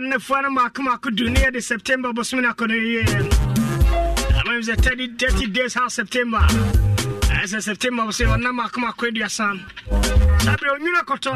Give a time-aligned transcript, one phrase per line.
[0.00, 2.74] nnefoa no maako maako du ne september bosome no akɔ no
[4.40, 6.40] amam sɛ 30 30 days ha september.
[7.42, 9.46] Ɛsɛ september sɛ ɔna maako maako aduasa.
[10.42, 11.32] Saa berɛ onwunu akɔtɔ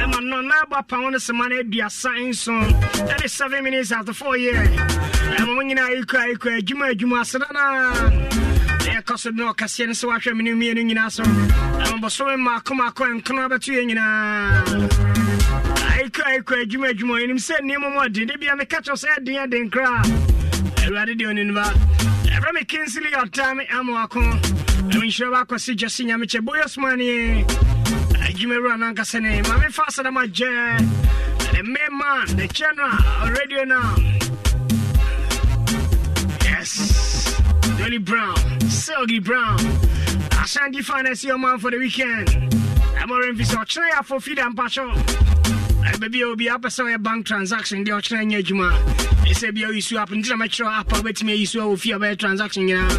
[0.00, 2.62] ɛma no na ɛbɔ apa wo no sema no aduasa nson.
[3.08, 7.60] Ɛne 7 minutes after 4 year ɛma mo nyinaa ɛkɔ ɛkɔ adwuma adwuma aseda no
[9.00, 11.22] ɛkɔ so ne ɔkaseɛ no sɛ woahwɛ me ne mmienu nyinaa so.
[11.22, 15.21] Ɛma bɔsome maako maako ɛnkono abɛto yɛ nyinaa
[16.12, 19.48] ɛkɔ ɛkɔ adwuma adwuma ɛnim sɛ nneɛma mu ɔden de bia meka kyɛw sɛ ɛden
[19.48, 20.02] ɛden koraa
[20.84, 26.40] awurade deɛ ɔne no ba me kinsili ɔta me ama wako ɛmenhyerɛ baakɔse gyase nyamekyɛ
[26.44, 27.44] boyɛ somane
[28.26, 30.78] adwuma wura no ankasɛ ne ma mefa asɛdam agyɛ.
[31.52, 32.90] The main man the general
[33.30, 33.94] radio now.
[36.44, 37.40] Yes.
[37.78, 38.36] Dolly Brown
[38.68, 39.58] Silky Brown.
[40.42, 40.80] Ashanti
[41.26, 42.54] your man for the weekend.
[42.98, 44.90] I'm already so try for feed and passion
[45.86, 48.68] Eh, baabi a obi apɛ sɛ ɔyɛ bank transaction deɛ ɔkyerɛ nyɛ adwuma.
[49.26, 52.66] Ɛsɛ bia oyisu app ntina mɛkyerɛ app a wobɛtumi ayisu a wɔfie a bɛyɛ transaction
[52.66, 52.90] nyinaa.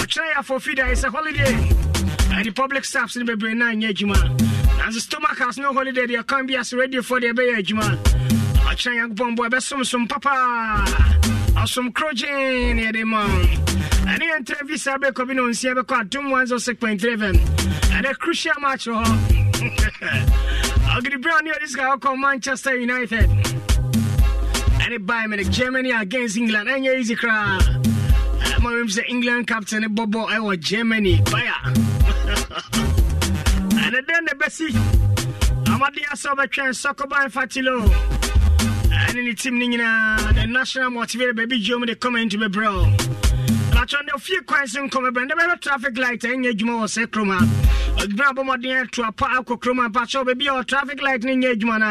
[0.00, 1.54] Ɔkyerɛ yɛ afɔfi da ɛsɛ holiday.
[1.54, 4.16] Eh, Ɛde public staffs no bebree na anyɛ adwuma.
[4.78, 7.98] Nanso stomach house no holiday deɛ kan bi ase radiofoɔ deɛ ɛbɛyɛ adwuma.
[8.70, 10.84] Ɔkyerɛ nyankopɔn boa ɛbɛsomsom papa.
[11.56, 13.24] Ɔsom krogyen ne yɛde ma
[14.06, 17.36] ɛne yɛ ntɛ visa bɛkɔ bi na ɔnsia bɛkɔ adom 106.3 fm
[17.96, 20.62] ɛdɛ crucial match wɔ hɔ
[20.96, 23.28] Ugly Brown this guy called Manchester United.
[24.80, 26.70] And it by me, Germany against England.
[26.70, 27.62] And easy crowd.
[27.62, 31.18] Uh, my name is England captain, Bobo, I was Germany.
[31.26, 31.52] Fire.
[33.76, 34.70] and then the Bessie.
[35.66, 37.86] I'm a dear sober train, soccer by Fatilo.
[38.90, 42.96] And in the team, the national motivated baby Germany coming to me, bro.
[43.86, 47.06] Atwɔn de fie kwan se nkɔmɛ bɛn dɛbɛ bɛ traffic light ɛnyɛ adwuma wɔ sɛ
[47.06, 47.38] kurom a
[48.02, 51.54] ɔdwuma abɔmɔden to apa akɔ kurom a mpakyɛw baabi a ɔ traffic light ne nyɛ
[51.54, 51.86] adwuma no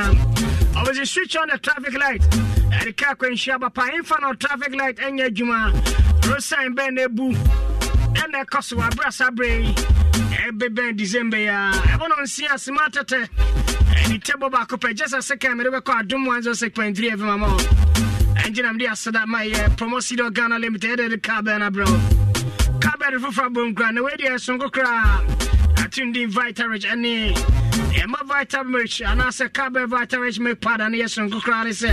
[0.81, 2.19] ɔbɛsi switch on the traffic light.
[2.19, 5.71] Ɛde kaa kwanhyia ba pa ɛmfa traffic light ɛnyɛ adwuma.
[6.27, 9.73] Road bɛn na ebu ɛna ɛkɔ so abere asa bere yi.
[10.51, 13.29] Ɛbɛ bɛn december yi a ɛbɔ no nsia asema tɛtɛ
[14.03, 17.47] ɛde tɛbɔ baako pɛ gyesa second mɛde bɛkɔ adom 106.3 fm ama
[18.45, 21.85] ɛngyina mede aseda ma yɛ promosido ghana limited ɛde bɛn na brɛ
[22.79, 25.21] kabɛde foforɔ abom kora na weideɛ sonko koraa
[25.81, 27.33] atundin vitarage ɛne
[28.01, 31.91] ɛma vitamage anaasɛ kabɛ vitarage make pada ne yɛ sonko koraa ne sɛ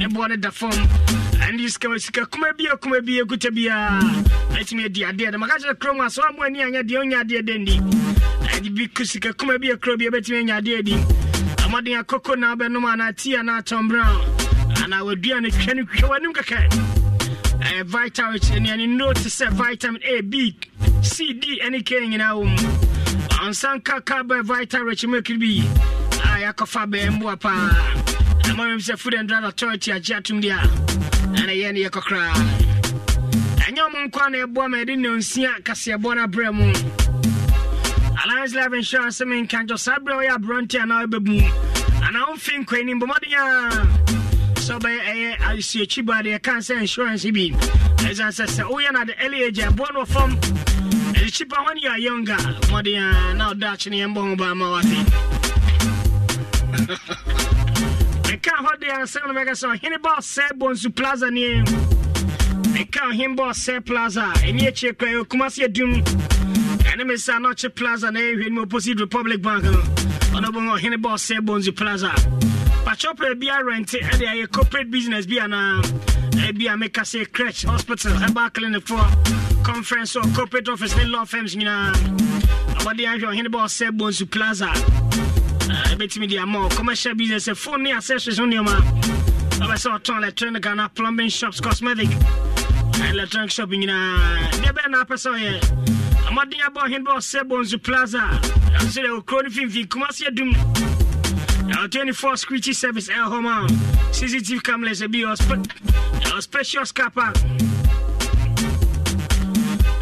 [0.00, 4.00] ɛboɔ no da fam ɛne sika sika kuma bi akuma bi akuta biaa
[4.58, 7.42] ɛtumi adi adeɛ de maka kyerɛ kurom a sɛ wamu ani anyɛ deɛ wonya adeɛ
[7.46, 7.78] dɛ ndi
[8.50, 10.94] ɛde bi sika kuma bi akuro bi ɛbɛtumi anya adeɛ di
[11.62, 14.43] amɔden akoko na wobɛnom anaa tea anaa tom brown
[14.82, 16.58] anaa wadua no twa no twa w'anim kɛkɛ
[17.60, 20.56] ɛyɛ vitality anuane no te sɛ vitamin a b
[21.02, 22.68] c d ne k nyinaa wɔ mu
[23.44, 25.62] ansa nka carbon vitality milk bi
[26.24, 27.70] a yɛakɔfa bɛɛ mboa paa
[28.48, 30.66] ɛma mem sɛ food and drug authority agye atom deɛ a
[31.38, 32.34] ɛne yɛ ne yɛkɔ koraa
[33.64, 36.72] ɛnyɛ ɔmo nkɔ na ɛboa ma ɛde nonsia kaseɛbɔ no abrɛ mu
[38.24, 41.34] alliance life insurance menka nkyɛ saa berɛ wɔyɛ aberɔnte anaa wobɛbu
[42.06, 44.23] anaa womfi nkwanim bɔmmɔden
[44.64, 47.50] sɛ ɔbɛyɛ ɛyɛ asuakyi ba deɛ ɛka sɛ insurance bi.
[48.08, 51.98] Ɛsiane sɛ sɛ woyɛ no ade early age ɛboɔ no ɛde kyipa when you are
[51.98, 52.36] younger.
[52.72, 54.86] Mmɔden a na ɔda akye ne yɛmbɔ ho baa ma wate
[58.24, 61.62] meka hɔ de asɛm no bɛka sɛ ɔhene ba ɔsɛ bonsu plaza nie.
[62.72, 64.32] Meka ɔhene ba ɔsɛ plaza.
[64.36, 66.02] Ɛni akyire kora ɛkuma se adum.
[66.88, 69.72] Ɛne me sɛ anɔkye plaza na ɛhwɛ no mu opposite republic bank no.
[70.32, 72.14] Ɔno bɛhu ɔhene ba ɔsɛ bonsu plaza
[72.94, 75.82] pakyɛpɛ bi arɛnte ɛde ayɛ corporate business bi anaa
[76.48, 79.64] ebi a meka sɛ crèche hospital herbal clinic foɔ.
[79.64, 81.92] Conference or corporate office ne law firms nyinaa.
[82.78, 84.70] Abɔde ahwɛ ɔhene ba ɔsɛ bonsu plaza.
[85.90, 88.76] Ɛbɛtumi de ama commercial business phone ne accessories ho nneɔma
[89.58, 92.10] ɔbɛ sɛ ɔtɔn electronic ana plumbing shops cosmetic.
[93.10, 96.28] Electronic shop nyinaa deɛ bɛɛ na apɛ sɛ ɔyɛ.
[96.28, 98.22] Amaden aba ɔhene ba ɔsɛ bonsu plaza.
[98.78, 100.93] Ɛnso dɛ okuro no fimfini kumase adum
[101.72, 103.68] Our 24 security service air home on
[104.12, 105.66] CCTV cameras be our, spe-
[106.32, 107.32] our special scapa.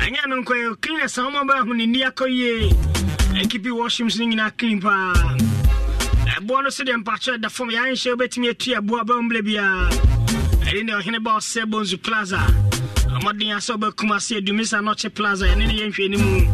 [0.01, 2.71] Anya no nkɔ clean as some ba hu ni akɔ yie.
[3.41, 5.13] Ekipi washrooms ni nyina clean pa.
[6.37, 9.63] Ɛboɔ no so de mpakyɛ da fam yɛn hyɛ obetumi atu ɛboɔ bɛ mblɛ bia.
[10.67, 12.39] Ɛne ne ɔhene ba ɔsɛ bonzu plaza.
[13.19, 16.47] Ɔmɔden asɛ ɔbɛkum ase adumisa nɔkye plaza ɛne ne yɛnhwɛ ne mu.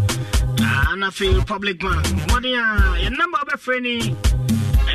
[0.93, 2.05] Anafe Republic Bank.
[2.05, 4.15] Ɔmɔden a yɛn namba ɔbɛfrɛ ni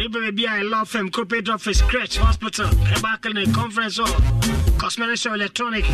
[0.03, 2.67] Anybody be a law firm, corporate office, crèche, hospital,
[3.21, 4.13] clinic, conference hall,
[4.77, 5.85] cosmetic shop, electronic,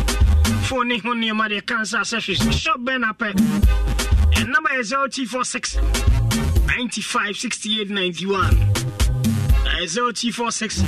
[0.66, 3.22] phone, honey, money, cancer accessories, shop, Ben up.
[3.22, 3.36] And
[4.48, 8.50] number is 0T46 95 68 91.
[9.86, 10.86] 0T46 uh,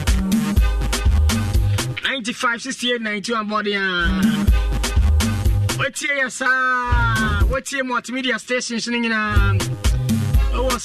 [2.03, 4.21] 95 68 91 bɔden a uh.
[5.79, 8.89] wɔtie yɛ saa wɔtie multimedia stations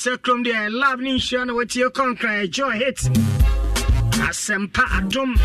[0.06, 3.00] no nyinaa ɛwɔ sɛ kurom deɛ lab ne nhyira na wɔtie kɔnkran joy hit.
[4.28, 5.36] Asɛmpa adom.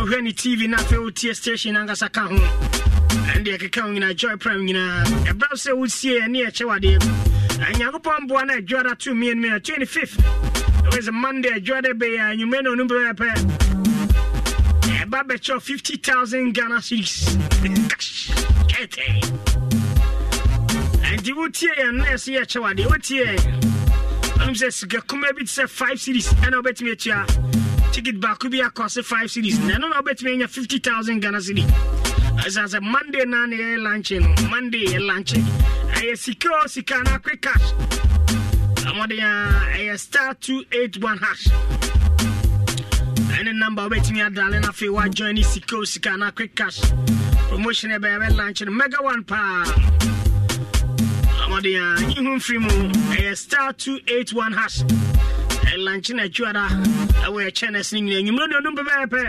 [0.00, 2.36] Ɔhwɛ ne tv na afei wotie station ankasa ka ho
[3.34, 6.98] ɛndeɛ keka wo nyinaa joy prime nyinaa ɛberɛ sɛ wosie ɛne ɛkyɛ wadeɛ
[7.78, 10.18] nyankopɔn boa no adwoada to mmienu mi 25th
[10.86, 13.28] it was a monday adwoada bɛyɛ anwummerɛ na ɔno bɛbɛpɛ
[15.02, 17.36] ɛba bɛkyɛ 50000 ghana series
[21.28, 23.36] nti wotie yɛ na ɛsɛ yɛkyɛ wotie
[24.72, 27.26] sɛ bi te sɛ 5 cedis ɛna wobɛtumi atua
[27.92, 32.64] ticket baako bi akɔ se 5 cedis na ɛno na wobɛtumi anya 50000 ghana ɛsɛ
[32.72, 35.36] sɛ monday na ne yɛyɛ lanche no monday yɛ lanche
[36.00, 37.72] ɛyɛ sika o sika na quick cash.
[38.88, 41.44] Ɔmɔden a ɛyɛ star 281 hash.
[43.36, 46.80] Ɛne number wobɛtumi adale no afei woajoin ne sika o sika na quick cash.
[47.50, 48.72] Promotion ɛbɛyɛ bɛ lanche no.
[48.72, 49.64] Mega one paa
[51.58, 52.68] ɔmɔden a nyi ho mfiri mu
[53.14, 54.78] ɛyɛ star 281 hash.
[55.72, 56.68] Ɛlanche no atwuada
[57.24, 58.30] ɛwɔ ɛkyɛnes no nyina.
[58.30, 59.22] Nwummerɛ deɛ ɔnom bɛbɛɛpɛ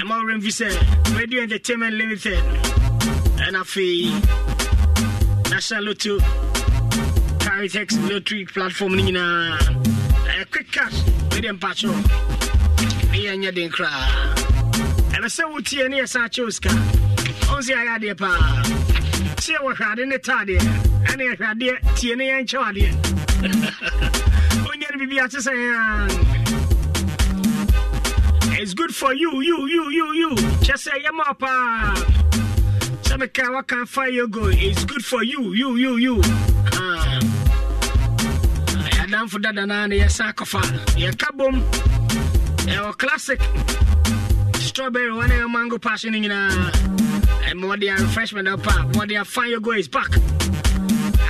[0.00, 2.38] ɛma worɛmfi sɛ radio entertainment limited.
[3.38, 4.10] Ɛna afei
[5.50, 6.18] national lotto
[7.38, 9.58] caritex lottery platform no nyinaa
[10.26, 10.94] ɛyɛ quick cash.
[11.34, 14.34] Mede mpakyɛ ne yɛnyɛ den koraa.
[15.14, 16.68] Ɛbɛ sɛ wotie ne yɛsa kyɛ wo sika.
[16.68, 18.89] Ɔn sɛ ayɛ adeɛ paa
[19.40, 20.58] sɛ yɛwɔ hwɛade ne taadeɛ
[21.10, 22.90] ɛne yɛhwɛadeɛ tie ne yɛnkyɛw adeɛ
[24.68, 25.52] onyɛ no biribi ate sɛ
[28.62, 30.36] It's good for you, you, you, you, you.
[30.60, 31.94] Just say, yeah, ma pa.
[33.00, 34.48] Some kind what can fire you go.
[34.52, 36.20] It's good for you, you, you, you.
[36.74, 37.20] Ah.
[39.00, 40.60] I done for that and I yes, sacofa.
[40.94, 41.64] Yeah, kabum.
[42.66, 43.40] Yeah, classic.
[44.56, 46.30] Strawberry, one mango passion in
[47.50, 48.64] and more the refreshment up,
[48.94, 50.08] more the fire you go is back.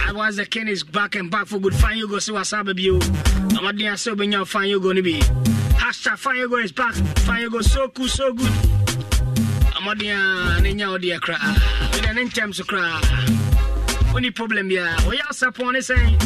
[0.06, 2.52] I was the king is back and back for good fine you go see what's
[2.52, 3.00] up you.
[3.56, 5.20] I'm not there so when you fine to be.
[5.80, 6.94] Hashtag fine you go is back.
[6.94, 8.52] Fine you go so cool, so good.
[9.74, 11.38] I'm there and then you're there cry.
[11.92, 13.00] With an intent to cry.
[14.14, 14.96] Only problem yeah.
[15.08, 16.18] We are support is saying.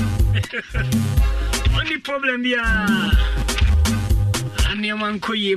[1.79, 3.11] Only problem yeah.
[4.69, 5.56] And your man koyi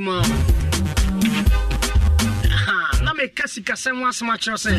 [3.25, 4.74] kasɛm asɛm akyerɛ sɛ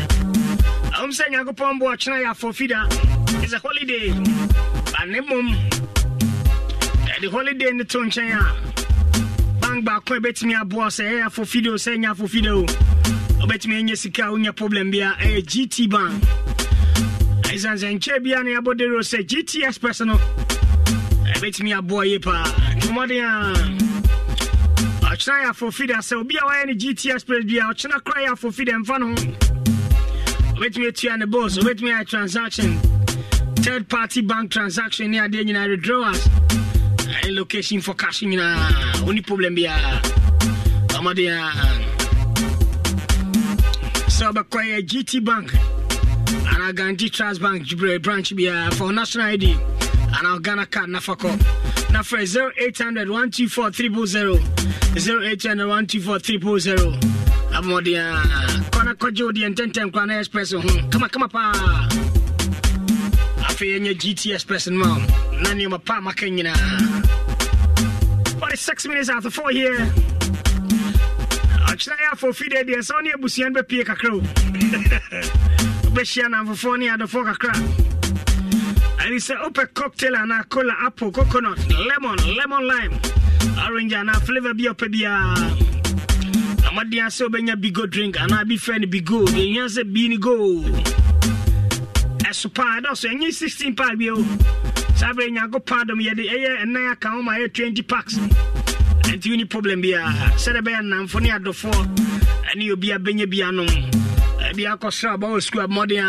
[0.95, 3.43] ɛwom sɛ nyankopɔn bo ɔkyena yɛ afɔfida.
[3.43, 4.09] Is a holiday.
[4.99, 5.55] Ane mmom
[7.07, 11.73] ɛde holiday no to nkyɛn a bank baako a ɛbɛtumi aboa sɛ ɛyɛ afɔfide o
[11.75, 12.65] sɛ ɛnyɛ afɔfide o
[13.45, 16.23] wobɛtumi anya sika a wonya problem bia ɛyɛ gt bank.
[17.43, 20.15] Ɛsiane sɛ nkyɛ bia no yɛabɔdere o sɛ gt express no
[21.35, 22.43] ɛbɛtumi aboa yie paa.
[22.75, 23.78] Nti mmɔden a
[25.19, 27.63] ɔkyena yɛ afɔfide sɛ obi a wayɛ no gt express bia.
[27.63, 29.15] Ɔkyena kora yɛ afɔfide mfa no ho
[30.55, 32.79] wobɛtumi atua ne bills wobɛtumi ayɛ transaction.
[33.57, 38.71] Third party bank transaction ne adeɛ nyinaa withdrawals ɛne location for cash nyinaa
[39.05, 40.01] woni problem biaa
[40.95, 41.51] ɔmɔde a
[44.07, 45.51] sɛ wobɛkɔ yɛ gt bank
[46.47, 47.67] anaa guaranty trust bank
[48.01, 49.78] branch biaa for national id
[50.19, 51.31] anaa ghana card nafa kɔ
[51.91, 52.25] na frɛ
[52.57, 53.71] 0800 124
[54.05, 54.39] 000
[54.95, 56.99] 0800 124 000
[57.55, 58.23] abɔmɔden a
[58.71, 60.59] kɔna kɔgye wo deɛ ntɛntɛm kora na express ho
[60.91, 61.87] kamakama paa
[63.47, 64.77] afei ɛnyɛ gt express no.
[64.77, 64.97] Ma
[65.41, 66.55] na nneɔma pa maka nyinaa
[68.39, 69.77] 46 minutes after 4 here.
[71.69, 74.21] Ɔkyena yɛ afɔfi deɛ deɛ sɛ wo ne abusua no bɛpie kakra o
[75.89, 77.88] wobɛhyia namfofoɔ kakra
[79.09, 82.93] ɛne sɛ wopɛ cocktail and anaa cola apple coconut lemon lemon lime.
[83.65, 85.35] Orange and anaa flavor bi a ɔpɛ biaa
[86.69, 90.61] amaden sɛ wobɛnya bigo drink anaa bi frɛ no bigo hia sɛ bii no go.
[92.29, 94.15] Ɛso paa ɛdɔ so ɛnyɛ 16 paa bio
[94.95, 98.15] saa berɛ paa dɔm yɛde ɛyɛ ɛnan aka ho ma ɛyɛ 20 packs.
[98.17, 98.31] And
[99.09, 101.97] ɛnti woni problem be biaa sɛde bɛyɛ nnamfo ne adɔfoɔ
[102.53, 104.08] ɛne obi a bɛnya bi anom
[104.55, 106.03] bi akɔsrɛ ɔba wɔ skul abɔden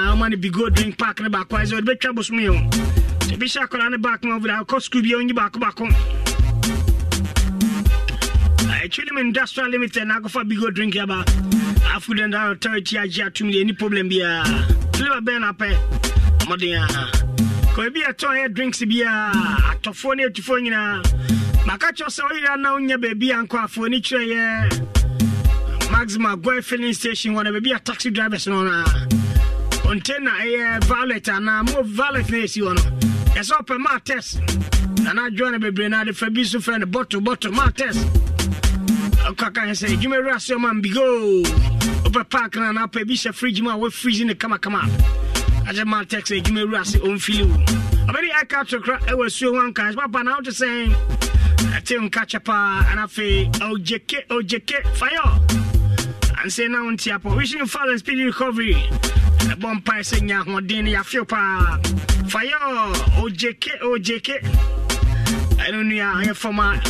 [9.20, 10.06] Industrial Limited
[12.52, 13.22] Authority agye
[15.20, 15.52] bɛn na
[22.56, 23.28] na wonya baabi
[26.00, 28.84] maxima GOIL filling station hɔ na baabi a taxi driver drivers no no a
[29.82, 32.82] container ɛyɛ violet anaa mo violet na ɛsi hɔ no
[33.38, 34.40] ɛsɛ ɔpɛ ma test.
[35.04, 37.98] Nana adwoa no bebree no ade fa bi so frɛ no bottle bottle ma test.
[39.28, 41.44] Ɔkaka sɛ adwuma wura sɛ ɔma mbigo
[42.04, 44.80] wopɛ park no anapɛ bi hyɛ fridge mu a wɔafrige no kamakama
[45.68, 47.56] agye ma tex adwuma wura sɛ ɔmfili wo
[48.08, 50.94] ɔbɛde aka tokora ɛwɔ asuo ho anka papa na wote sɛn
[51.76, 55.69] ɛte nka kyɛ paa ana afei ogyeke ogyeke fire
[56.42, 58.74] ansɛ na wo ntiapɔ wishing and speedy recovery.
[60.00, 61.78] Sɛ nya ahoɔden no yɛafew paa
[62.28, 62.56] fire
[63.20, 64.40] ogyeke ogyeke
[65.58, 66.80] ɛno nua ɔyɛ fɔma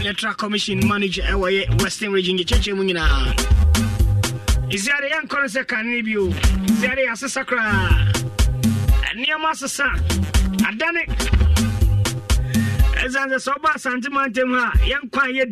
[0.00, 3.34] electoral commission manager yɛ western region gyekyɛkyɛ mu nyinaa
[4.70, 6.28] isiade yɛnkɔ no sɛ kane no bio
[6.68, 8.12] isiade yɛasesa koraa
[9.16, 9.86] nneɛma asesa
[10.62, 11.06] adane
[13.02, 15.42] ɛsiane sɛ sɛ woba asante mantam ha yɛnkwa a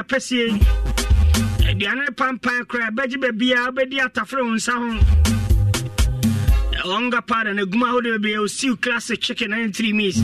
[0.00, 0.87] a
[1.78, 4.98] aduane pampan koraa ɛbɛgye baabiaa wobɛdi atafere wo nsa ho.
[6.84, 10.16] Ɔnga powder na aguma ahodoɔ bebree ɛwɔ stew classic chicken 93 meals.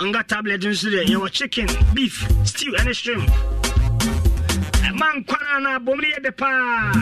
[0.00, 3.26] Ɔnga tablet nso deɛ yɛwɔ chicken beef stew ɛne shrimp.
[4.84, 6.92] Ɛma nkwana no abom no yɛde paa.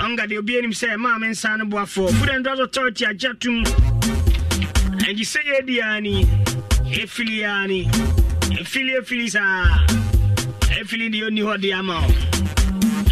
[0.00, 2.10] Ɔnga deɛ obi anim sɛ maa me nsa no boafoɔ.
[2.18, 3.62] Food and drug authority agya tom
[5.04, 6.24] ɛngye sɛ yɛdi aa ni
[6.94, 7.84] ɛfili aa ni
[8.56, 9.84] ɛfili ɛfili saa.
[10.80, 12.14] Ɛfili deɛ ɔnni hɔ de ama wo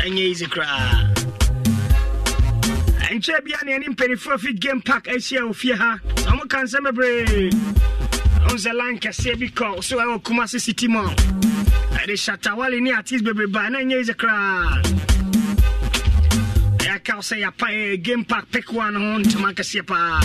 [0.04, 1.08] ɛnyɛ easy koraa
[3.14, 6.84] nkyɛ bia ne ɛne mpanimfoɔ fi game park ahyia wɔ fie ha ɔmo ka nsɛm
[6.84, 7.50] bebree
[8.44, 11.14] ɔhu sɛ lan kɛseɛ bi kɔ so ɛwɔ kuma se city mall
[12.00, 14.82] ɛde Shatta Wale ne artist bebree baa na ɛnyɛ easy koraa
[16.78, 20.20] ɛyɛka wo sɛ yɛapa ɛ game park pick one ho ntoma kɛseɛ paa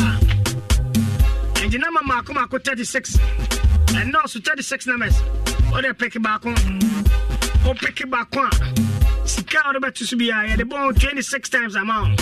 [1.61, 3.17] ɛnti nama maako maako 36
[3.95, 5.15] ɛnɔɔso 36 numbers.
[5.71, 6.49] Oh, Wode pick baako
[7.63, 8.49] wo oh, pick baako a
[9.29, 12.19] sika a wode bɛto so biaa yɛde bɔ 26 times amount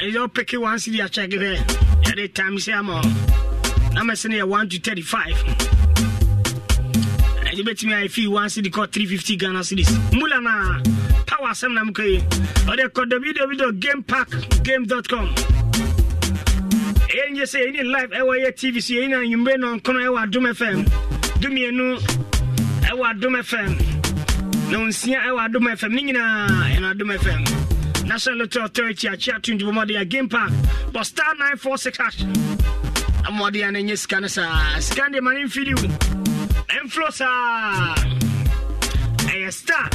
[0.00, 1.58] ɛyɛ peke one city akyɛke hwɛ
[2.04, 3.02] yɛde time sɛ ama
[3.94, 5.34] numbers no yɛ 1 to 35
[7.50, 10.80] ɛgye bɛtumi ayɛ fii 1 city kɔ 350 ghana cities mula na
[11.26, 12.18] power asɛm na mka yi.
[12.70, 15.28] Ɔde kɔ www.gameparkgame.com
[17.10, 20.84] ɛyɛ sɛ yɛni live ɛwɔ yɛ tv so yɛni anwummerɛ nɔnkono ɛwɔ adom fm
[21.40, 21.98] dumienu
[22.90, 23.72] ɛwɔ adom fm
[24.70, 27.42] na nsia ɛwɔ adom fm ne nyinaa ɛno adom fm
[28.06, 30.50] National Lottery Authority akyia to ndwomɔde a game park.
[30.92, 32.18] Bɔ star 946 hash.
[33.24, 34.78] Amɔde a no ɛnyɛ sika no saa.
[34.78, 35.88] Sika deɛ ma ne mfidi wo.
[37.10, 37.94] Saa.
[39.24, 39.88] Ɛyɛ star.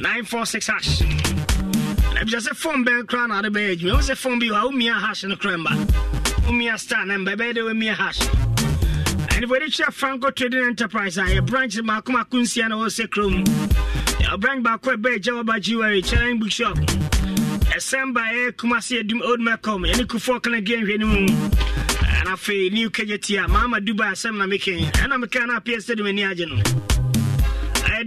[0.00, 1.00] 946 hash.
[2.14, 3.92] Na bisa sɛ phone bɛn koraa na ade bɛyɛ adwuma.
[3.92, 5.70] Wo sɛ phone bi hɔ a womia hash no kora mba.
[6.48, 7.36] Womia star na mba.
[7.36, 8.18] Ɛbɛyɛ dɛ womia hash
[9.40, 13.06] ɛne wɔde kyerɛ franco trading enterprise a yɛ branch maako maako nsia na wɔwɔ sɛ
[13.08, 13.44] kurom
[14.40, 16.76] branch baako ɛbɛyɛ gya wɔba giwary challenge bookshop.
[17.72, 22.32] Ɛsɛn ba ɛyɛ kumase adum old macom yɛne kufoɔ kana gɛ nhwɛ no mu ɛna
[22.36, 26.02] afei new kegyeti a maama dubai asɛm na meke ɛna meka no apɛ sɛ de
[26.02, 26.56] m'ani agye no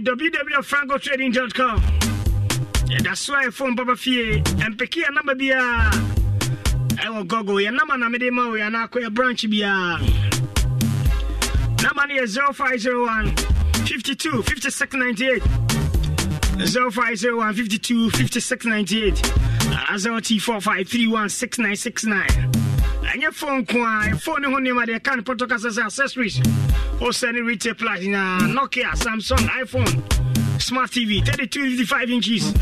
[0.04, 1.80] www.francotrading.com
[2.94, 5.90] yɛda so a yɛfo mpapa fie ɛmpeke yɛ namba biaa
[6.94, 9.98] ɛwɔ google yɛ namba na mede ma wo yɛ anaakɔ yɛ branch biaa
[11.92, 13.36] no yɛ 0501
[13.86, 15.42] 52 56 98
[16.56, 19.22] 0501 52 56 98
[19.90, 22.26] azawati uh, 4531 6969
[23.04, 26.38] ɛnyɛ phone ko a phone ne ho nneɛma deɛ ɛka no pɔtɔ kasa sɛ accessories.
[27.00, 30.02] Wosɛne retail plus na nokia samsung iphone
[30.60, 32.52] smart tv 3255 inches.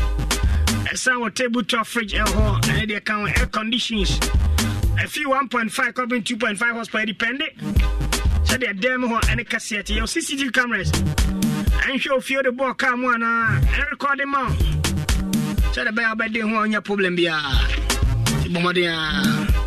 [0.91, 4.19] Ɛsan wɔ table top fridge deɛ ka ho air conditions
[4.99, 7.45] ɛfi 1.5 kɔpem 2.5 horsepower depende
[8.53, 9.93] sɛdeɛ dɛm hɔ ɛne kaseɛ te.
[9.97, 10.89] Yɛwɔ cctv cameras.
[11.87, 14.53] Ɛnhwɛ ofie de bɔɔ kaa mu anaa ɛrekɔde ma wo?
[15.73, 17.41] Sɛde bɛyɛ wobɛde ho a wonya problem biaa
[18.37, 18.97] nti bɔmmɔden a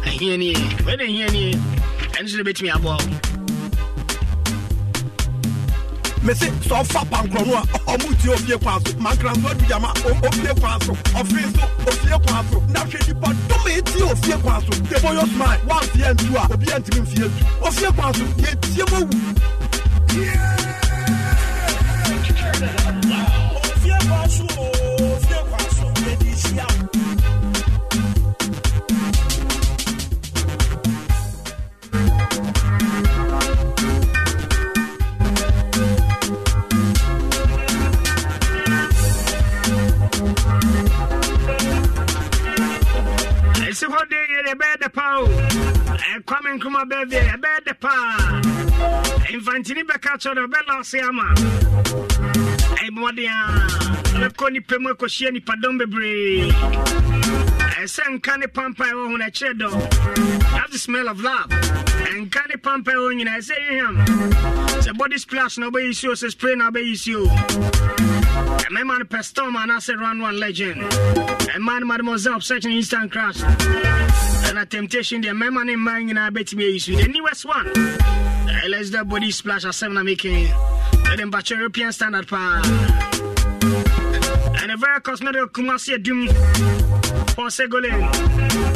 [0.06, 0.54] ahia nie.
[0.86, 1.54] Wɛde ahia nie.
[2.14, 3.35] Ɛno so de bɛtumi aboa wo
[6.26, 8.92] mese sɛ ɔfa pankorɔ no a ɔmo tie ofie kwan so.
[8.98, 9.90] Mankranso adu gyama
[10.26, 10.92] ofie kwan so.
[11.14, 12.58] Ɔfee so ofie kwan so.
[12.72, 14.72] Na hwɛ nipa dɔm ɛtie ofie kwan so.
[14.88, 17.42] Teboyo smile woamfeɛ ntu a obi antimi mfeɛ ntu.
[17.66, 19.10] Ofie kwan so yɛtie mu awu
[20.08, 20.55] Ofie
[43.76, 45.26] ɛsi hɔ de yɛ ɛbɛyɛ dɛ paa o
[46.16, 48.40] ɛkwame Nkrumah bɛɛdeɛ ɛbɛyɛ dɛ paa
[49.36, 51.24] mfantini bɛka kyerɛ dɛ ɔbɛla ase ama
[52.84, 56.50] ɛmmɔden a bɛkɔ nipa mu akɔhyia nipadɔm bebree
[57.82, 59.70] ɛsɛ nka ne pampa ɛwɔ ho no ɛkyerɛ dɔ
[60.52, 63.96] that's the smell of love ɛnka ne pampa ɛwɔ nyina ɛsɛ yɛham
[64.80, 67.12] sɛ body splash na wobɛyi si sɛ spray na wobɛyi si
[68.66, 70.80] o ɛmɛma no pɛ storm anaasɛ run one legend.
[70.82, 76.80] Ɛma no mademoiselle obsession instant crash ɛna temptation deɛ mɛma ne mma nyinaa bɛtumi ayi
[76.80, 77.72] so the newest one.
[78.68, 80.46] Let's body splash asɛm na making.
[80.46, 82.62] Ɛde mpakyɛ european standard paa
[84.62, 86.26] and a very cosmetic kumasi adum
[87.34, 88.75] for segolin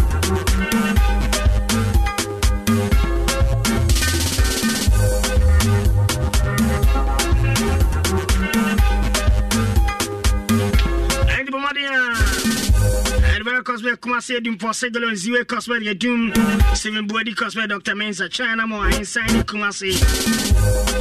[13.61, 16.33] a bɛyɛ cosmetic kumasi adum for segolin ziwe cosmetic adum
[16.77, 19.93] steven buadi cosmetic dr mensa china ahensan ne kumasi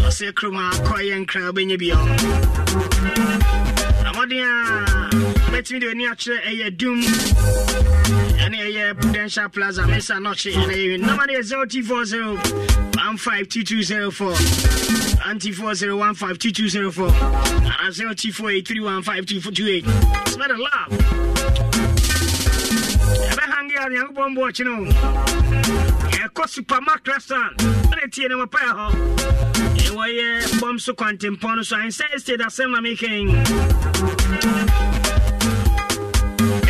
[0.08, 1.92] ɔsɛ kurom a kɔyɛ nkra wobɛnya bi
[4.12, 5.10] mmɔden a
[5.52, 7.02] mɛtumi de ani akyerɛ ɛyɛ dum
[8.44, 12.38] ɛne ɛyɛ prudential plaza mesa nɔkye ɛne ɛyɛ nama no 0240
[13.00, 14.36] 152204
[15.30, 17.14] anti40 152204
[17.64, 19.86] ana 0248315228
[20.28, 21.69] smell the love
[23.80, 24.76] a nyankopɔn bɔ ɔkye no
[26.24, 27.58] ɛkɔ supermark restaurant.
[27.58, 28.88] Ɛne tie no mɔpɛɛ hɔ.
[29.96, 30.28] Wɔyɛ
[30.60, 33.30] bɔm so kwantempɔn no so ansɛ estate asɛm na mekɛn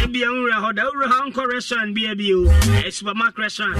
[0.03, 2.45] ebia nwura hɔ da wowura hɔ nkɔ restaurant bia bio.
[2.45, 3.77] Ɛyɛ supermarket restaurant.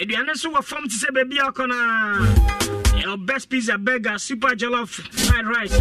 [0.00, 5.46] Aduane so wɔ fam te sɛ baabi a a best pizza burger super jollof fried
[5.46, 5.72] rice.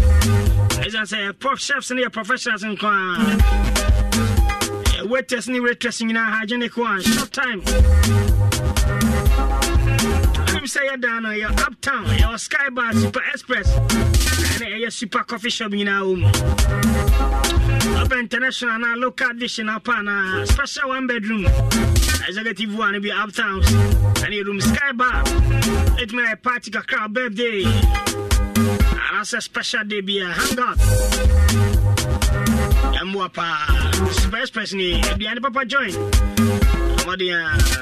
[0.80, 3.87] Ɛsiane sɛ prof chefs no yɛ professionals nko a
[5.08, 7.02] waiters ne waitress nyinaa hygienic one.
[7.02, 7.62] Short time.
[10.68, 12.06] Sɛ yɛ dan no ɛyɛ uptown.
[12.06, 13.70] Ɛyɛ sky bar super express.
[13.72, 16.28] Ɛne ɛyɛ super coffee shop nyinaa wɔ mu
[18.04, 21.46] ɔbɛ international na local dish na pa na special one bedroom.
[22.28, 23.62] Executive one bi uptown.
[24.24, 25.24] Ɛne room sky bar.
[25.24, 27.64] Ɛtumi ayɛ party kakra birthday.
[29.08, 30.78] Anaasɛ special day bi a hangout
[33.08, 37.78] ɛmmoa paa super express aduane papa join ɔmɔden a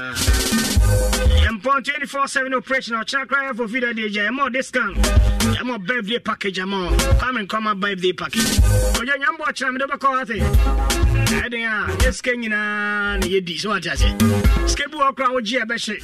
[1.52, 4.30] Mpon 24 7 operation or check right for video DJ.
[4.32, 4.96] More discount.
[5.64, 6.58] More birthday package.
[6.58, 8.42] And come up birthday package.
[8.98, 10.42] Oja nyambo achina mi doba kwa ate.
[11.46, 14.04] Ede ya yes kenyina na yedi so ati ase.
[14.66, 15.96] Skebu okra oji ebehye.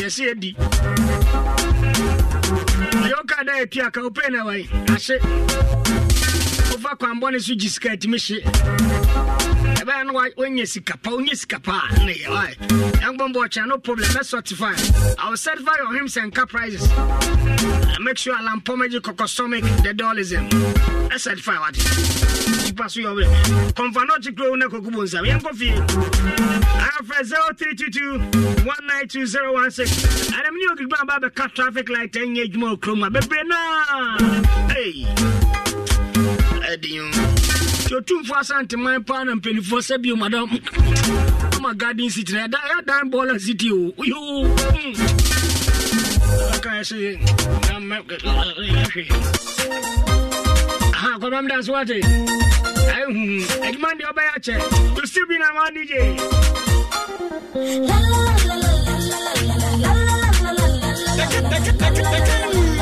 [0.00, 0.56] Yes yedi.
[3.10, 4.44] Yoka da epia ka opena
[6.82, 6.90] wai.
[6.90, 6.92] Ashe.
[6.92, 8.42] Ofa kwa mbone su jiskati mishi
[9.82, 12.54] ɛbɛyɛ no wonyɛ sika pa sika pa a ne yɛ wae
[13.00, 14.72] ɛngbɔmbɔ ɔkyɛ no problem mɛ certify.
[15.18, 20.48] I certify your hymns and car prices uh, make sure alampɔmɛgye kɔkɔsɔmic the dollism
[21.08, 21.76] ɛ certify wate
[22.64, 25.72] nipa so yɛ ɔbɛ kɔmfa no ɔkye kuro wo na kɔku bo nsam yɛnkɔ fie.
[26.78, 28.18] Afrɛ 0322
[28.64, 33.10] 192016 ɛnam ne ɔkikpa ba bɛka traffic light ɛnyɛ adwuma wɔ kurom a.
[33.10, 34.18] Bebree naa.
[34.76, 35.06] Ei
[36.72, 37.04] ɛdin
[37.84, 40.48] nti otumfoɔ asanteman paa na mpanimfoɔ sɛ bio madam
[41.56, 43.92] ama garden city na ɛda ɛdan bɔɔla city o.
[44.12, 44.92] Yo hmm.
[46.64, 46.98] kaɛ sɛ
[51.22, 52.00] kɔbam da so wate
[52.98, 53.20] ɛhu
[53.66, 54.56] adwuma deɛ ɔbɛyɛ akyɛ.
[54.96, 55.92] You still be na ma dj.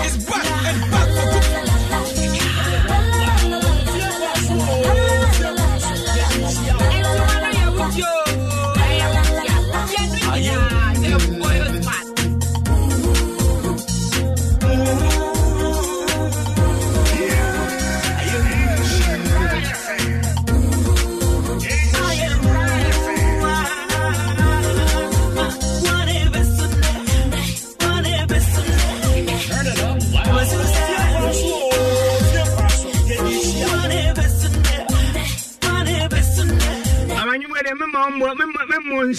[0.03, 1.49] It's back and back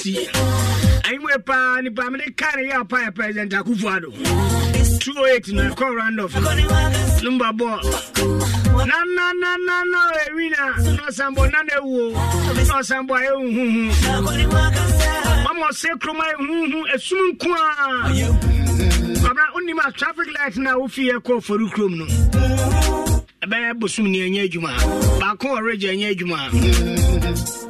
[0.01, 0.27] memmɔ nsi
[1.03, 6.33] anyiwe paa nipa mede ka yɛ apa yɛ president akufo ado 208 no ɛkɔ randof
[7.23, 7.69] numba bɔ
[8.87, 10.61] na na na na na ɛwina
[10.97, 12.17] na na ɛwuo na
[14.09, 18.09] a mama ɔsɛ kuroma ɛhuhu ɛsum nko a
[19.21, 22.05] kɔbra wonim a traffic light na wofie kɔ fɔru kurom no.
[23.43, 24.71] Ɛbɛyɛ bosom ne ɛnyɛ adwuma
[25.19, 27.60] baako ɔregya ɛnyɛ adwuma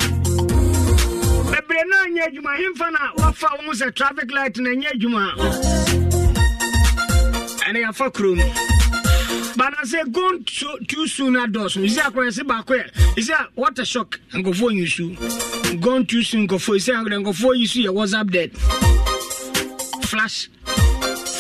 [1.82, 5.34] deɛ na anyɛ adwuma hemfa na wɔfa wo sɛ traffic light na ɛnyɛ adwuma
[7.66, 8.42] ɛne yɛafa kurom
[9.58, 9.84] but I
[10.88, 11.76] too, soon at dos.
[11.76, 12.90] You see, I can say back where.
[13.84, 14.20] Shock.
[14.32, 14.88] And go for you
[16.06, 16.48] too soon.
[16.48, 16.80] Go for you.
[16.80, 18.58] See, I'm go for WhatsApp dead.
[20.08, 20.50] Flash.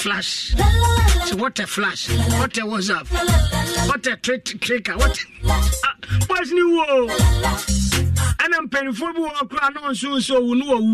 [0.04, 0.54] Flash.
[1.39, 3.08] What a flash, what a WhatsApp,
[3.88, 7.08] what a trick tricker, what ah, ni wo.
[8.41, 10.94] ɛna mpanimfoɔ bi wɔ kora na ɔnso nso owu no wawu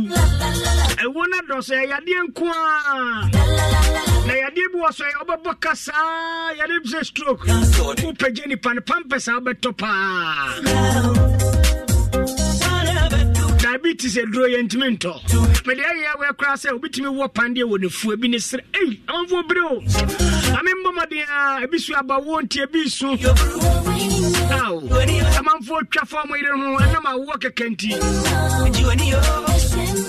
[1.04, 2.58] ɛwo no dɔ so ɛyadeɛ nko a
[4.28, 7.46] na yadeɛ bi wɔ so ɛyɛ wobɛbɔ kasaa yɛde bi sɛ stroke.
[7.48, 11.37] Wopagya nipa no pampɛs a wobɛtɔ paa
[13.78, 15.14] diabetes aduro yɛ ntumi ntɔ.
[15.66, 19.00] Mede ɛyɛ wɛ koraa sɛ wobɛtumi wɔ pandeɛ wɔ ne fu ebi ne serɛ ei
[19.08, 19.82] amanfoɔ bere o.
[20.58, 23.16] Ame mbɔ mmɔden a ebi so aba wo nti ebi so.
[25.38, 27.90] Amanfoɔ twa fa ɔmo yere ho ɛnam awoɔ kɛkɛ nti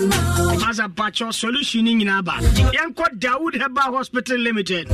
[0.07, 4.89] masa pakyɛ solution no nyinaa ba yɛnkɔ dawood heba hospital limited.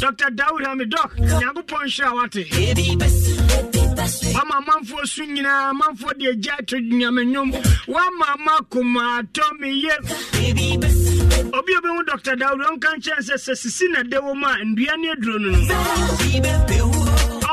[0.00, 2.44] Dr dawood hami doc nyankopɔn nhyira wate.
[4.34, 7.52] Wama amanfoɔ so nyinaa amanfoɔ de agya to nyamenwom
[7.86, 9.96] wama ma koma atɔ me ye.
[11.52, 14.96] Obi a dr dawood ɔnka nkyɛn sɛ sɛ sisi na de wɔ mu a ndua
[14.98, 15.38] ne aduro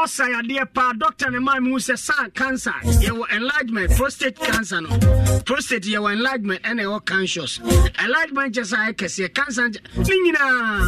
[0.01, 2.73] ɔsa yadeɛ paa doctor ne ma mu sɛ saa cancer.
[2.83, 4.89] Yɛwɔ enlargement prostate cancer no.
[5.45, 7.59] Prostate yɛwɔ enlargement ɛna ɛwɔ cancious
[8.03, 10.87] enlargement kyɛ sɛ ɛkɛseɛ kɛseɛ cancer nkyɛ ne nyinaa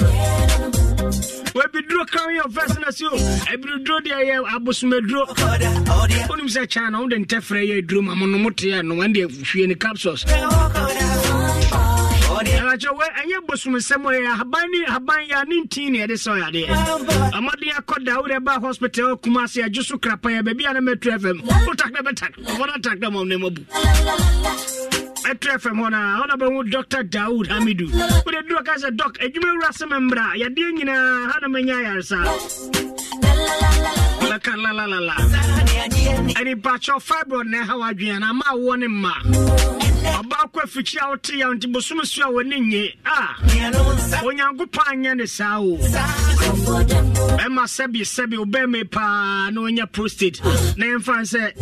[1.56, 5.26] wɔabiduro crown yɛ ɔfɛs na si o deɛ yɛ abosomaduro
[6.30, 9.68] wonim sɛ china wode ntɛfrɛ yɛ aduro ma mo no moteɛ no wɔn deɛ hwie
[9.68, 10.24] ne capsules
[12.84, 14.12] wɛ ɛnyɛ bosomsɛm ɛ
[14.72, 16.68] ne ahaban yɛ ne ntin sɛ ɔyadeɛ
[17.34, 20.80] ɔmɔden akɔ da wode ba hospital kuma ase agye so krapa yɛ baabi a na
[20.82, 23.62] mɛtu fm wotakna bɛtak ɔfɔna takna ma ne mabu
[25.26, 27.88] ɛtu fm hɔ no ɔna bɛhu dr dawood hamidu.
[28.26, 31.76] Wode duro ka sɛ dɔk adwuma wura sɛ me mmra yadeɛ nyinaa ha na manya
[31.76, 32.18] ayaresa
[34.30, 35.16] bɛka lalalala
[36.40, 39.14] ɛnipakyɛ fibroid na ɛha wadwene na ama awoɔ ne mma
[40.20, 43.36] ɔbaa kɔ afikyi a wote yɛ nti bosom so a wɔne nye a
[44.24, 45.78] onyankopɔn anyɛ ne saa o.
[47.44, 50.40] Ɛma sɛbi sɛbi wobɛma paa na ɔnya prostate.
[50.78, 51.54] Na yɛmfa sɛ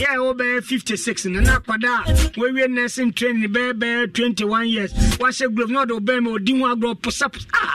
[0.00, 4.92] yɛ wobɛyɛ 56 no na akwada a wawie nursing training bɛyɛ bɛyɛ 21 years.
[5.18, 7.66] Wahyɛ glove na ɔde wobɛma ɔdi ho agorɔ posapos a!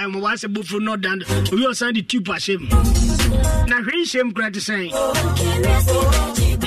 [0.00, 1.22] Ɛmo wasɛ bofuro no ɔdan.
[1.52, 2.68] Obi ɔsan de tube ahyɛ mu.
[3.68, 4.90] Na hwee nhyɛm kora te sɛn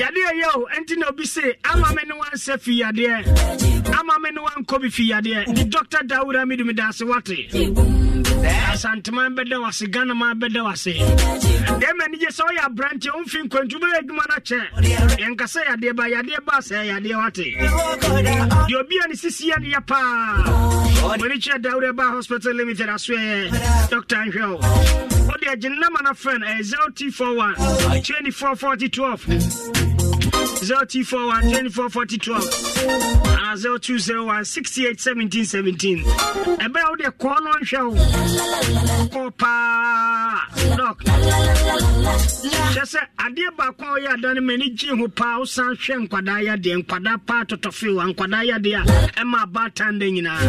[0.02, 3.16] yadeɛ yɛ o ɛnti na obi se ama me ne wansɛ fi yadeɛ.
[4.00, 5.46] Ama me ne wankɔ bi fi yadeɛ.
[6.08, 7.38] De amidu meda ase wate.
[8.72, 10.94] Asanteman bɛda wase ghanaman bɛda wase
[11.82, 14.62] deɛ ma anigye sɛ woyɛ aberante womfi nkwantu bɛyɛ adwuma no kyɛ
[15.21, 17.45] yɛnkasɛ yadeɛ ba yadeɛ ba sɛ yadeɛ wate.
[18.67, 20.43] Deɛ obi a ne sisiɛ no yɛ paa.
[21.17, 23.52] Wɔne kyerɛ dawood ɛba hospital limited asoɛ.
[23.89, 24.58] Dr nhwɛ o.
[25.28, 26.63] Wode agye nnama no frɛ no ɛyɛ
[26.95, 27.56] 0t41
[28.04, 30.01] 244012
[30.41, 35.99] 0T41 244012 and 0201 68 17 17.
[36.60, 37.95] Ebe wo de kɔ no nhwɛ wo.
[39.13, 40.47] Kɔ paa.
[40.77, 40.97] Doc.
[42.73, 46.41] Kyɛ sɛ adeɛ baako a ɔyɛ ada no m'ani gye ho paa wosan hwɛ nkwadaa
[46.47, 48.84] yadeɛ nkwadaa paa tɔtɔfew a nkwadaa yadeɛ a
[49.21, 50.39] ɛma abaatan da nyinaa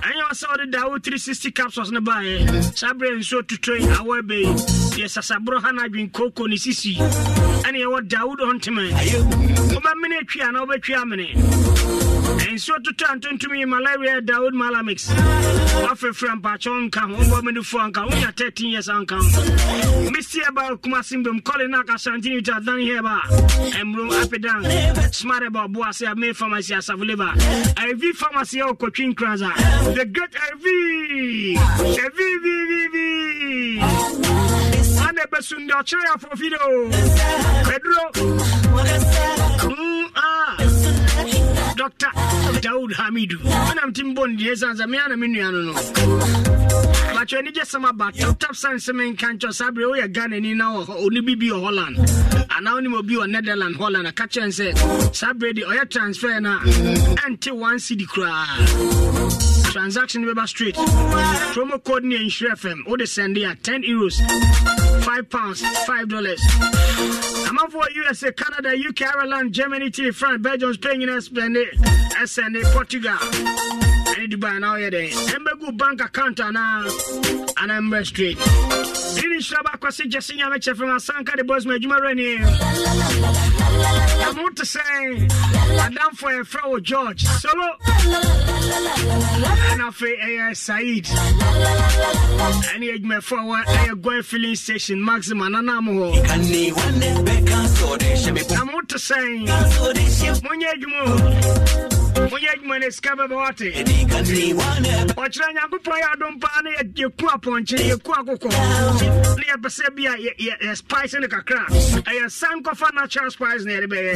[0.00, 4.20] ɛnyɛ wɔ sɛ wode da wo 360 capsules no baeɛ saa berɛ nsuo totoi awɔ
[4.22, 4.54] bɛyi
[4.96, 6.96] yɛ sasaborɔ ha no adwen kooko ne sisi
[7.66, 8.82] ɛne yɛwɔ dawood ɔntema
[9.74, 11.28] wobɛmene atwi a na wobɛtwi amene
[12.52, 15.08] nsuo totɔ a ntontom yi malaria dawood malamix.
[15.84, 19.22] Wafrɛfrɛ mpakyɛ nka ho wobɔ menefoɔ nka wonya 13 years anka ho.
[20.10, 23.20] Mesie ba kuma simbom kɔle no akasantini to adan hɛ ba.
[23.80, 24.62] Ɛmrom apedan
[25.14, 27.32] smart ba ɔboa sɛ me pharmacy asafoleba
[27.88, 29.50] iv pharmacy ɛ ɔkɔtwi nkrasa
[29.94, 30.66] the great iv
[31.96, 32.22] iv
[35.08, 36.36] ana ebesu ɔkyerɛ ọchịrị afọ o
[37.68, 38.04] pedro.
[39.68, 40.56] Mm, ah.
[41.76, 42.10] Dr
[42.60, 43.38] daud hamidu.
[43.70, 45.72] Ana m ti mbọ ndị eze aza na me nnu no.
[45.72, 50.36] Nọ bakyɛ ani gye sɛm aba taptap sane sɛme nka nkyɛ saa berɛ woyɛ ghana
[50.36, 51.96] ani na ɔne bibi wɔ holland.
[52.56, 56.50] Anaa wonim obi wɔ netherland holland aka kyɛn sɛ saa berɛ de ɔyɛ transfer no
[56.56, 56.60] a
[57.26, 60.74] ɛnte one city koraa Transaction Weber Street.
[60.74, 62.80] Promo code Insure FM.
[62.86, 64.20] Or the send there 10 euros,
[65.02, 66.42] 5 pounds, 5 dollars.
[67.48, 71.56] I'm for USA, Canada, UK, Ireland, Germany, Italy, France, Belgium, Spain, Spain,
[72.26, 73.16] SN, Portugal.
[74.12, 79.62] ɛne dubai na ɔyɛ dɛn ɛmbɛgu bank account anaa uh, anaa mmrɛ straight ɛne nhyira
[79.64, 81.32] ba akɔse gye se nyame kyɛ fam asanka
[83.82, 84.82] rɛni na mo te sɛ
[85.84, 87.24] adamfo yɛfrɛ wo george.
[87.40, 87.68] Solo.
[89.70, 91.04] Ɛna afei ɛyɛ said
[92.72, 96.08] ɛne adwumafoɔ a wɔ ɛyɛ GOIL filling station maxima nanam hɔ
[98.50, 99.18] na mo te sɛ
[100.42, 103.68] monyɛ adwuma o moyɛ adwuma no sika bɛbɛwate
[105.16, 108.50] ɔkyerɛ nyankopɔn yɛ adom paa na yɛku apɔnkye yɛku akokɔ
[109.36, 111.66] na yɛpɛ sɛ bi a yɛ- yɛ- yɛ spice no kakra.
[111.68, 114.14] Ɛyɛ san kɔfa natural spice na yɛde bɛyɛ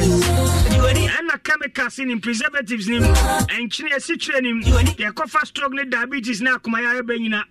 [1.07, 7.17] ɛna chemicals nim preservatives nim ɛnkyene asikyerɛ nim yɛkɔfa stroke ne diabetes ne akomayɛ bɛ
[7.19, 7.43] nyina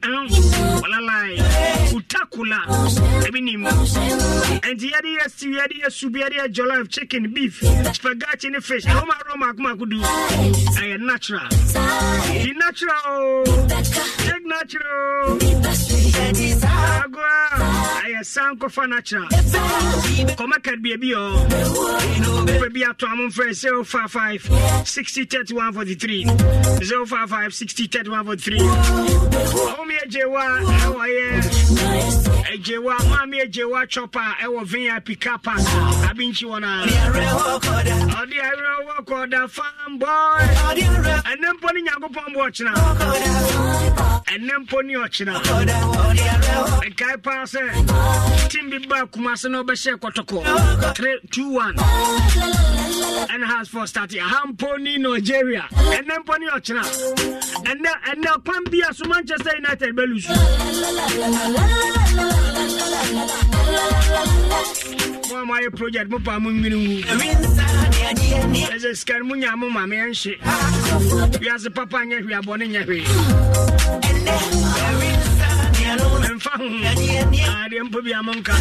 [0.81, 1.39] walalae
[1.93, 2.61] utakula.
[3.27, 7.63] Ɛbi nim ɛnti yɛde yɛ stew yɛde yɛ soup yɛde yɛ jollof chicken beef
[7.95, 8.85] spaghetti ne fish.
[8.85, 10.36] Ɛwoma roma akomakodu ɛyɛ
[11.17, 11.49] natural.
[12.43, 15.39] Di natural natural.
[16.67, 17.49] Agua,
[18.05, 19.29] I sank of a natural.
[19.29, 23.55] Kɔma kad bia bi wopɛ bi ato amo mfrɛ
[23.85, 31.43] 055 60 31 43 055 60 31 43 ɔwo me agyewa ɛwɔyɛ
[32.55, 35.61] agyewa ma me agyewa chɔpa ɛwɔ vip car park
[36.09, 36.69] abinkyi wɔ no
[38.17, 40.07] ɔde awerɛ wɔ kɔda fam boy.
[41.27, 42.73] Ɛne mpo ne nyankopɔn boɔkyena
[44.33, 45.35] ɛnɛ mpo ne ɔkyena.
[46.87, 47.61] Ɛkae paa sɛ
[48.51, 50.39] tim bi ba kuma se na ɔbɛhyɛ kɔtɔkɔ.
[50.95, 52.76] 321
[53.33, 55.67] ɛne has for start aha mpo ne nigeria.
[55.71, 56.83] Ɛnɛ mpo ne ɔkyena
[57.65, 59.95] ɛnɛ ɛnɛ kwan bia so manchester united
[65.37, 67.03] a moayɛ project mo paa mo nwene wu.
[68.73, 70.39] Ɛsɛ sika no monya mo ma meɛnhye
[71.41, 71.99] wiase papa
[72.41, 73.67] abɔne nyɛ hwee memfa ho
[74.29, 75.36] Ah,
[77.71, 78.53] deɛ bia monka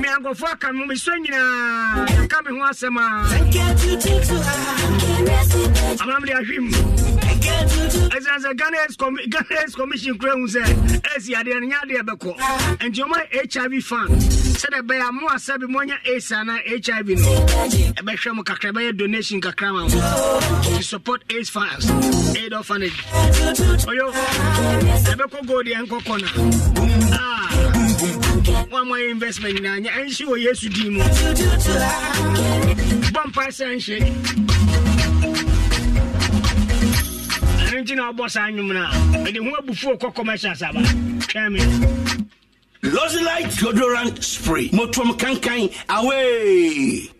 [0.00, 3.00] me ankɔfoɔ aka me mesɔ nyinaa yɛka me ho asɛm a
[6.02, 6.66] amamde ahwem
[8.10, 10.62] ɛsiane sɛ ghana Aids Commi- ghana Aids commission kora hu sɛ
[11.16, 12.32] ɛsi adeɛ no nyɛ adeɛ bɛkɔ
[12.80, 14.08] nti ɔma hiv fan
[14.54, 17.46] sɛdeɛ ɛbɛyɛ a mo a sɛbe moanya aids ana hiv no.
[18.00, 20.70] Ɛbɛhwɛ mo kakra ɛbɛyɛ donation kakra ma mo.
[20.76, 21.90] To support aids files
[22.36, 22.96] aid orphanage.
[23.90, 24.12] Ɔyo
[25.12, 26.28] ɛbɛkɔ gold yɛ nkɔkɔ na
[28.70, 31.00] wa ah, moayɛ investment nyinaa nyɛ ɛnhye wɔ yesu din mu.
[33.14, 33.96] Bɔ mpae sɛ nhye
[37.70, 40.80] ɛno nti na wɔbɔ saa nnwom no a mede ho abufuo kɔ commercials aba.
[41.28, 41.60] Twɛ me
[42.82, 44.70] Lozilite deodorant spray.
[44.72, 47.10] Motom kankan away.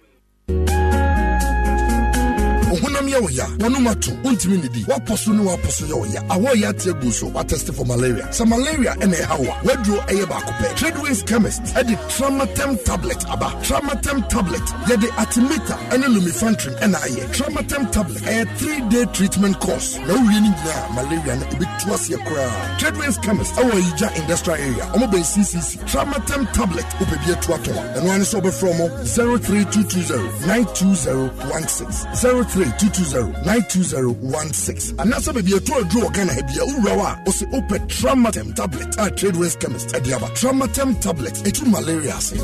[3.10, 3.46] Yɛ wo ya.
[3.58, 4.12] Wɔnom ato.
[4.22, 6.20] Wontumi nnidi woapɔ so ne woapɔ so yɛ wo ya.
[6.30, 8.24] Awɔ yɛ ate agu so woatɛste for malaria.
[8.30, 10.76] Sɛ malaria ɛna ɛha wo a woaduro ɛyɛ baako pɛ.
[10.76, 13.46] Tradewins chemist ɛde tramatem tablet aba.
[13.64, 17.26] Tramatem tablet yɛde artemether ɛne lumefantrine ɛna ayɛ.
[17.34, 19.96] Tramatem tablet ɛyɛ 3 day treatment course.
[20.06, 22.78] Na wowie no nyinaa malaria no ɛbɛtu aseɛ koraa.
[22.78, 24.84] Tradewins chemist ɛwɔ ayigya industrial area.
[24.94, 27.98] Ɔmo bɛn ccc tramatem tablet wopɛ bi atu atɔ a.
[27.98, 36.32] Ɛno ane sɛ wobɛfrɛ mo 03220 92016 03220 92016 anaasɛ baabi ɛto aduro wɔ ghana
[36.34, 40.28] ha bia wowura wo a wo se wopɛ tramatem tablet a tradewins chemist ɛde aba
[40.34, 42.34] tramatem tablet ɛtu malaria ase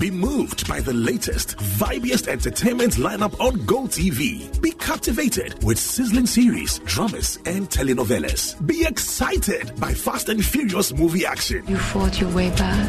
[0.00, 4.62] Be moved by the latest, vibiest entertainment lineup on GoTV.
[4.62, 8.54] Be captivated with sizzling series, dramas, and telenovelas.
[8.66, 11.62] Be excited by Fast and Furious movie action.
[11.68, 12.88] You fought your way back.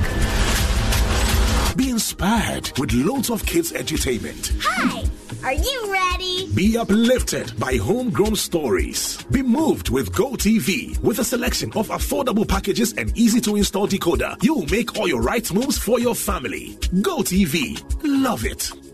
[1.76, 4.54] Be inspired with loads of kids' entertainment.
[4.62, 5.04] Hi,
[5.44, 6.48] are you ready?
[6.54, 9.24] Be uplifted by homegrown stories.
[9.32, 14.36] Be moved with GoTV with a selection of affordable packages and easy to install decoder.
[14.44, 16.76] You'll make all your right moves for your family.
[17.02, 17.84] GoTV.
[18.04, 18.91] Love it.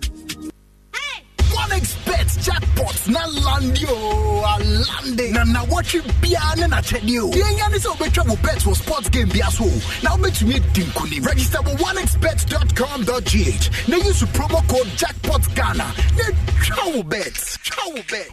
[1.68, 7.78] onexbet jackpot na landi o alande na nawɔtwe biara ne nakyɛdeɛ o deɛ nya ne
[7.78, 11.60] sɛ wobɛtwa wo bet wɔ sports game bia aso o na wobɛtumi adi nkonim register
[11.60, 15.86] wɔ onexbet.com.gh na use promo code jackpot ghana.
[16.18, 16.24] Na
[16.64, 17.36] twa wo bet.
[17.64, 18.32] Twa wo bet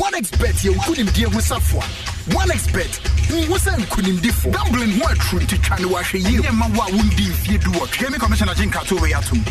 [0.00, 1.84] onexbet yɛ nkonimdie ho safoa
[2.34, 3.00] onexbet
[3.48, 6.86] wo sɛ nkonimdifo gambling ho atru nti twa ne wahwɛ yie ne ma wo a
[6.90, 9.44] wondi mfie du wɔtwe mi commissioner gye nkatowei atom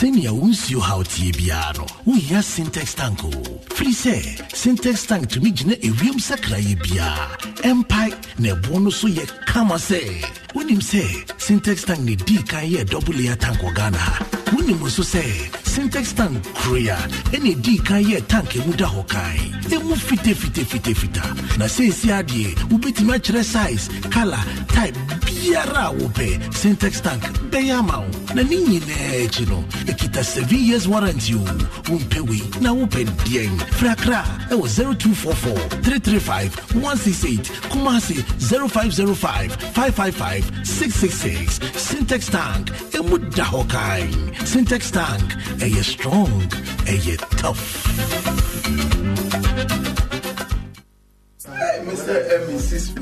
[0.00, 3.30] sɛnea wo nsuo haw tie biara no wohia sintex tank o
[3.76, 4.16] firi sɛ
[4.56, 7.28] sintex tank tumi gyina ewiem sakrayɛ biara
[7.68, 8.08] ɛmpae
[8.40, 10.00] na ɛboɔ no so yɛ kama sɛ
[10.56, 10.80] wonim
[11.36, 14.24] sintex tank ne dii kan yɛ dɔbleya tank wɔ ghana ha
[14.56, 15.20] wonim nso sɛ
[15.68, 16.96] sintex tank koroe a
[17.36, 19.36] ɛne ɛdii kan yɛ tank emu da hɔ kan
[19.68, 24.40] ɛmu fitafitafitafita na seesi adeɛ wobɛtumi akyerɛ size color
[24.72, 24.96] type
[25.40, 30.56] biribiara a wopɛ sintex tank bɛyɛ ama wo na ne nyinaa akyi no ɛkita 7
[30.56, 31.38] years warranty o
[31.88, 42.30] wompɛ wei na wopɛ deɛn frakra ɛwɔ 0244 335 168 kumase 0505 555 666 sintex
[42.30, 44.08] tank ɛmu da hɔ kan
[44.44, 45.24] sintex tank
[45.60, 46.32] ɛyɛ strong
[46.84, 47.86] ɛyɛ tough.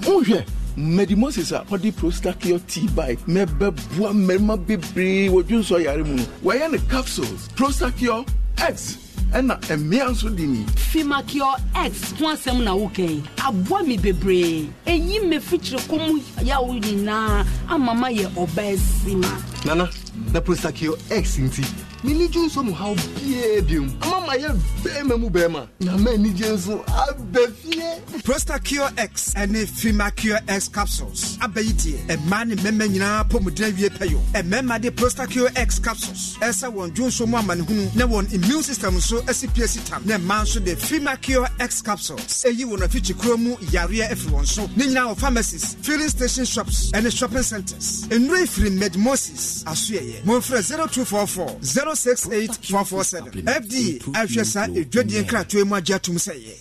[0.06, 3.16] Wohwɛ mmadi moses a ɔde prostakio tea bae.
[3.26, 6.16] Mɛbɛboa mmarima bebree wɔ dwonsɔ yare mu.
[6.16, 7.48] No wɔyɛ ne capsules.
[7.56, 8.98] Prostakio x
[9.32, 10.64] ɛna mmea nso di ni.
[10.76, 14.68] Fimakio x ho asɛm na wokai aboa me bebree.
[14.86, 19.88] Ɛyi me fikyiri kɔm yawo nyinaa ama ma yɛ ɔbaasima nana
[20.32, 21.64] na prostakio x nti
[22.04, 23.90] dwo nso mu haw biaa biom.
[24.02, 25.68] Ama ma yɛ bɛrima mu bɛrima.
[25.80, 27.82] Na ma anigye nso aba fie.
[28.22, 31.38] Prostacure X ɛne Fimacure X capsules.
[31.38, 34.20] Abɛyi deɛ ɛmaa ne mmarima nyinaa pɔmuden awie pɛyɔ?
[34.34, 39.26] Ɛmmarima de Prostacure X capsules ɛsɛ wɔn dwonso mu amanehunu na wɔn immune system nso
[39.28, 40.02] asi pie si tam.
[40.06, 44.62] Na mmaa nso de Fimacure X capsules ɛyi wɔn afikyikuro mu yareɛ afiri wɔn so.
[44.76, 50.62] Ne nyinaa wɔ pharmacies filling station shops ɛne shopping centres nnuro efiri medmosis asoɛyɛ mɔmfrɛ
[50.62, 56.56] 0244 068 447 fda ahwɛ saa edwadie nkratoɔ mu agye atom sɛ yɛ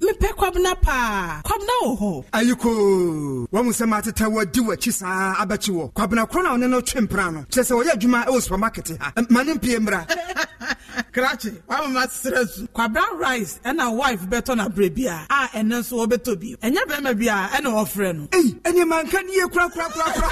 [0.00, 2.70] mepɛ kwabena paa kwabena wɔ hɔ ayiko
[3.52, 7.00] wɔn sɛ mateta wɔ di w'akyi saa abɛkyi wɔ kwabena korɔ na ɔne no twe
[7.00, 9.12] mpena no kyerɛ sɛ wɔyɛ adwuma wɔ supermarket ha.
[9.30, 10.06] Ma ne mpie mmra
[11.12, 15.80] krakye wamama serɛ su kwabena rice ɛna wife bɛtɔ no berɛ bi a a ɛno
[15.80, 16.56] nso wɔbɛtɔ bio.
[16.58, 20.30] Ɛnyɛ bɛrima bi a ɛne wɔfrɛ no ei ɛnneɛma nka ne yɛ korakorakorakora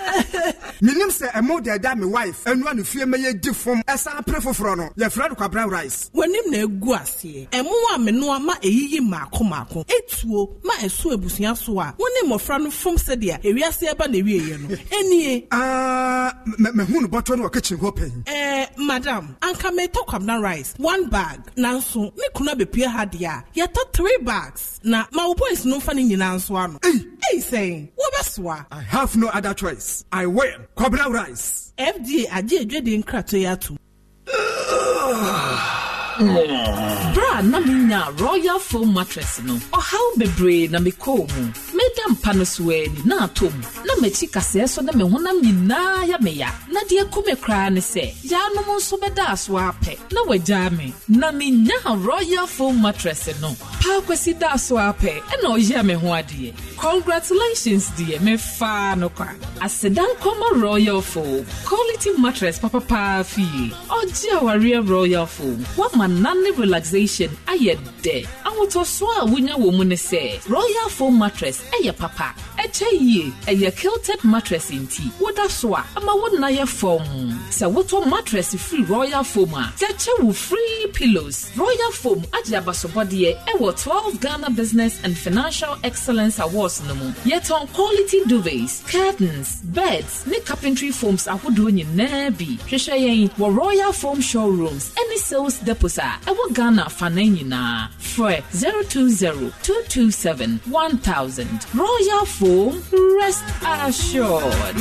[0.82, 4.40] menim sɛ ɛmo da ɛda me wife ɛnoa ne fie mɛyɛ di fom ɛsan pere
[4.40, 6.10] foforɔ no yɛfrɛ no kwabena rice.
[6.14, 7.48] W'anim na egu aseɛ.
[7.50, 9.86] Ɛmo a menoa ma ɛyiyi maako maako.
[9.86, 14.18] Etuo ma ɛso abusua so a wo ne mmɔfra no fom sɛdeɛ ewiase ɛba na
[14.18, 14.68] ewieɛ no.
[14.96, 18.24] Ɛnie Ah, mahu no bɔtɔ no wɔ kitchen hɔ pɛn.
[18.24, 20.74] Ɛɛ madam anka metɔ kwabena rice.
[20.78, 21.40] One bag.
[21.56, 24.80] Nanso ne kunu abɛpue ha deɛ a yɛtɔ three bags.
[24.82, 26.78] Na ma wo boys no mfa no nyinaa nso ano.
[26.84, 28.66] Ei Hey, saying, Wabaswa.
[28.70, 30.04] I have no other choice.
[30.12, 30.60] I will.
[30.74, 31.72] Cobra rice.
[31.78, 33.76] FDA, I did in Kratoyatu.
[36.20, 41.42] Bra na menya Royal Foam mattress no ɔhaw bebree na mekɔɔ mu.
[41.72, 43.62] Meda mpa no so ani na atɔ mu.
[43.86, 46.50] Na m'akyi kaseɛ so ne me honam nyinaa yɛ me ya.
[46.70, 49.96] Na deɛ ku me koraa ne sɛ yaanom nso bɛda so apɛ.
[50.12, 50.92] Na wɔagyaa me.
[51.08, 56.08] Na menya Royal Foam mattress no paa kwasi da so apɛ ɛna ɔyɛ me ho
[56.08, 56.52] adeɛ.
[56.76, 59.28] Congratulations deɛ mefaa no kwa.
[59.62, 61.46] Aseda nkɔma Royal Foam.
[61.64, 63.72] Quality mattress papapaa fie.
[63.88, 65.64] Ɔgye awareɛ Royal Foam.
[65.76, 71.62] Wama nane relaxation ayɛ dɛ ahotɔsoɔ a wonya wɔ mu ne sɛ royal foam mattress
[71.72, 72.34] ɛyɛ papa.
[72.58, 77.06] Ɛkyɛ yie ɛyɛ kilted mattress nti woda so a ama wo nna yɛ fam
[77.50, 79.54] sɛ wotɔ mattress firi royal foam?
[79.54, 81.50] A yɛkyɛ wo free pillows.
[81.56, 87.72] Royal foam agye abasobɔdeɛ ɛwɔ 12 ghana business and financial excellence awards no mu yɛtɔn
[87.72, 94.20] quality duvets curtains beds ne carpentry foams ahodoɔ nyinaa bi hwehwɛ yɛn wɔ royal foam
[94.20, 97.88] showrooms ɛne sales depots a ɛwɔ ghana afanan nyinaa.
[98.12, 102.82] Frɛ 020 227 1000 royal foam
[103.20, 104.76] rest assured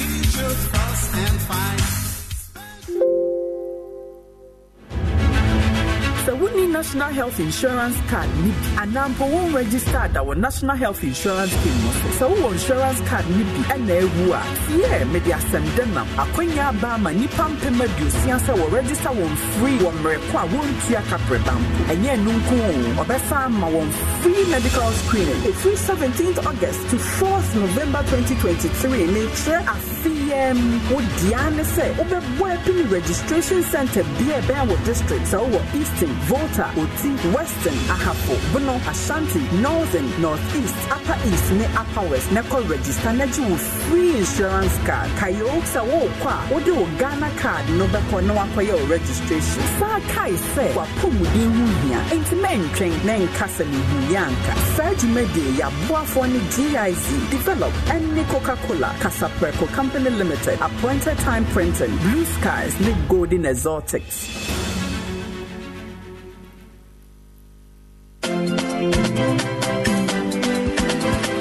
[6.29, 8.27] sɛ wonni national health insurance card.
[8.43, 12.25] Ne bi anaa mpo wo register da wɔ national health insurance scheme no so sɛ
[12.31, 13.25] wowɔ insurance card.
[13.35, 14.41] Ne bi ɛna awu a
[14.81, 19.89] yɛ mede asɛmdɛ nam akwanya aba ama nnipa mpem aduosia sɛ wɔregister wɔn free wɔ
[19.97, 23.89] mmerɛko a wɔntua kaprɛba mpo ɛnyɛ ɛno nko o ɔbɛsa ama wɔn
[24.21, 25.41] free medical screening.
[25.49, 30.57] Ɛfiri 17th august to 4th november 2023 ne kyerɛ afeyɛm
[30.91, 35.25] wo dea ne sɛ wobɛbɔ apini registration center bia ɛbɛn wɔ district.
[35.29, 42.07] Sɛ wowɔ eastern Volta, Oti, Western, Ahafo, Bono, Ashanti, Northern, Northeast, Upper East, ne Upper
[42.09, 43.55] West, ne call register, ne you
[43.89, 45.09] free insurance card.
[45.17, 49.63] Kayo sa wo kwa, odi wo Ghana card, no beko no akoye o registration.
[49.79, 54.53] Sa kai se, wa pumu di hunya, enti men train, ne nkasa ni huyanka.
[54.75, 61.95] Surge Medi, ya buafo ni GIZ, develop, and Coca-Cola, Casapreco Company Limited, appointed time printing,
[61.97, 64.27] blue skies, ne golden exotics.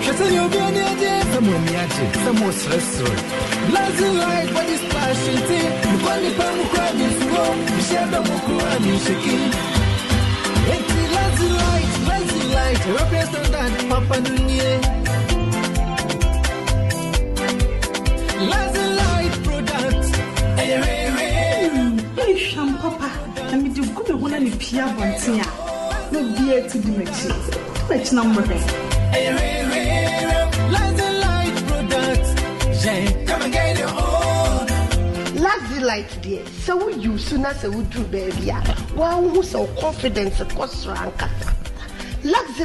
[0.04, 1.38] Hwɛsɛ obi ani agye sɛ
[4.54, 5.58] body splash nti
[5.90, 7.42] mekɔ nipa mu kora ne nsuo
[7.74, 9.36] mehyɛ dɛ mo kora ne nhyɛki
[10.72, 14.72] Enti light, Lazilite, European standard papa no nie
[18.98, 20.04] light product,
[20.60, 21.26] ɛyɛ rɛrɛ
[22.22, 23.08] Ehwɛ mpapa,
[23.50, 25.67] na mede gu me ho na ne pia abɔnten a
[26.12, 27.28] na obiaa ti di m'akyi
[27.88, 28.56] m'akyi na mmɔhwɛ
[35.44, 38.58] Lazilite deɛ sɛ woyiw so na sɛ woduru baabi a
[38.96, 41.48] woawohu sɛ wo confidence kɔ soro ankasa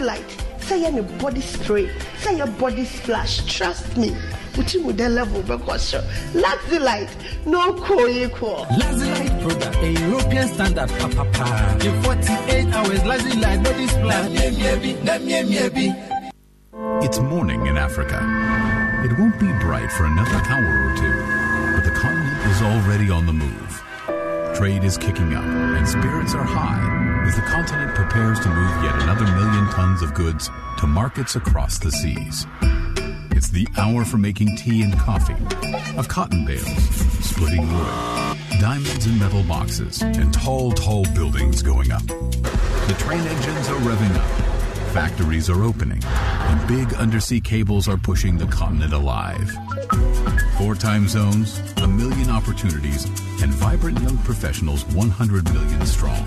[0.04, 0.44] light.
[0.60, 1.90] Say ne body spray.
[2.20, 3.46] Say your body splash.
[3.46, 4.16] Trust me
[4.56, 7.14] wotu mu dɛ level bɛkɔ soro Lazilite
[7.46, 11.26] no cool equal Lazilite product, a European standard, papa.
[11.34, 11.78] Pa.
[11.82, 14.24] In 48 hours, Lazilite body splash.
[17.04, 18.20] It's morning in Africa.
[19.04, 21.16] It won't be bright for another hour or two,
[21.76, 23.84] but the continent is already on the move.
[24.56, 28.96] Trade is kicking up and spirits are high as the continent prepares to move yet
[29.02, 32.46] another million tons of goods to markets across the seas.
[33.44, 35.36] It's the hour for making tea and coffee,
[35.98, 36.64] of cotton bales,
[37.26, 42.08] splitting wood, diamonds in metal boxes, and tall, tall buildings going up.
[42.08, 44.94] The train engines are revving up.
[44.94, 49.52] Factories are opening, and big undersea cables are pushing the continent alive.
[50.58, 53.04] Four time zones, a million opportunities,
[53.44, 56.26] and vibrant young professionals 100 million strong.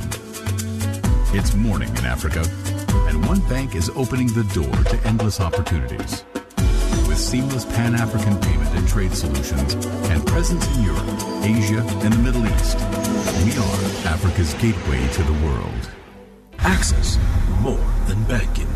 [1.33, 2.45] It's morning in Africa,
[3.09, 6.23] and one bank is opening the door to endless opportunities.
[7.17, 11.09] With seamless Pan African payment and trade solutions and presence in Europe,
[11.43, 12.77] Asia, and the Middle East,
[13.43, 15.91] we are Africa's gateway to the world.
[16.59, 17.19] Access
[17.63, 18.69] more than banking.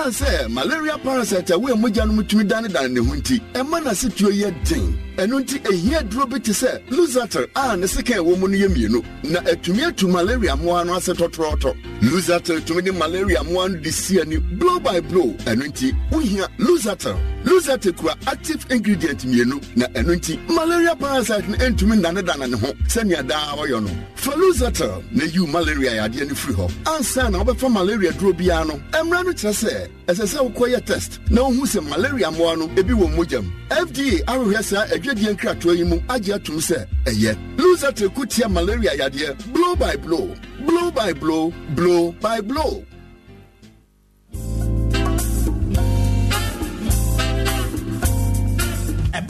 [0.00, 3.80] Ɛsiane sɛ malaria parasite a woa mogya no mu tumi danedane ne ho nti ɛma
[3.82, 4.98] n'asetuo yɛ den.
[5.16, 8.68] Ɛno nti ɛhia duro bi te sɛ lusater a ne sekan ɛwɔ mu no yɛ
[8.68, 9.04] mmienu.
[9.24, 11.74] Na atumi atu malaria mmoa no ase tɔtrɔɔtɔ.
[12.02, 15.34] Lusater tumi de malaria mmoa no de si ani blow by blow.
[15.44, 19.60] Ɛno nti wohia lusater lusater kura active ingredient mmienu.
[19.76, 23.90] Na ɛno nti malaria parasite no ɛntumi nnanedane ne ho sɛnea daa wɔyɔ no.
[24.14, 26.70] Fa lusater na yiw malaria yadeɛ no firi hɔ.
[26.86, 31.20] Ansa na wobɛfa malaria duro biara no ɛmmara no kyerɛ sɛ ɛsɛ sɛ wokɔyɛ test
[31.30, 35.84] na wohu sɛ malaria mmoa no ebi wɔ mogyam fda ahwehwɛ saa adwadie nkratoa yi
[35.84, 40.34] mu agye atom sɛ ɛyɛ lusater ko tia malaria yadeɛ blow by blow.
[40.66, 41.52] Blow by blow.
[41.74, 42.84] Blow by blow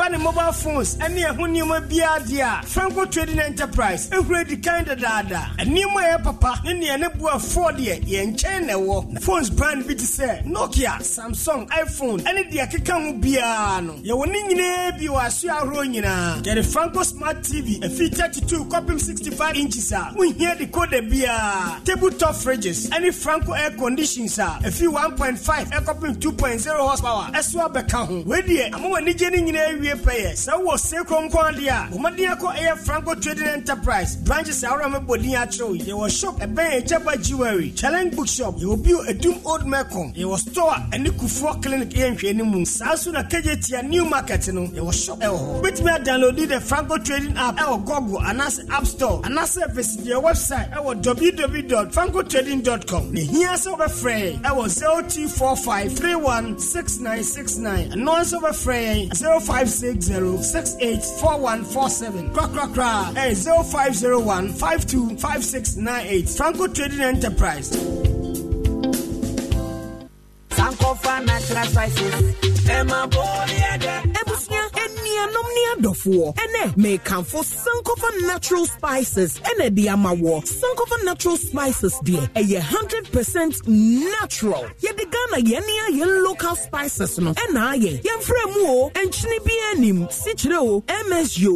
[0.01, 4.57] ɛba ne mobile phones ɛne ɛho nneɛma biara deɛ a franco trading enterprise ehura di
[4.57, 5.57] kan dadaada.
[5.59, 9.21] Nneɛma a ɛyɛ papa ne nea ne bu afoɔ deɛ yɛn nkyɛn na ɛwɔ.
[9.23, 13.93] Phones brand bi te sɛ nokia samsung iphone ɛne deɛ ɛkeka ho biara no.
[13.95, 16.43] Yɛwɔ ne nyinaa bi wɔ aso ahorow nyinaa.
[16.45, 21.85] Yɛde franco smart tv ɛfi 32 kɔpem 65 inches a wohia decoder biara.
[21.85, 28.23] Tabletop fridges ɛne franco air conditions a ɛfi 1.5 ɛkɔpem 2.0 horsepower ɛso abɛka ho.
[28.25, 32.29] Wei deɛ wɔ anigye no nyinaa awie pɛyɛ sɛ wowɔ sekrom kɔn deɛ a bɔmmɔden
[32.37, 34.17] akɔ ɛyɛ franco trading enterprise.
[34.17, 37.71] Branches a worɛ mɛbɔdin akyerɛw yɛwɔ shop ɛbɛn ɛgyaba jewelry.
[37.73, 38.57] Challenge bookshop.
[38.59, 42.93] Yɛwɔ bio adum old mecom yɛwɔ store a ɛne kufoɔ clinic yɛ nhwɛni mu saa
[42.95, 46.97] nso na kagye tia new market no yɛwɔ shop ɛwɔ hɔ wobɛtumi adownload the franco
[46.99, 47.57] trading app?
[47.57, 49.21] Ɛwɔ google anaasɛ app store.
[49.23, 58.19] Anaasɛ visit yɛ website ɛwɔ www.francotrading.com na hia sɛ wobɛfrɛ yɛn ɛwɔ 0245 316969 ɛno
[58.21, 62.33] nso wobɛfrɛ yɛn 05 0560-684147.
[62.35, 63.09] Kra kra kra.
[63.17, 66.37] Eh, hey, 0501 525698.
[66.37, 67.71] Franco Trading Enterprise.
[70.51, 72.15] Sankofa Natural Spices.
[72.69, 74.03] Emma Boliade.
[75.19, 76.35] Anuanom ne adɔfoɔ.
[76.37, 79.39] Ɛnɛ mekamfo sankofa natural spices.
[79.41, 84.67] Ɛna de ama wɔ sankofa natural spices deɛ ɛyɛ 100 percent natural.
[84.83, 87.33] Yɛde ghana yɛne ayɛ local spices no.
[87.35, 88.03] Ɛna ayɛ.
[88.03, 90.83] Yɛmfrɛ mu o nkyene bi anim sikyerɛ o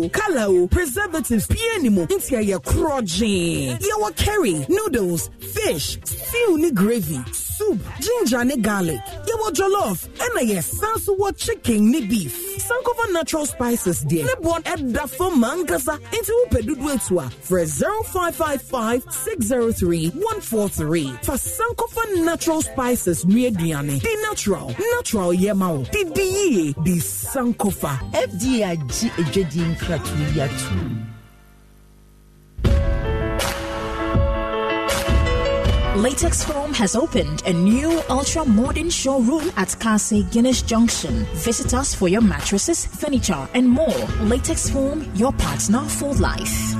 [0.05, 3.79] o kala o preservatives bi anim nti ɛyɛ korɔgyee.
[3.81, 9.01] Yɛwɔ curry noodles fish stew ne gravy soup ginger ne garlic.
[9.29, 12.35] Yɛwɔ jollof ɛna yɛsan so wɔ chicken ne beef.
[12.59, 15.99] Sankofa natural spices deɛ ne boɔ ɛda fam ma ankasa.
[15.99, 17.65] Nti wopɛ dodo etu a frɛ
[18.11, 24.01] 0555 603 143 fa sankofa natural spices nua aduane.
[24.01, 24.75] Di natural.
[24.97, 25.85] Natural yɛ ma wo.
[25.93, 31.14] Didi yie di sankofa fda agye adwadie nkratoɔ ato
[35.95, 41.25] Latex Foam has opened a new ultra modern showroom at Kase Guinness Junction.
[41.35, 44.05] Visit us for your mattresses, furniture, and more.
[44.23, 46.75] Latex Foam, your partner for life.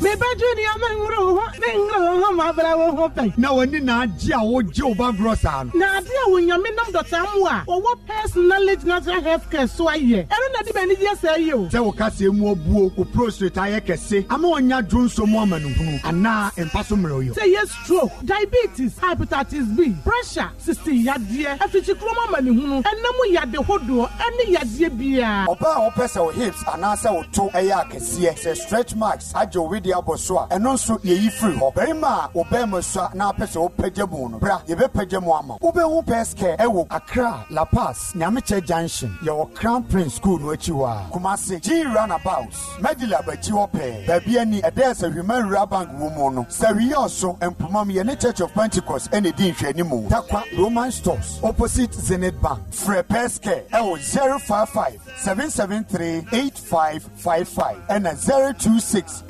[0.00, 4.38] Mebɛdwo junior menwuro ho menwuro ho mabra wo ho pɛ na w'ani na agye a
[4.44, 8.06] wogye wo ba borɔ saa no na ade a wonyame nam dɔta mu a wɔwɔ
[8.06, 11.84] personality natural health care so ayɛ ɛno na de bɛni gye sɛ yi o sɛ
[11.84, 16.50] wo kaseɛ mu abuo wo prostate ayɛ kɛse ama ɔnya dwo nso mu amanehunu anaa
[16.56, 22.82] mpa so mmerɛ yɔ sɛ yɛ stroke diabetes hepatitis b pressure sisi yadeɛ afikyikurom amanehunu
[22.82, 27.42] ɛnam yade hodoɔ ɛne yadeɛ biara ɔbaa a wɔpɛ sɛ wo hips anaasɛ wo to
[27.56, 29.68] ɛyɛ akɛseɛ sɛ stretch marks agye wo
[30.02, 31.74] abɔ so a ɛno nso yɛyi firi hɔ.
[31.74, 35.58] Barima a wo bɛrima sua na apɛ sɛ wopagya mu no bra yɛbɛpagya mu ama
[35.60, 39.16] wobɛhu pɛskɛ ɛwɔ accra la nyamekyɛ junction.
[39.22, 41.10] Yɛwɔ crown prince school no akyi hɔ a.
[41.12, 44.06] Kumase g runabout medila bakyi hɔ pɛɛ.
[44.06, 46.42] Baabi ani ɛdɛ sɛ hwima nwura bank wɔ mu no.
[46.44, 51.90] Sɛ wiyɛ ɔso mpomam yɛne church of pentecost ɛne di nhwɛnimu takwa roman stores opposite
[51.92, 52.60] zenit bank.
[52.70, 59.22] Frɛ pɛskɛ ɛwɔ 055 773 8555 ɛna 026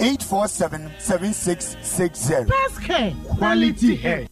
[0.46, 3.00] 847 7660 Pɛskɛ
[3.38, 4.26] quality hair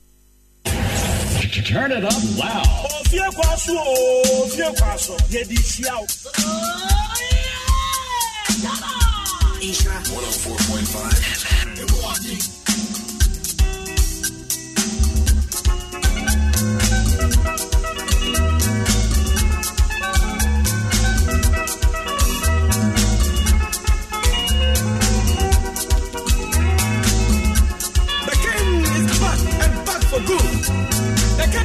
[1.64, 2.66] Turn it up loud.
[2.66, 5.14] Ofie kwaso o, ofie kwaso.
[5.30, 6.04] Yedi hyia o.
[9.60, 12.40] Isra 104.5 Milwaukee.
[17.54, 17.73] The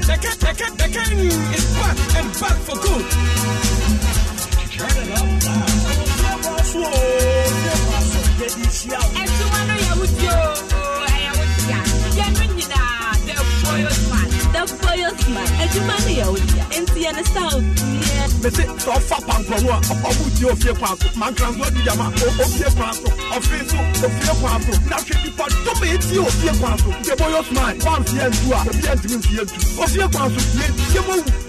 [0.09, 1.19] The the the king,
[1.53, 3.05] is back and back for good.
[4.73, 5.69] Turn it up loud.
[5.95, 6.91] Ofie kwaso o,
[7.45, 8.19] ofie kwaso.
[8.41, 8.99] Yedi hyia
[14.59, 15.31] yɛfo yɛsi
[15.63, 17.63] adwuma no yɛ wodia enti yɛne south
[18.43, 22.05] mese sɛ ɔfa pankrɔno a ɔmo die ofie kwan so mankranso adugyama
[22.43, 26.77] ofie kwan so ɔfe nso ofie kwan so na hwɛ nipa dome ɛtie ofie kwan
[26.79, 29.59] so nti ɛbɔyɛ smile woamfeɛ ntu a obi antimi mfeɛ ntu.
[29.83, 31.48] Ofie kwan so yɛtie mawu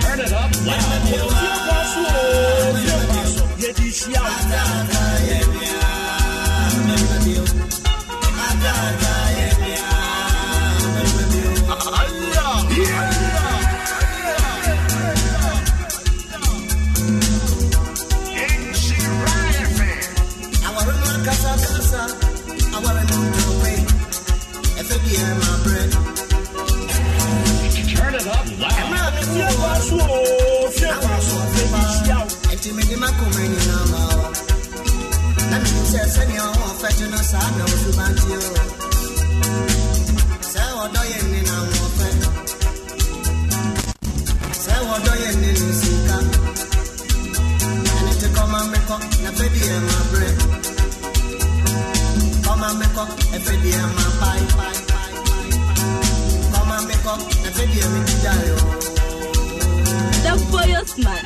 [0.00, 0.98] Turn it up loud.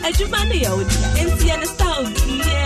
[0.08, 1.08] Ẹ̀dwuma ló yẹ wúdi à.
[1.26, 2.62] Nti ni south yẹ.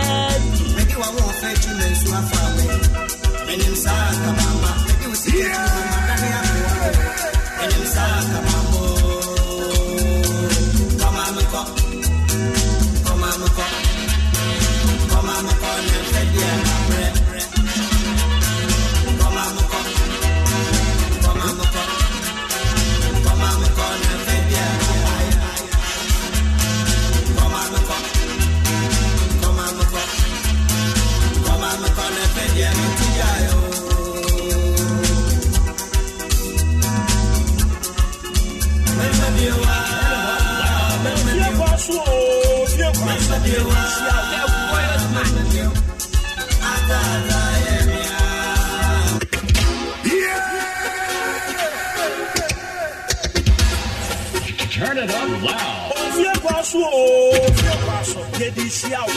[56.67, 58.19] Ofie kwaso o, ofie kwaso.
[58.39, 59.07] Yedi hyia o.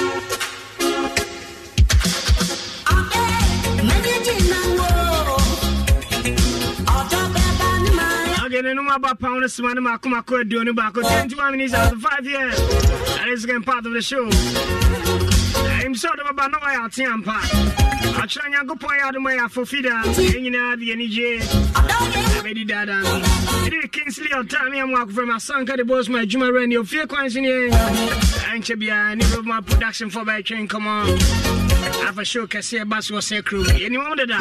[2.87, 3.19] Ade
[8.47, 10.95] Okay, no matter pound of sman, ma come a do no back.
[10.95, 12.57] 21 minutes after 5 years.
[12.57, 14.90] That is again part of the show.
[15.83, 17.11] I'm sure about no way out here.
[18.21, 21.39] akyerɛ nyankopɔn yɛ adom yɛ afofida ɛnyinaa de ani gye
[22.45, 23.03] bɛdi daadaa.
[23.65, 27.09] Ɛde kingsley ɔtaa me amu akofrɛ m asanka de bos ma adwuma werɛ ne ofie
[27.09, 27.71] kwan so neɛ
[28.53, 32.09] ɛnkyɛ biaa ne bɛma production fo bɛtwe nkɔmmɔ.
[32.09, 33.65] Afa show kɛseɛ ba so ɔsɛ kurom.
[33.79, 34.39] Yɛnimam deda.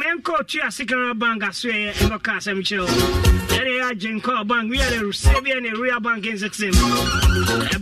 [0.00, 3.49] Menkɔ tua sikara bank asoɛ ɛbɛka asɛm kyerɛ ɛne
[3.94, 4.70] bank.
[4.72, 6.72] Wiyɛ ne sabia ne real bank nsexem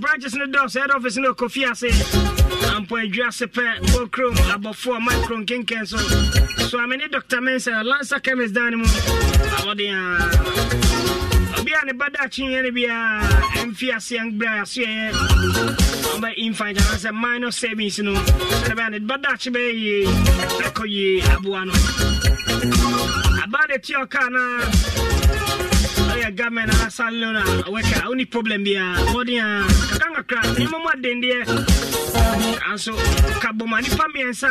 [0.01, 1.91] branches no dɔs head office no ɔkɔfie ase
[2.77, 5.99] ampɔ adwa ase pɛ bɔkrom abɔfoɔ micro nkenken so
[6.69, 12.19] so amene dr mensa lancer chemist dan no mu awɔde a obi a ne bada
[12.25, 13.21] akyenyɛ no biaa
[13.61, 15.13] ɛmfi aseɛ berɛ asoɛyɛ
[16.17, 20.07] ɔbɛ infant anaasɛ minor savings no sɛde bɛa ne bada akye bɛyɛ yie
[20.65, 21.73] ɛkɔ yie aboa no
[23.43, 23.59] aba
[26.19, 30.89] ɔyɛ government anaasa loan a ɔwɛka woni problem biaa mmɔden a kakra kakra nneɛma mu
[30.95, 31.45] adendeɛ
[32.61, 32.93] nanso
[33.41, 34.49] ka bɔma nipa mmiɛnsa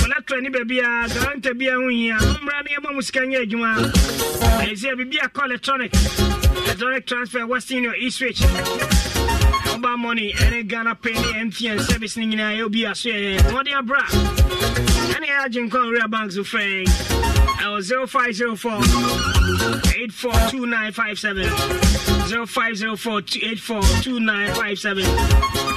[0.00, 3.70] kɔlɛtɔ ne baabia garanta bia ho hia mommra ne yɛma mu sika nyɛ adwuma
[4.62, 5.92] ɛyɛ sɛ biribi akɔ electronic.
[6.64, 8.40] Electronic transfer western union eswitch
[9.72, 13.86] mobile money ɛne ghana pay ne mtn service no nyinaa yɛ obi aso yɛ mmɔden
[15.14, 16.84] ɛne ɛyɛ agye nwura bank so frɛ
[17.60, 18.80] ɛwɔ 0504
[20.00, 21.48] 842957
[22.28, 25.04] 0504 842957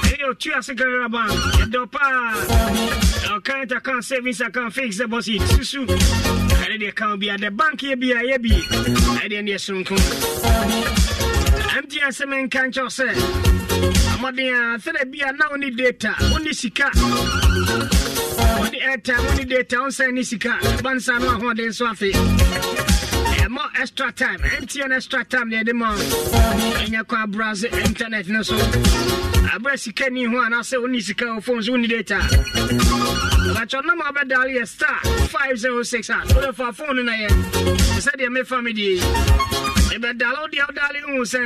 [0.08, 1.30] ɛyɛ otua secretary bank
[1.60, 5.84] yɛdɔ paa current account savings account fixed deposit susu.
[5.86, 8.48] Ɛne deɛ ka bia the bank yɛ bia yɛ bi
[9.20, 9.96] ɛdeɛ neɛ sonko
[11.84, 13.06] mtn sɛ menka nkyɛw sɛ
[14.16, 16.14] mmɔden a sɛdɛ bia na wone data.
[16.32, 16.90] Wone sika
[18.58, 22.12] wone airtime wone data wonsɛn ne sika ɛba nsa no ahoɔden so afe.
[23.44, 24.38] Ɛmɔ extra time.
[24.60, 28.56] Mtn extra time ne ɛde ma ɛnya kɔ abrase internet no so.
[29.54, 34.04] Aberɛ sika ni ho anaasɛ wone sika wɔ phone so wone data ɛbakyɛ nam a
[34.12, 34.98] wobɛdale yɛ star
[35.28, 37.28] 506 a wode fa phone no na yɛ
[38.04, 39.00] sɛdeɛ mefa me deɛ
[39.94, 41.40] ɛbɛdale wo deɛ wodale hu sɛ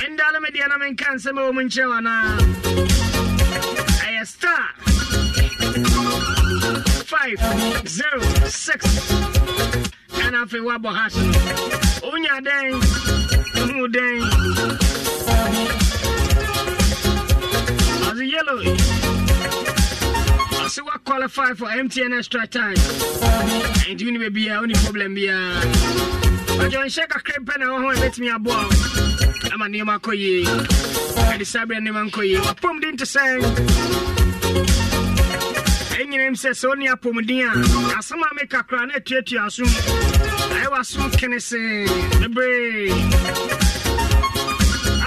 [0.00, 2.38] mendale me deɛ na menka nsɛm a wɔ mu nkyerɛ w anaa
[4.06, 4.64] ɛyɛ star
[7.10, 8.86] 506
[10.22, 12.66] ɛna afei woabɔ has no wonya dɛn
[13.66, 14.16] hu dɛn
[18.06, 18.58] ɔse yellow
[20.62, 22.78] ɔse woaqualify for mtn extra time
[23.90, 25.60] ɛnti wone baabiaa wone problem biaa
[26.62, 28.72] ɔgyɛ nhyɛ kakra pɛ na wɔ ho ɛbɛtumi aboa wo
[29.52, 30.44] ama nneɛma akɔ yie
[31.34, 34.79] ɛde saa berɛ nneɛma nkɔ yie wapɔmden te sɛ
[36.30, 41.10] ɛnyinam sɛ sɛ wone apɔmuden a asɛm a meka koraa na atuatua asom ɛyɛ wasom
[41.18, 41.58] kene se
[42.20, 42.90] bebree.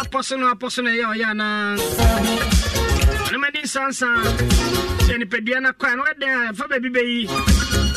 [0.01, 1.77] Apɔ so no apɔ so no ɛyɛ ɔyɛ anaa
[3.27, 4.07] ɔnomadi nsansa
[5.07, 7.27] sɛ nipadua no kɔa na wɔdɛn a ɛfa baabi bɛyi.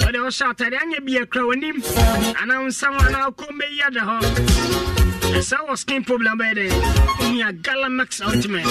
[0.06, 1.76] Ɔde wɔhyɛ atade anyɛ bia kura w'anim
[2.42, 4.18] anaa nsa ho anaa bɛyi ada hɔ.
[5.34, 6.66] Ɛsɛ wɔ skin problem bɛyɛ dɛ
[7.18, 8.66] wohia galamax ultimate.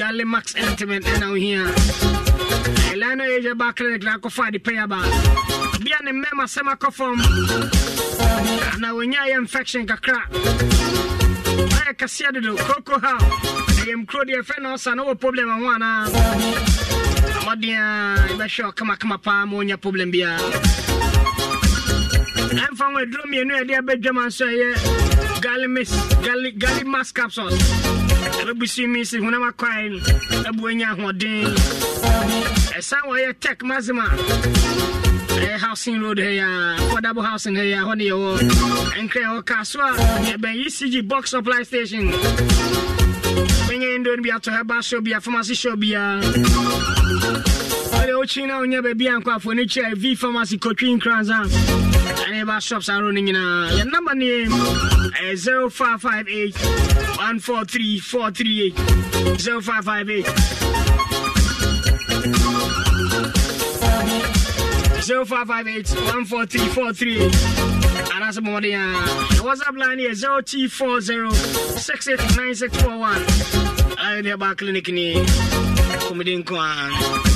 [0.00, 2.29] Galamax ultimate ɛna wohia
[2.92, 4.98] ɛlan no yɛgya ba clinic na akɔfa ade pɛyɛ ba
[5.84, 7.18] bia ne mmɛma sɛm akɔ fam
[8.74, 10.22] anaa wɔnya yɛ infection kakra
[11.78, 13.16] ayɛ kɛseɛ dodo koko ha
[13.84, 16.08] ɛyɛm kuro deɛ ɛfɛ na ɔsa na wɔ problem ho anaa
[17.42, 20.38] mmɔden a yɛbɛhwɛ ɔkamakama paa ma ɔnya problem biara
[22.50, 25.90] ɛmfa ho aduro mmienu ɛde abɛdwama nso ɛyɛ galimis
[26.24, 27.58] gali galimas capsules
[28.40, 29.98] ɛbɛbusi mi si honam akwae no
[30.48, 31.44] ɛbu anya ahoɔden
[32.78, 34.06] ɛsan wɔyɛ tech mazima.
[35.40, 38.38] Ɛyɛ housing road ha yi a affordable housing ha yi a hɔ ne yɛwɔ
[38.98, 39.92] ɛnkrɛ ɛwɔ kaa so a
[40.30, 42.10] yɛbɛn ecg box supply station.
[43.68, 46.20] Bɛnyɛ ndo no bi atɔ hɛba show bia pharmacy show biaa
[48.00, 52.60] ɔde wokyi na wonya baabi a nkɔafoɔ no kyerɛ v pharmacy kɔtwi nkransa ɛne ba
[52.60, 56.56] shops aro no nyinaa yɛ number ne ɛyɛ eh, 0558
[57.18, 58.74] 143 438
[59.38, 60.26] 0558
[65.06, 67.34] 0558 143 438
[68.14, 71.30] anaasɛ mmɔden a uh, whatsapp line yɛ 0240
[71.78, 73.22] 689641
[74.04, 77.29] ayɛ deɛ ba clinic nko a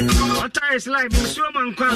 [0.00, 1.88] ɔtires life nsuo ma nkwa.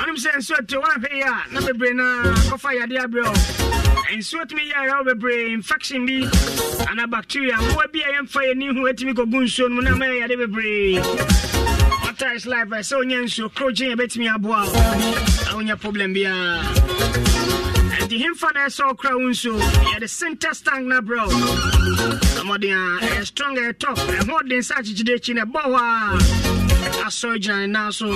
[0.00, 4.44] Ɔnem sɛ nsuo te woahwɛ yi a na bebree na kɔfa yadeɛ aberɛ ɔ nsuo
[4.48, 6.28] tumi yɛ ayɛwo bebree infection bi
[6.90, 10.04] ana bacteria mmoa bi a yɛmfa yɛni ho atumi kɔgu nsuo no mu na ma
[10.06, 10.98] yɛ yade bebree.
[12.04, 14.64] Baptise life ɛ sɛ wonya nsuo krogyen yɛbɛtumi aboa
[15.46, 16.62] na wonya problem biaa
[18.00, 19.58] ɛnti hemfa na ɛsɛ wokora wo nsuo
[19.94, 21.32] yɛde center stank na brɛ wo.
[22.42, 26.63] Amɔden a ɛyɛ strong ɛyɛ top ɛhoɔden sɛ akyekyede akyi no ɛbɔ hɔ a
[27.06, 28.06] asɔre gyina ne nan so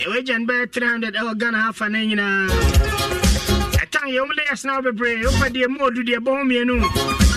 [0.00, 2.48] yɛwagya no bɛyɛ 300 ɛwɔ ghana hafa no nyinaa
[3.82, 6.74] ɛtan yɛwom layers na wo bebree wopɛ deɛ mu ɔdu deɛ ɛbɔ ho mmienu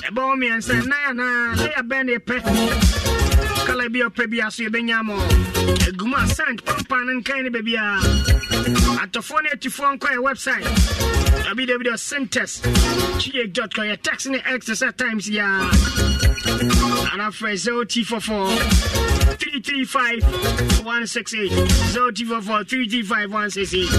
[0.08, 5.00] ɛbɔ ho mmiɛnsa nan anaa layer bɛn ne yɛpɛ kala bi ɔpɛ bia so yɛbɛnya
[5.04, 5.16] mɔ
[5.88, 7.84] agu mu a sant pampa no nkan ne baabia
[9.04, 10.66] atɔfoɔ ne atifoɔ nkɔ yɛ website
[11.46, 13.86] www.centers com.
[13.86, 15.46] Yɛ text ne x sɛ times yia
[17.14, 18.58] ana frɛ 0t44
[19.38, 20.24] 335
[20.84, 23.90] 168 0t44 335 168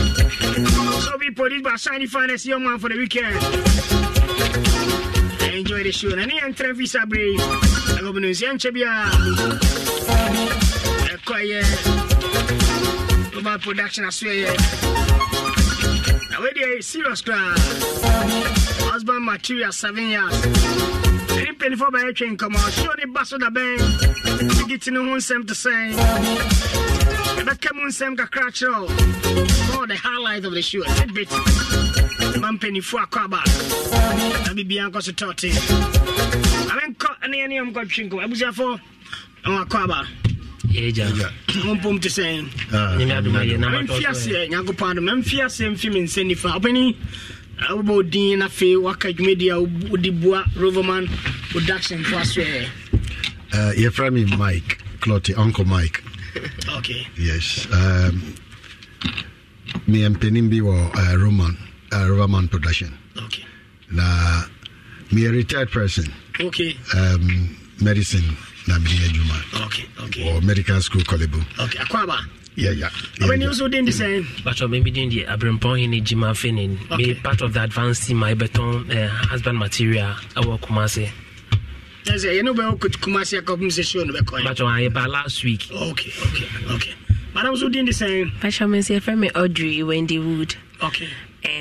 [1.01, 3.37] so be produced by Shiny Finance Young Man for the weekend.
[5.55, 6.09] Enjoy the show.
[6.09, 7.37] Na ne yɛntrɛ visa bere
[7.97, 9.11] agɔbno nsia nkyɛ bia
[11.15, 11.63] ɛkɔyɛ
[13.33, 15.26] global production asoɛyɛ
[16.47, 17.55] na wede serious koraa
[18.93, 20.35] husband material seven years.
[21.37, 23.79] Ɛne mpanifoɔ bɛyɛ twe nkɔmmɔ show ne ba so da bɛn
[24.57, 25.95] tigiti no ho nsɛm te sɛn
[27.41, 31.31] ɛbɛka mu nsɛm kakra kyerɛ wo all the highlight of the show a tidbit
[32.41, 33.43] ma mpanifoɔ akɔ aba
[34.47, 35.51] na biribia nkɔ so tɔte
[36.71, 38.81] amenkɔ ne ɛne ɔmkɔtwe nkɔmmɔ abusuafoɔ
[39.45, 40.36] ɛwɔ akɔ aba yɛgya mompom te sɛn nyame adom
[43.41, 46.95] ayɛ na mamfi aseɛ nyankopɔn adom mamfi aseɛ mfi me nsa nifa wobɛni
[47.71, 49.61] wobɛ odin na afei waka dwumadi a
[49.91, 51.09] wode boa roverman
[51.51, 52.69] production fo asoɛ
[53.53, 56.03] Uh, yɛfrɛ me Mike Clotty, Uncle Mike.
[56.77, 57.67] okay Yes.
[57.73, 58.35] Um,
[59.89, 61.57] meyɛ mpanin bi wɔ uh, Roman,
[61.93, 62.93] uh, Roverman Production.
[63.17, 63.45] Okay.
[63.91, 64.43] Na
[65.11, 66.13] meyɛ retired person.
[66.41, 68.37] okay Um, medicine
[68.67, 69.39] na meyɛ adwuma
[70.25, 71.39] wɔ medical school collebo
[72.57, 72.89] yɛya
[73.21, 76.97] wɛne nso den de sɛn bakyɛ mebi den deɛ aberempɔn ne gyima fenin okay.
[76.97, 81.11] me uh, part of the advance team a yɛbɛtɔn uh, husband material ɛwɔ koma se
[82.07, 85.69] ɛsɛ yɛne wobɛwɔ kuma se akɔpem sɛ sio no bɛkɔ bakyɛ yɛba last week.
[85.71, 86.95] Okay, okay, okay.
[87.35, 90.55] madam so din de sɛn bakyɛ me sɛ yɛfrɛ me audrey wendy wood.
[90.83, 91.09] Okay.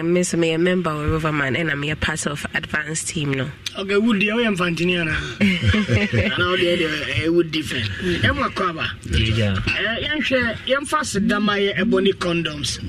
[0.03, 3.49] Miss me a member of Roverman and I'm a part of advanced team no.
[3.77, 7.86] okay wood deɛ woyɛ mfantini ana ana wodeɛ deɛ wood different.
[8.23, 9.55] Ɛmu akɔ aba Yeah.
[9.67, 12.79] Eh, yɛnhwɛ yɛmfa sedama yɛ ɛbɔ ne condoms.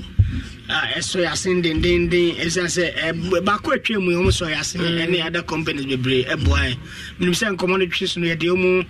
[0.69, 5.25] Ɛsɔ yɛ ase dendenden ɛsiane sɛ eh, baako atwa mu ɔm sɔ yɛ ase ɛne
[5.25, 6.77] other companies bebree ɛboa ɛ
[7.19, 8.85] menim sɛ nkɔmmɔ no twe so no yɛde ɔmu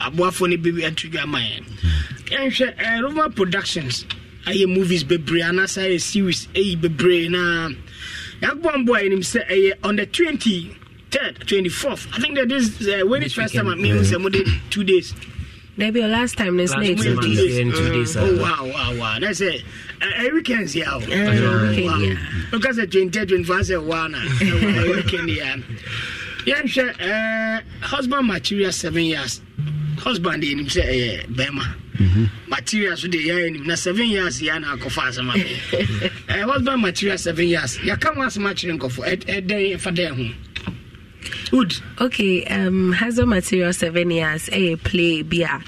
[0.00, 1.62] aboafoɔ no bi ato dwa ma yɛ
[2.30, 4.04] yɛnhwɛ eh, roma productions
[4.46, 7.70] ayɛ movies bebree anaasɛ ayɛ series ɛyi bebree na
[8.42, 10.76] yɛakobɔ mboa yɛnim sɛ ɛyɛ on the 20
[11.10, 14.30] third 24th i think that this uh, when it's first time i mean say more
[14.30, 15.14] than two days.
[15.80, 16.98] Maybe your last time this Last late.
[17.00, 19.18] here in two days, oh uh, wow wow wow.
[19.18, 19.62] That's it.
[20.02, 20.90] Uh, a weekend yeah.
[20.92, 20.98] Oh.
[20.98, 21.98] weekend, wow.
[21.98, 22.16] yeah.
[22.50, 25.56] because the 20 24 say one a weekend yeah.
[26.44, 26.90] Yeah sure.
[27.00, 29.40] Uh, husband material seven years.
[29.96, 32.24] Husband in him say uh, bema Mm-hmm.
[32.48, 36.80] material so de yɛ anim na seven years yɛ na akɔfa asɛm abɛ Eh, husband
[36.80, 37.76] material seven years.
[37.78, 40.34] Yɛka ho asɛm akyerɛ nkɔfo ɛdɛn ɛfa dɛn ho
[41.52, 45.60] wood Okay, um, Hazel Material seven years, a play bia,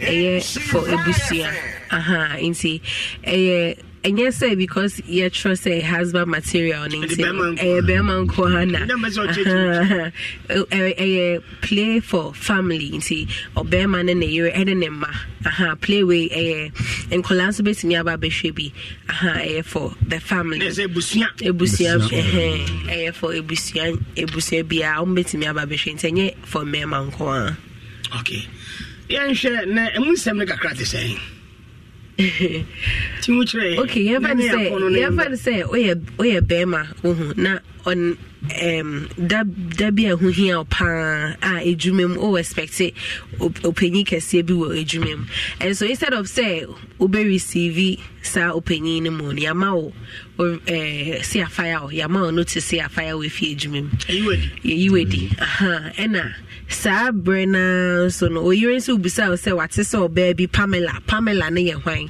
[0.00, 1.50] eh, a for Ebusia.
[1.90, 2.82] Aha, inti,
[3.24, 3.74] a
[4.04, 8.78] ɛnyɛ sɛ because yɛtwerɛ sɛ husband material no nti no, ɛyɛ bɛrima nko ha na
[10.48, 15.10] ɛyɛ play for family nti ɔbɛrima ne ne yere ɛne ne mma
[15.44, 16.72] aha play wei ɛyɛ
[17.10, 18.72] nkɔlaa nso bɛtumi aba abɛhwɛ bi.
[19.08, 20.60] Aha ɛyɛ for the family.
[20.68, 27.26] Ebusua ɛyɛ for ebusua ebusua biara wɔn bɛtumi aba abɛhwɛ nti ɛnyɛ for mmarima nko
[27.26, 27.56] ara.
[28.20, 28.46] okay.
[29.08, 31.18] Yɛnhwɛ na ɛmu nsɛm no kakra te sɛn
[35.00, 35.62] yɛmfa no sɛ
[36.18, 42.20] woyɛ bɛrima wohu na um, da, da bi a ɛho hia paa a edwuma mu
[42.20, 42.80] o expect
[43.40, 45.24] op- opanyin kɛseɛ bi wɔ edwuma mu
[45.60, 46.66] and so instead of sɛ
[47.00, 49.92] wobɛ receive saa opanyin no mu no yɛama wo
[50.36, 53.90] wo- eh, si afaya wo yɛama wo notice si afaya wo efi edwuma mu
[54.64, 56.34] yɛyi wadi aha ɛna
[56.68, 61.00] saa berɛ naa nso no oyere nso bisa wo sɛ wate sɛ ɔbaa bi pamela.
[61.06, 62.08] Pamela ne yɛ hwan?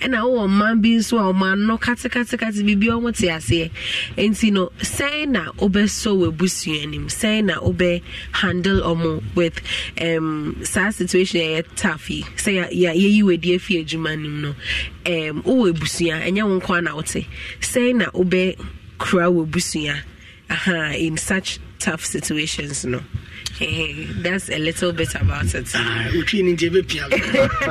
[0.00, 3.70] Ɛna wowɔ mmaa bi nso a ɔma no katekatekate biribi a ɔmo te aseɛ.
[4.16, 7.08] Nti no sɛn na wobɛsɔ wɔ abusua anim?
[7.08, 8.00] Sɛn na wobɛ
[8.32, 9.60] handle ɔmo with
[10.00, 12.22] um, saa situation ɛyɛ tough yi?
[12.36, 16.78] Sɛ yɛ- yɛ- yɛyi wadi afi adwuma nim no um, wowɔ abusua ɛnyɛ wo nko
[16.78, 17.26] a na wote?
[17.60, 18.56] Sɛn na wobɛ
[18.98, 20.00] kura wɔ abusua
[20.48, 23.00] aha in such tough situations no
[24.22, 25.66] That's a little bit about it.
[26.16, 27.04] wotwi no nti ɛbɛpia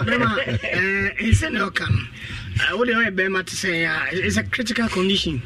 [0.06, 0.30] bɛma
[1.18, 5.42] ɛsɛ ne ɔka no wode ɔyɛ bɛrima te sɛ a it's a critical condition.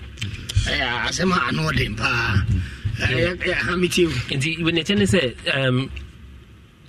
[0.68, 2.44] Ɛyɛ asɛm a ano ɔden paa
[3.00, 5.22] hametie nti wɔnɛkyɛ ne sɛ
[5.56, 5.89] um,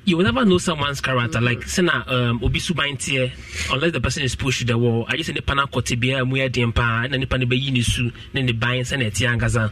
[0.05, 1.39] you will never know someone's character.
[1.39, 1.47] Mm-hmm.
[1.47, 3.33] Like Sena um Obi Subain tier,
[3.71, 5.07] unless the person is pushed to the wall.
[5.09, 8.43] I just in the pana kote bia muya diempa, na nipa ne bayi nisu, ne
[8.43, 9.71] ne bain sene tia ngaza.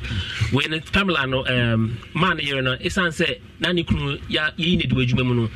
[0.53, 3.27] When Pamela no um man here no, it's answer
[3.61, 5.49] na ni kunu ya yi ne do adwuma mu no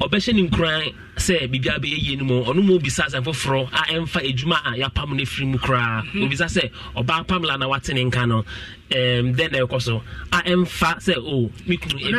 [0.00, 3.82] ɔbɛhyɛ ne nkuran sɛ biribia bɛyɛ yie no mu ɔno mu bisa asɛm foforɔ a
[3.94, 8.04] ɛmfa adwuma a yɛapam no afiri mu koraa obisa sɛ ɔbaa pamela na wate ne
[8.04, 8.44] nka no.
[8.90, 10.02] Um, na ɛkɔ so.
[10.32, 12.10] A ɛmfa sɛ o me kunu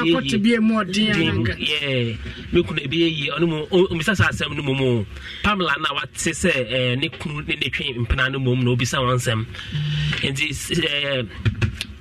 [2.75, 5.05] na ɛbɛyɛ yie ɔno mu o- omisa saa asɛm no mu
[5.41, 8.97] pamela na wate sɛ ɛɛ ne kunu ne ne twe mpena no mu na obisa
[8.99, 9.45] wɔn nsɛm.
[10.21, 11.27] Nti s- ɛɛ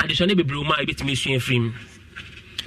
[0.01, 1.73] adesua ne bebree mu a ebitumi esua firi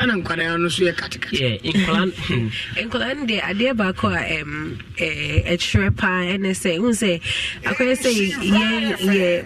[0.02, 4.22] ɛna nkwadaa no so yɛ katekate yeah nkwadaa no deɛ adeɛ baako a
[5.54, 7.22] ɛkyerɛ paa ɛne sɛ hu sɛ
[7.70, 8.10] akɔyɛ sɛ
[8.56, 8.84] yɛn
[9.16, 9.46] yɛ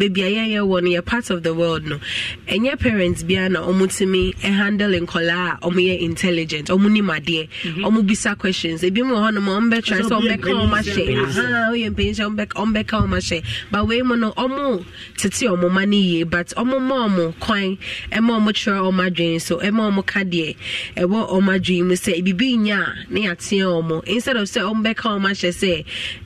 [0.00, 2.00] baabi a yɛyɛ wɔ no yɛ part of the world no.
[2.48, 7.48] Ɛnyɛ parents biara na ɔmotumi handle nkɔlaa a ɔmoyɛ intelligent ɔmo nim adeɛ
[7.84, 8.82] ɔmo bisa questions.
[8.82, 12.24] Ebi mu wɔ hɔ nom a ɔmbɛtry sɛ ɔmbɛka ɔmo ahyɛ aha woyɛ mpanyinhyɛ
[12.54, 14.84] ɔmbɛka ɔmo ahyɛ but wei mu no ɔmo
[15.18, 17.76] tete ɔmo ma no yie but ɔmo ma ɔmo kwan
[18.12, 20.56] ɛma ɔmo kyerɛ ɔmo adwene so ɛma ɔmo ka deɛ
[20.96, 25.06] ɛwɔ ɔmo adwene mu sɛ bibi nya a ne yɛateɛ ɔmo instead of sɛ ɔmbɛka
[25.18, 25.84] ɔmo ahyɛ sɛ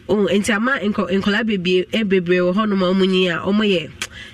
[0.09, 3.39] oh, nti ama nkɔ- nkɔlaa bebree eh, bebree wɔ hɔ nom a ɔmo nyi a
[3.41, 3.91] ɔmo yɛ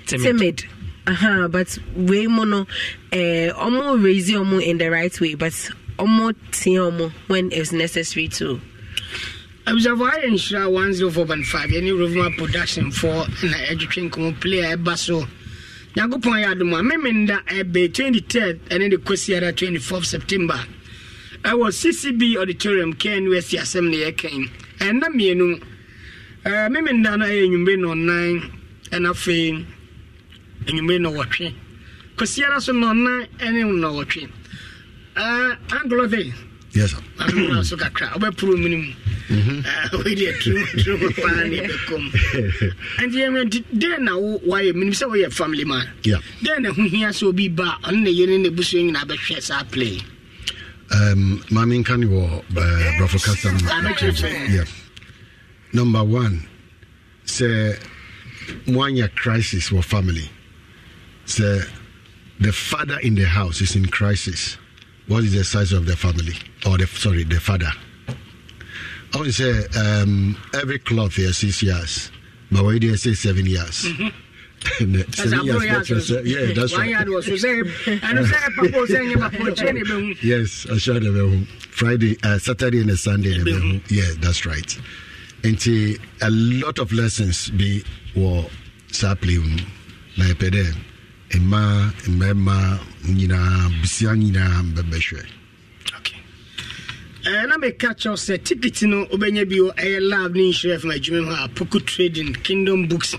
[0.07, 0.63] Timid.
[1.07, 2.67] aha but wei mu no
[3.11, 5.53] eh, ɔmo raise ɔmo in the right way but
[5.97, 8.59] ɔmo teɛ ɔmo when it's necessary to.
[9.67, 13.07] Abusuafo ayɛ nhyira 104.5 yɛne rovuma production fo
[13.43, 15.25] na ɛdwetwe nkɔmmɔ play a ɛba so
[15.95, 20.59] nyankopɔn yɛ adom a memenda ɛbɛ 23rd ɛne de kɔsiara 24 september
[21.43, 25.59] ɛwɔ ccb auditorium knus asɛm ne yɛkan ɛnna mmienu
[26.45, 28.41] eh, memenda no ɛyɛ anwummere nɔnan
[28.91, 29.65] ɛna afei
[30.67, 31.53] anwummere nɔwɔtwe
[32.17, 34.27] kɔsiara so nɔnan ɛne nɔwɔtwe
[35.15, 36.33] anglothe
[36.73, 36.97] yes sir.
[37.19, 38.93] amena so kakra wobɛporo mu no mu.
[40.03, 42.03] Wede turo paa ne ɛbɛkɔm
[43.01, 45.87] ɛnti yɛmɛ nti dɛn na wo- woayɛ menim sɛ woyɛ family man.
[46.43, 49.41] Dɛn na ho hia sɛ obi ba a, ɔno ne yere ne busua nyinaa bɛhwɛ
[49.41, 49.99] saa play
[50.93, 53.49] um, maame nka ne wɔ brɔfo kasa
[54.51, 54.65] yeah.
[55.73, 56.47] number one
[57.25, 57.77] sɛ
[58.67, 60.29] moanya crisis wɔ family.
[61.25, 61.67] Sɛ
[62.39, 64.57] the father in the house is in crisis.
[65.07, 66.33] What is the size of the family?
[66.65, 67.71] Or the sorry the father.
[69.13, 72.11] I would say um, every cloth here six years
[72.51, 73.85] but did I say seven years.
[73.85, 74.11] And,
[74.63, 77.49] uh, seven years not that's right wayɛ wɔ so sɛ
[77.99, 81.41] ɛno sɛ papo sɛ nyɛ papokyɛ ne bɛhu Yes, I they will.
[81.71, 83.37] Friday, uh, Saturday, and a Sunday.
[83.89, 84.77] Yeah, that's right.
[85.43, 85.57] And
[86.21, 87.83] a lot of lessons be
[88.15, 88.45] were
[88.91, 89.61] sapling.
[90.17, 90.75] Na epede,
[91.33, 95.25] ema, emema, nyina, bisia nyina, mbebeshwe.
[97.23, 101.21] Eh, na meka kyɛw sɛ ticket no wobɛnya bio ɛyɛ lab ne nhyerɛ fam adwuma
[101.25, 103.15] mu a poko trading kingdom books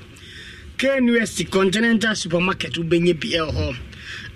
[0.78, 3.76] knust continental supermarket wobɛnya bi ɛwɔ hɔ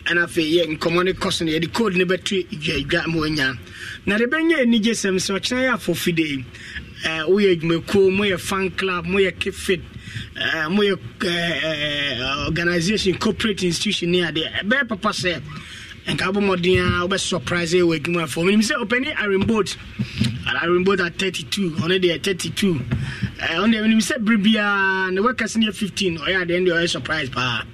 [0.06, 3.58] ɛna afei yɛ nkɔmmɔ no kɔ so no yɛde code no bɛto dwaadwa ma wanya
[4.06, 6.44] na de bɛnya anigye sɛm sɛ ɔkyena yɛ afofide
[7.04, 9.80] eh, woyɛ adwumakuo moyɛ fan club moyɛ kefit
[10.36, 15.40] eh, moyɛ eh, eh, organisation corporate institution ne adeɛ ɛbɛyɛ papa sɛ
[16.06, 16.38] nka wobɔ
[16.78, 19.12] a wobɛsurprise wɔ adwumafoɔ menim sɛ ɔpani
[20.58, 22.80] I remember that 32, Only the 32.
[23.42, 26.86] Uh, on when you said Bribia, the workers near 15, or yeah, then they are
[26.86, 27.66] surprised, pa.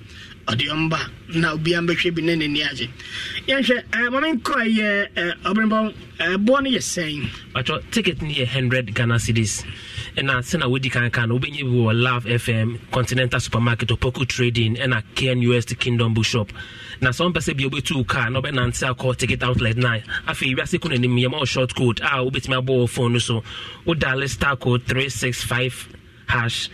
[0.49, 0.99] Or the umba,
[1.37, 2.91] now be ambitious, in nene age.
[3.47, 7.28] Yes, I'm going to Koi, uh, Obrenbaum, uh, born yes, saying.
[7.55, 9.64] But uh, your ticket near 100 Ghana cities.
[10.16, 11.28] ɛna sɛna wodi can.
[11.28, 16.53] no wobɛnya bi will love fm continental supermarket opoku trading and a knust kingdom bookshop
[17.03, 19.98] na sɛ wompɛ sɛ bia wobɛtu wo car na wobɛnante akɔ ticket outlet na
[20.30, 23.42] afei wiase ko nanim yɛma wo short code a wobɛtumi abɔ wɔ phone no so.
[23.84, 25.88] Wodale star code 365
[26.28, 26.70] hash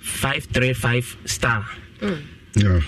[0.00, 1.64] 535 star.
[2.54, 2.80] Yeah.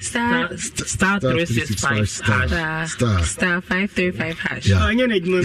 [0.00, 2.90] Star, star 365 star, hash.
[2.92, 3.60] Star, star.
[3.60, 4.66] 535 hash.
[4.68, 4.76] Yeah.
[4.78, 5.42] ɔnyɛ no adwuma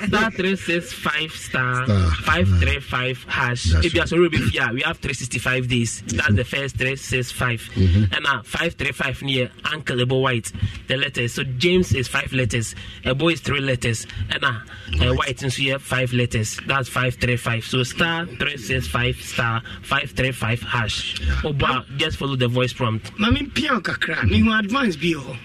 [0.00, 1.84] bi star 365 star.
[1.84, 2.10] Star.
[2.24, 3.64] 535 hash.
[3.72, 6.02] That's if you are sorry with yeah we have 365 days.
[6.06, 8.12] That's the first 365 Mhm.
[8.14, 10.50] and now 535 near uncle Ebo Whyte
[10.88, 11.34] the letters.
[11.34, 12.74] So james is five letters.
[13.04, 14.06] Ebo is three letters.
[14.30, 14.62] And now
[15.00, 16.58] uh, Whyte and so here five letters.
[16.66, 21.20] That's 535 so star 365 star 535 hash.
[21.44, 23.16] Oba, just follow the voice prompt.
[23.18, 25.36] Ma maame pia kakra mehu advance bi hɔ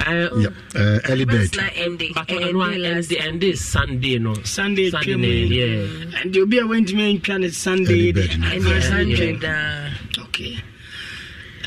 [0.00, 0.54] Uh, yep.
[0.74, 1.50] uh, early bird.
[1.52, 4.32] But no, and, Sunday, no.
[4.44, 6.20] Sunday, Sunday yeah.
[6.22, 8.10] And you'll be a went to me and plan it Sunday.
[8.10, 9.90] Bird, no.
[10.24, 10.56] Okay.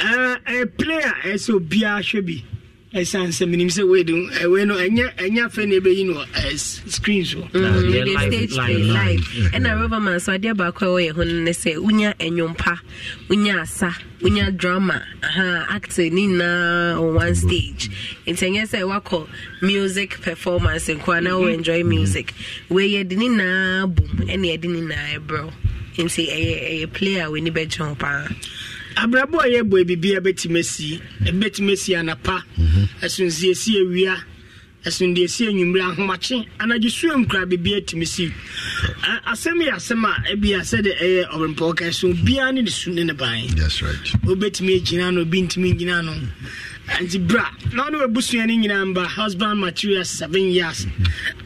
[0.02, 2.44] Uh, a player, so Bia Shebi
[2.94, 6.24] ɛsiane sɛ menim sɛ wei de ɛwei no ɛnyɛ ɛnyɛ afei na ɛbɛyi no
[6.56, 9.22] screen so the stage play live
[9.54, 12.80] ɛna roverman so adeɛ baako a ɛwɔ yɛ ho no ne sɛ wonya ɛnwompa
[13.30, 17.90] wonya asa wonya drama aha acting ne nyinaa on one stage.
[18.28, 19.28] Nti ɛnyɛ sɛ wakɔ
[19.62, 22.34] music performance nkoa na wo enjoy music.
[22.70, 25.52] Wei yɛde ne nyinaa bom ɛne yɛde ne nyinaa ɛbrɛ
[25.98, 28.28] nti ɛyɛ ɛyɛ play a w'ani bɛgye ho paa
[28.96, 32.44] abrabɔ a yɛbɔ ebibia bɛtumi asi bɛtumi asi anapa
[33.02, 34.16] ɛsonsi esi ewia
[34.86, 38.32] ɛsonde esi enyimire ahomakye anagye sua nkura bibia tumi si.
[39.32, 42.92] Asɛm yɛ asɛm a ebi asɛ de ɛyɛ ɔbɛnpɔ ɔka so obiara ne de su
[42.92, 43.48] ne ne ban.
[44.28, 46.14] Obetumi egyina no obi ntumi gyina no.
[47.00, 50.86] Nti bra na ɔno ebusua ne nyinaa mba husband material seven years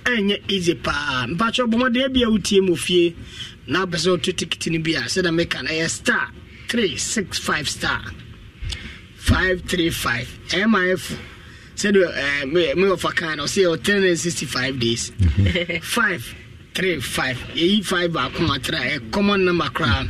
[0.03, 1.27] ɛnyɛ easy paa.
[1.27, 3.15] Mpatsɔ de ebi a wotie mu fie
[3.67, 6.31] na abɛsɛ otu tikiti ne bi a sɛ dɛm ɛka na ɛyɛ star
[6.67, 8.01] three six five star.
[9.17, 10.27] five three five.
[10.73, 11.17] Mif
[11.75, 15.11] sɛdeɛ ɛɛ mi wɔ fa a na ɔsɛ yɛ three hundred and sixty five days.
[15.83, 16.23] Five
[16.73, 17.37] three five.
[17.55, 20.07] Eyi five baako ma tra ɛ common number koraa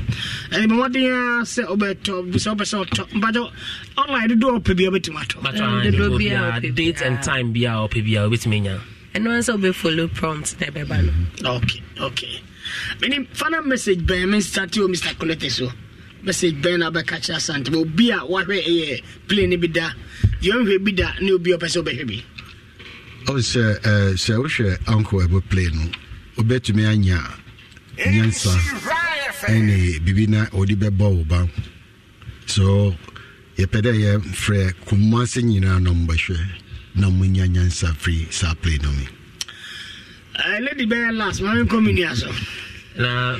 [0.52, 3.10] ɛni mɔden a sɛ ɔbɛtɔ bisɛ top.
[3.10, 3.52] ɔtɔ mpatɔ
[3.98, 5.36] online dodo ɔpɛ bi a ɔbɛtumi atɔ.
[5.44, 8.80] bàtà mm, dodo bi a date and time bi a ɔpɛ bi a ɔbɛtumi nya.
[9.16, 11.46] ɛnu ansa ɔbɛ follow prompt na ɛbɛba mm-hmm.
[11.48, 12.42] okay okay.
[13.02, 15.50] Mɛ ni fana message bɛn mi start you, mr Collector.
[15.50, 15.72] so
[16.28, 19.92] message bɛn na bɛka kyerɛ asante ma obi a wahwɛ ɛyɛ play no bi da.
[20.42, 22.24] Deɛ ɔnhwɛ bi da ne obi a ɔpɛ sɛ wobɛhwɛ bi.
[23.52, 23.64] Sɛ
[24.16, 25.84] sɛ wohwɛ uncle ɛbɔ play no.
[26.38, 27.20] Wobɛtumi anya
[27.98, 28.54] nyansa.
[29.48, 31.48] Ɛne biribi na ɔde bɛbɔ wo ba.
[32.46, 32.96] So
[33.58, 36.38] yɛpɛ dɛ yɛfrɛ kumase nyinaa na ɔmbɛhwɛ
[36.96, 39.08] na monya nyansa firi saa play no mi
[40.38, 42.30] Eh, lady bɛyɛ last ma menkɔ me nua so
[42.98, 43.38] na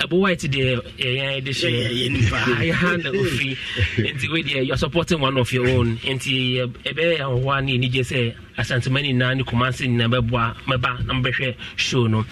[0.00, 2.36] ah, ɛbo white deɛ yɛyɛ de Yeah, yeah, yeah, nipa.
[2.36, 3.56] hyɛ na ofiri
[3.98, 5.96] nti wei deɛ you're supporting one of your own.
[5.98, 11.54] Nti ɛbɛyɛ ahohoa ne anigye sɛ asantema nyinaa ne kumase nyinaa bɛboa mɛba na mobɛhwɛ
[11.76, 12.24] show no.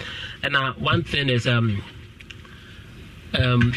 [0.43, 1.81] Ɛna one thing is um,
[3.33, 3.73] um,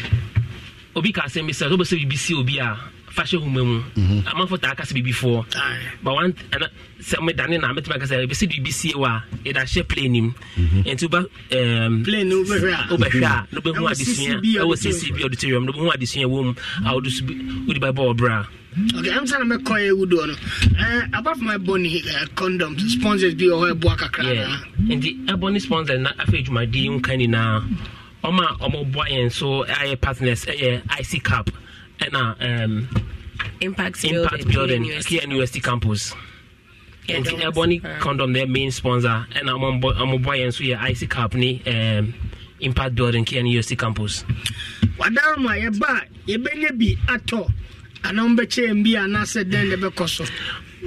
[0.95, 2.77] obi ka asɛm bi sɛ sɛ wobɛsɛ biribi si obi a
[3.15, 3.77] fahyɛ homa mu.
[3.95, 4.23] Mhm.
[4.25, 5.45] Amanfo taa kasa bibifoɔ
[6.03, 6.67] ba wan ana
[6.99, 10.83] sɛ medane na mɛtumi akasa ɛbɛsɛ biribi sie wɔ a yɛda hyɛ plane nim mhm.
[10.85, 13.47] nti woba ehm, wobɛhwɛ a.
[13.51, 13.91] na wobɛhu mhm.
[13.91, 16.53] adesua ɛwɔ sisi bi auditorium na wobɛhu adesua wɔ mu
[16.87, 17.25] a wode so
[17.67, 18.45] wode bible ɔbrɛ
[18.97, 20.31] Okay, I'm trying to make a good one.
[20.79, 24.27] Uh, apart from my bunny uh, eh, condom, sponsors be or a buaka crab.
[24.27, 27.63] Yeah, and the sponsor, not a fake my deal, kind of now.
[28.23, 31.49] Oma, Omo Boy, so I partners, a IC Cup
[32.01, 32.87] ɛna um,
[33.61, 36.13] impact, impact building knust campus.
[37.07, 39.25] Nti ne condom their main sponsor.
[39.31, 42.13] Ɛna ɔmɔboa yɛn so yɛ ic cap ne um,
[42.59, 44.23] impact building knust campus.
[44.97, 47.51] Wadaro mu a yɛba a yɛbɛnya bi atɔ.
[48.03, 50.25] Anaa mbɛkyɛ bi anaasɛ dɛn na ɛbɛkɔ so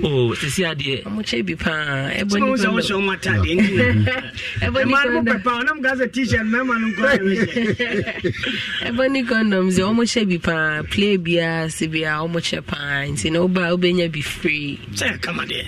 [0.03, 3.75] Oh, sisi adeɛ ɔmokyɛ bi paa sɛ wohu sɛ wohyɛ ɔmo atadeɛ nti
[4.67, 5.25] Ɛbɔ ne ɛma no condom.
[5.25, 8.35] mopɛ paa ɔnam ka sɛ t-shirt mɛma no nkɔ ɛbɛhyɛ
[8.91, 13.39] ɛbɔ ne condoms deɛ ɔmohyɛ bi paa play biaa se biaa ɔmokyɛ paa nti na
[13.45, 14.81] woba a wobɛnya bi free.
[14.95, 15.65] Sɛ kama deɛ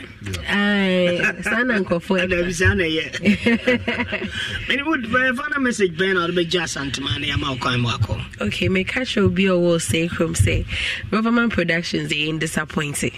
[0.48, 4.26] Ai, saa na nkɔfoɔ dabi saa na ɛyɛ
[4.68, 8.20] mene bɛfa na message bɛn na wode bɛgya asantema ne yɛma wo kwan mu akɔ
[8.40, 10.64] okay meka kyerɛ obi a ɔwɔ sɛ kurom sɛ
[11.12, 13.12] government productions yɛ in disappointed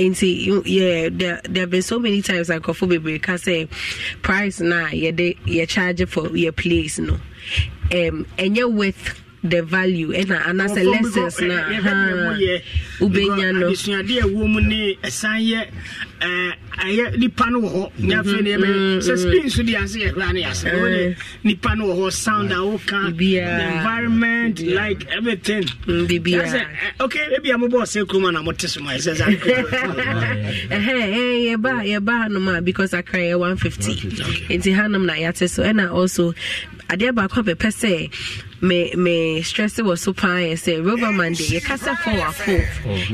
[0.00, 3.68] nti you- yeah there, there have been so many times i nkɔfo bebree ka sɛ
[4.22, 7.14] price na yɛde yɛ charge for yɛ place no.
[7.92, 11.56] Um, ɛnyɛ worth the value eh, ɛna anaasɛ lessons na
[13.00, 15.66] wobɛnya no adesuade a ɛwɔ mu ne ɛsan yɛ
[16.20, 16.52] eh,
[16.84, 17.90] ɛyɛ nipa no wɔ hɔ.
[18.00, 20.80] Ne afei ne yɛbɛyɛ sɛ screen so deɛ ase yɛhwɛ ne yɛasɛ eh.
[20.80, 25.62] wone nipa no wɔ hɔ sound a woka the environment like everything.
[25.86, 26.66] Mm, sɛ, eh,
[27.00, 29.24] okay ebi a mobɔ ɔsɛ kurom a na mote so ma ɛsɛ sɛ
[30.68, 33.94] yɛba yɛba hanom a because akra yɛ 150
[34.58, 35.62] nti hanom na yɛate so.
[35.62, 36.34] Eh, ɛna also
[36.90, 38.10] adeɛ baako a pɛpɛ sɛ
[38.62, 42.56] me me stress was so paa yɛ sɛ roverman de yɛka sɛ 4 a 4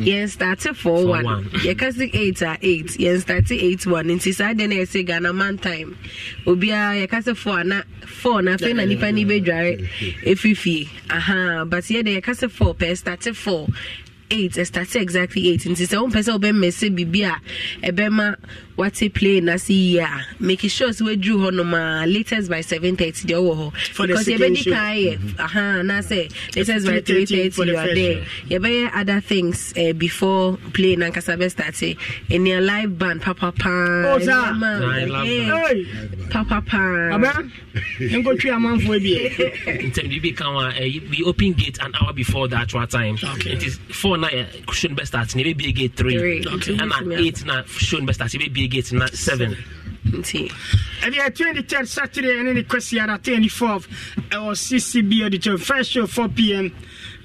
[0.02, 1.24] yɛn starte 4 1
[1.66, 5.32] yɛka sɛ 8 a 8 yɛn starte 8 1 nti saa deɛ na yɛsɛ ghana
[5.32, 5.96] man time.
[6.46, 9.88] Obiara ah, yɛka sɛ 4 na 4 na afei na nipa ni bɛdware
[10.24, 13.68] ɛfiri fie aha but yɛde yɛka sɛ 4 pɛ starte 4
[14.30, 15.62] eight ɛstarte exactly eight.
[15.62, 17.40] Nti sɛ wompɛ sɛ wobɛmmɛsɛ biribi a
[17.92, 18.36] ɛbɛma
[18.76, 22.60] wate play na se yie a make sure sɛ woaduru hɔ nom a latest by
[22.60, 27.52] 730 deɛ wowɔ For hɔ the because yɛbɛdi kan yɛ aha anaasɛ latest by 3:30
[27.54, 28.24] for 330 the you are there.
[28.60, 31.96] yɛbɛyɛ other things uh, before play nankasa bɛstarte
[32.28, 34.20] ɛnea live band papapaa
[36.30, 37.32] papapaa aba
[38.00, 39.14] nkɔtwe amanfoɔ bi
[39.88, 43.16] ntɛm biribi ka ho a eh, we open gate an hour before the actual time.
[43.46, 46.42] It is four seven na shown best start na ebe bie gate three.
[46.42, 49.56] Ɛna eight na shown best start ebe bie gate na seven.
[50.06, 50.50] nti
[51.02, 53.86] ɛde yɛ 23rd saturday ɛne ne kwasiara 24
[54.30, 56.70] ɛwɔ ccb ɔde kyɛw first show 4 pm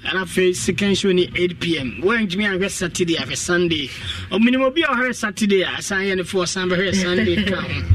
[0.04, 3.88] ɛna afei second show ne 8 pm woantumi anhwɛ saturday ahwɛ sunday.
[4.30, 7.82] Ɔmenim obi a ɔhwɛ saturday a san yɛ ne fo ɔsan bɛhwɛ sunday ka ho.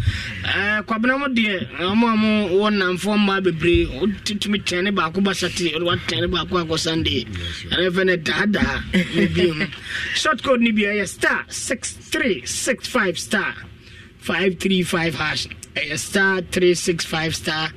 [0.48, 5.36] Eh, kwabena mo deɛ ɔmo a mo wɔ namfoɔ mmaa bebree wotumi tɛne baako ba
[5.36, 7.26] saturday wode watɛne baako akɔ sunday.
[7.72, 8.84] Ɛne fɛ no daadaa
[9.16, 9.68] ne biom.
[10.16, 13.54] Short code ne bia ɛyɛ star 6365 star
[14.20, 15.48] 535 hash.
[15.76, 17.72] Ɛyɛ star 365 star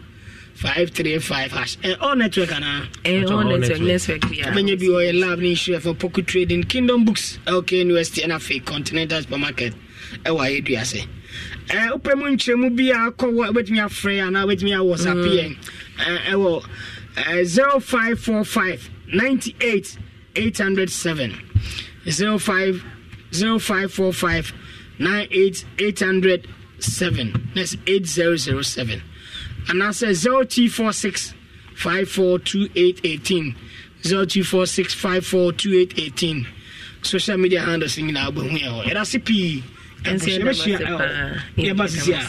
[0.60, 1.76] 535 hash.
[1.78, 4.20] Ɛ all network anaa ɛyɛ all network network.
[4.20, 6.62] biara bɛnya bi ɔyɛ lab ne nhyerɛ fo pocket trading?
[6.64, 9.72] Kingdom books lk university ɛna afei continental supermarket.
[10.24, 11.06] Ɛwɔ ayɛdua ase
[11.70, 15.16] Eh, wopɛ mu nkyerɛmu bi a akɔ wɔ wobɛtumi afrɛ yɛ anaa wobɛtumi awɔ sape
[15.16, 15.56] yɛn
[15.98, 16.64] Eh, ɛwɔ
[17.16, 19.96] eh, 0545 98
[20.36, 21.34] 807
[22.04, 22.84] 05
[23.32, 24.52] 0545
[24.98, 29.02] 98 807 that's 8007
[29.68, 31.34] anaasɛ 0246
[31.74, 33.54] 542818
[34.02, 36.46] 0246 542818
[37.02, 38.84] social media handles nyinaa wobɛhu yɛ hɔ.
[38.88, 39.62] Yɛda se pii
[40.04, 41.42] Ɛnso yɛda mo ase paa.
[41.56, 42.20] yɛba sisi a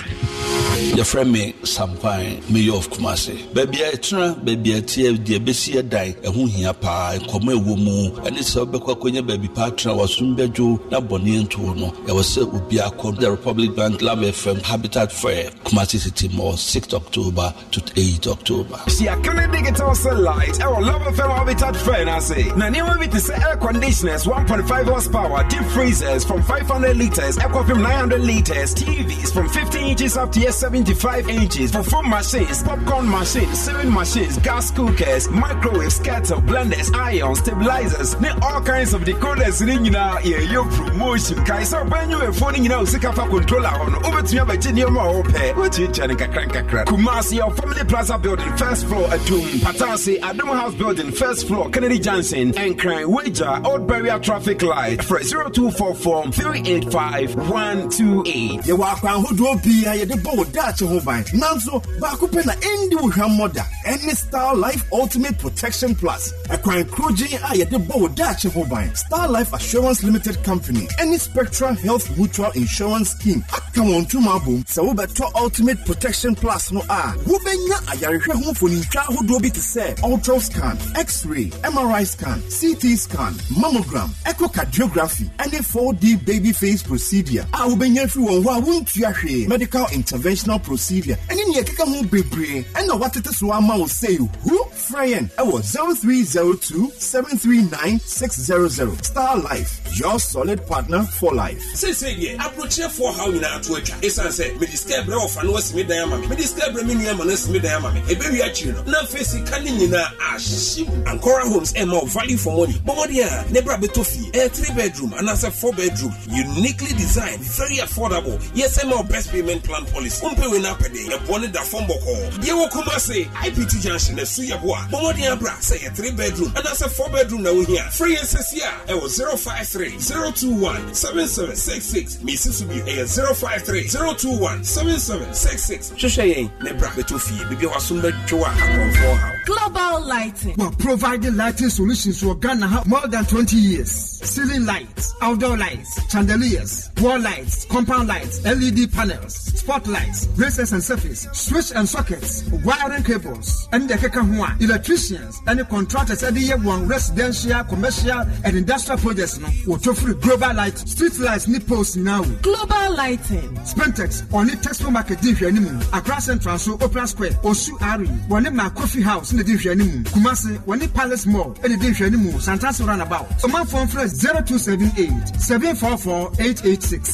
[0.98, 6.16] yɛfrɛ me sankwan mayor of kumase baabi a ɛtena baabi a ɛteɛ deɛ ɛbɛsi ɛdan
[6.24, 10.80] ɛho hia paa nkɔmmɔ ɛwɔ mu ɛne sɛ wobɛkɔ akɔnya baabi paa tena wasom bɛdwo
[10.92, 11.92] na bɔne ntoo no.
[12.08, 16.94] Ɛwɔ sɛ obi akɔ the republic bank Luv FM habitat fair kumase city mall 6
[16.94, 18.78] october to 8 october.
[18.88, 22.44] Siakane Digital Sunlight, our Luv FM habitat fair na say.
[22.56, 27.84] Na nneɛma bi te sɛ air conditioners 1.5 horsepower, deep freezers from 500 liters, Aquafilm
[27.84, 33.08] 900 liters, TVs from 50 inches up to yes, 75 inches, for food machines, popcorn
[33.08, 39.78] machines, sewing machines, gas cookers, microwaves, kettle, blenders, iron, stabilizers, all kinds of decoders ne
[39.78, 41.38] nyinaa yɛyɛ promotion.
[41.46, 45.02] Kae sɛ ɔbɛn nyi wɔ phone nyinaa osika fa controller hɔ no, wobɛtumi abɛgye nneɛma
[45.02, 45.54] a wɔpɛ.
[45.54, 46.86] Wotuatua ne nkakra nkakra.
[46.86, 49.46] Kumasi, your family plaza building, first floor, Adum.
[49.62, 55.04] Patasi, Adum House building, first floor, Kennedy Johnson, and Crane, Wager, Old Barrier Traffic Light,
[55.04, 58.62] for 0244 385 128.
[58.68, 61.24] yɛwɔ akwan ahodoɔ pii a yɛde bɔ wo daakye ho ban.
[61.34, 66.34] Nanso baako pɛ na ɛndi wo hwammɔ da ɛne star life ultimate protection plus.
[66.50, 68.94] Ɛkwan korogyen a yɛde bɔ wo daakye ho ban.
[68.96, 70.88] Star life assurance limited company.
[71.00, 73.44] Ɛne spectral health mutual insurance scheme.
[73.54, 74.64] Aka wɔn ntoma abom.
[74.66, 79.96] Sɛ wobɛtɔ ultimate protection plus no a wobɛnya ayarehwɛ ho mfonintwa ahodoɔ bi te sɛ
[80.02, 88.08] ultrascan x-ray mri scan ct scan mammogram echocardiography ɛne 4d baby face procedure a wobɛnya
[88.10, 89.48] firi wɔn hɔ a wontua hwee.
[89.48, 91.18] Medical interventional procedure.
[91.30, 92.66] Ɛne nea ɛkeka ho bebree.
[92.74, 94.28] Ɛna watete so ama wo sei hu
[94.76, 101.62] frɛ yɛn ɛwɔ 0302 739 600 star life your solid partner for life.
[101.74, 104.00] Seesei deɛ aborɔkyerɛfoɔ haw nyinaa to atwa.
[104.02, 106.28] Ɛsiane sɛ mede sika brɛ wɔfa no wasimi dan ama me.
[106.28, 108.02] Mede sika brɛ me nua ma no asimi dan ama me.
[108.02, 111.04] Ɛbɛwie akyiri no na afei sika no nyinaa ahye mu.
[111.06, 112.74] Ankora homes ɛma wo value for money.
[112.86, 114.32] Bɔmmɔden a ne bra bɛtɔ fie.
[114.32, 116.14] Ɛyɛ 3 bedroom anaasɛ 4 bedroom.
[116.30, 118.40] Uniquely designed fine, very affordable.
[118.56, 120.26] Yes, I'm our best payment plan policy.
[120.26, 122.46] Umpe we na pede, ya bwone da fombo ko.
[122.46, 124.78] Ye wo kuma se, IPT Junction, e su ya bwa.
[124.90, 127.84] Momo di abra, say a three bedroom, and that's a four bedroom na here.
[127.92, 132.18] Free SSR, e wo 053 021 7766.
[132.18, 132.64] Mrs.
[132.64, 135.92] Ubi, e 053 021 7766.
[135.92, 139.32] Shusha ye, ne bra, beto fi, bibi wa sumbe chwa, akon for how.
[139.46, 140.56] Global Lighting.
[140.58, 143.92] We're providing lighting solutions for Ghana more than 20 years.
[143.92, 151.28] Ceiling lights, outdoor lights, chandeliers, wall lights, compound lights, LED panels, spotlights, braces and surface,
[151.34, 156.52] switch and sockets, wiring cables, and the keka hua, electricians, and the contractors at the
[156.64, 159.40] one residential, commercial, and industrial projects.
[159.40, 162.24] No, will free global light, street lights, nipples now.
[162.42, 163.50] Global lighting.
[163.64, 165.80] Spentex, on the textile market, di hwɛ anim.
[165.94, 170.04] Accra Central so Opera Square, Osu Ari, wɔne ma Coffee House ne di hwɛ anim.
[170.06, 172.32] Kumasi, wɔne Palace Mall ne di hwɛ anim.
[172.40, 173.30] Santasi Roundabout.
[173.42, 177.11] Ɔmanfoɔ mfrɛ 0278 744 886.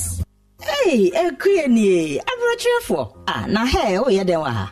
[0.88, 2.22] Hey, ɛkuɛ nie
[2.58, 4.72] kyerɛkyerɛfoɔ a na hɛ woyɛ dɛn wɔ ha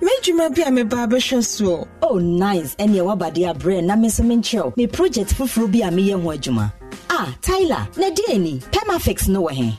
[0.00, 1.86] m'adwuma bi a meba bɛhwɛ so.
[2.02, 2.74] Oh nice.
[2.76, 6.72] Ɛneɛ woabade aberɛ na me nso menkyerɛw me project foforɔ bi a meyɛ ho adwuma
[7.10, 9.78] ah tyler na deɛ ni permafix no wɔ he.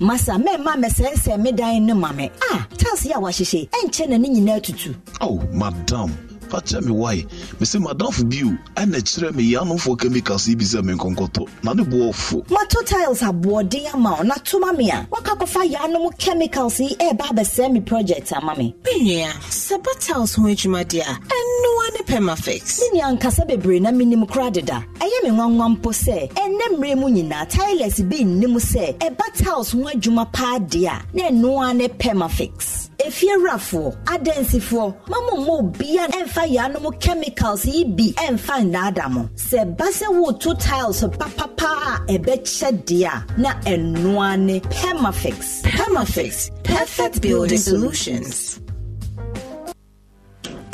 [0.00, 2.30] Masa mɛma mɛsɛɛsɛ me dan no ma me.
[2.50, 2.66] Ah
[3.04, 4.94] yi a wahyehyɛ ɛnkyɛ na ne nyinaa tutu.
[5.20, 6.10] Oh madam
[6.48, 7.26] fakyɛ me wae
[7.60, 11.48] mese madamfo bio ɛna kyerɛ me yɛanomfoɔ chemicals yi bi sɛ menkɔnkɔtɔ.
[11.64, 15.70] Na ne boɔ fo mato tiles aboɔden ama wo na toma me a waka kɔfa
[15.72, 18.74] yɛanom chemicals yi ɛɛba abɛsɛe me project ama me.
[18.84, 22.80] Menua sɛ ba tiles ho adwuma deɛ a ɛnoa ne permafix.
[22.80, 24.84] Ne nea nkasa bebree na menim kora deda.
[25.00, 29.72] Ɛyɛ me nwanwa mpo sɛ ɛnnɛ mmerɛ mu nyinaa tiles bi nnim sɛ ɛba tiles
[29.72, 32.88] ho adwuma paa deɛ a na ɛnoa ne permafix.
[32.98, 39.28] Efiewurafoɔ adansifoɔ mama mma obia ɛmfa yɛanom chemicals yi bi ɛmfa nnaada mo.
[39.36, 45.62] Sɛ ɛba sɛ woto tiles papapaa a ɛbɛkyɛ deɛ a na ɛnoa ne permafix.
[45.62, 48.60] Permafix perfect building solutions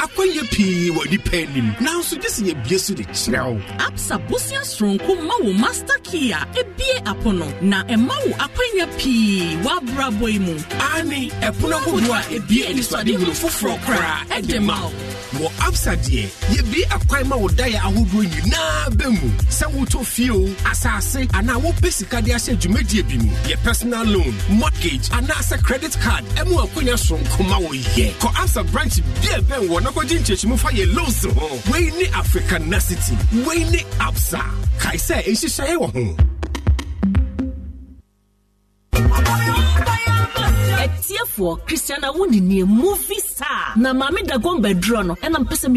[0.03, 3.61] akɔnyɛ pii wɔ nipa anim nanso gye sɛ yɛbie so de kyerɛ wo.
[3.79, 9.57] Absa bosea soronko ma wo master key a ebie apono na ɛma wo akɔnya pii
[9.63, 10.55] w'abrabɔ yi mu.
[10.95, 14.91] Ane ɛpono ahodoɔ a ebie anisoadehunu foforɔ koraa ɛde ma wo.
[15.39, 19.29] Wɔ absa deɛ yɛbie akwan ma wo daeɛ ahodoɔ nyinaa bɛ mu.
[19.51, 24.05] Sɛ wotɔ fie o asase anaa wopɛ sika de ahyɛ dwumadie bi mu yɛ personal
[24.05, 29.39] loan mortgage anaasɛ credit card ɛmu akɔnya soronko ma wo yɛ kɔ absa branch bia
[29.43, 31.49] bɛn wɔ na kɔgye nkyɛkyimu fa yɛ loans ho.
[31.71, 33.15] Wei ne africanacity
[33.47, 34.43] wei ne absa.
[34.83, 36.33] Kae sɛ nhyehyɛeɛ wɔ ho
[40.97, 43.73] atiefoɔ christiana wo nenie movie star.
[43.77, 45.69] Na maame dagon bɛdurɔ no ɛna mpɛ sɛ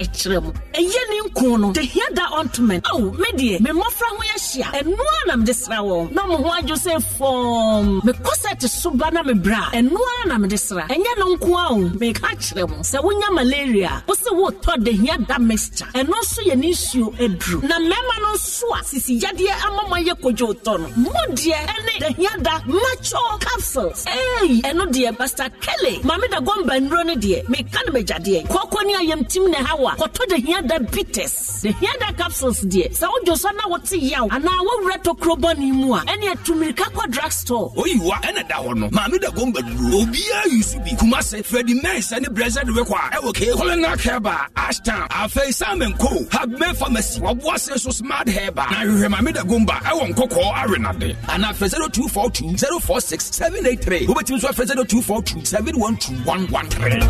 [0.00, 4.66] ɛkyerɛ mu ɛyɛ no the hia da ontment ao me deɛ me mmɔfra ho yɛhyia
[4.80, 6.10] ɛnoa na mede sra wɔn.
[6.12, 10.26] Na mo ho adwo sɛ fɔm mekɔ sɛ te so ba na mebrɛ a ɛnoa
[10.26, 10.86] na mede sra.
[10.88, 12.76] Ɛnyɛ no nko a o meka kyerɛ mo.
[12.82, 17.62] Sɛ wonya malaria wo sɛ the hia da mixture ɛno nso yɛ ne nsuo aduru.
[17.68, 22.12] Na mmarima no nso a sisi yadeɛ ama mo tɔ no mo deɛ ɛne the
[22.14, 23.18] hia da macho
[23.62, 25.98] capsules ɛy ɛno deɛ pastor kelly.
[26.02, 29.94] Maame da gɔmba nnuro no deɛ meka no magyadeɛ kɔkɔ ne ayamtim ne ha wa
[29.94, 33.92] kɔtɔ de hia da bitters de hia da capsules deɛ sɛ wodwo so na wote
[33.92, 38.56] yaw anaa wowura tokuro bɔne mu a ɛne atumirika kɔ drug store oyiwa ɛna da
[38.56, 40.96] hɔ no da gɔmba duro obiara yusu bi.
[40.98, 45.52] Kuma sɛ fredi mens ne brɛsɛ de wekɔ a ɛwɔ kee kɔlena kɛba ashtown afei
[45.54, 47.20] simon co habme pharmacy.
[47.20, 51.16] Wɔboa se so smart herba na hwehwɛ maame da gomba ɛwɔ nkɔkɔɔ arenade.
[51.28, 57.02] Anaa frɛ 0242 046 783 wobɛtumi nso afrɛ 0242 712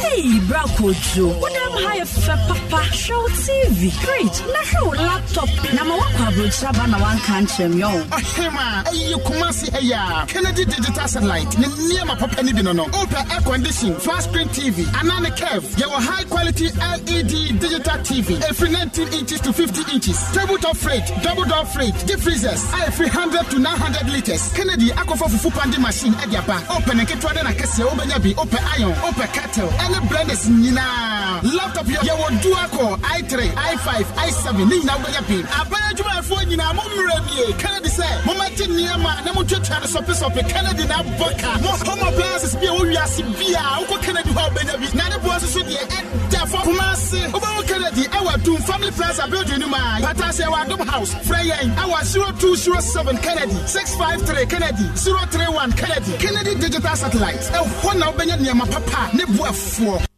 [0.00, 2.82] Hey, Brakojo, what am I fɛ papa?
[2.92, 7.82] Show TV, fridge, na hwɛ laptop, na ma wakɔ aburokyerɛ ba na wanka nkyerɛ me
[7.82, 8.08] ɔn.
[8.08, 12.84] Ɔhema, ɛyɛ Kumasi ɛyɛ Kennedy Digital Satellite, ne nneɛma papa ne bi no no.
[12.86, 18.36] Wopɛ air condition, flat screen TV, anaa ne curve, yɛwɔ high quality LED digital TV,
[18.40, 23.08] ɛfiri 19 inches to 50 inches, tabletop fridge, double door fridge, deep freezers, ayɛ firi
[23.14, 24.52] 100 to 900 litres.
[24.52, 26.60] Kennedy akɔfɔ fufu pandi machine ɛde aba.
[26.68, 28.34] Wopɛ ne nketewa de na kɛseɛ, wobɛnya bi.
[28.34, 31.40] Wopɛ iron, wopɛ kettle, ɛne blenders nyinaa.
[31.70, 35.36] Laptop yɛ yɛwɔ dual core i3, i5, i7, ne nyinaa wobɛnya bi.
[35.54, 37.52] Aban adwumayɛfoɔ nyinaa mo mmerɛ nie.
[37.62, 40.48] Kennedy sɛ, mommɛgye nneɛma na montwatwa no sɔpesɔpe.
[40.48, 41.58] Kennedy na abɔ ka.
[41.62, 44.98] Mo home appliances bi a ɛwɔ wiase bi a wokɔ Kennedy hɔ wobɛnya bi.
[44.98, 47.20] Na ne boɔ nso so deɛ ɛda fɔ Kumasi.
[47.30, 51.14] Wobɛwɔ Kennedy ɛwɔ Adum Family Plaza building no mu a Patasɛ wɔ Adum House.
[51.14, 56.12] Frɛ yɛn ɛwɔ 0207 Kennedy 653 Kennedy 031 Kennedy.
[56.18, 57.38] Kennedy Digital Satellite.
[57.54, 60.09] Ɛhɔ na wobɛnya nneɛma papa ne boafoɔ.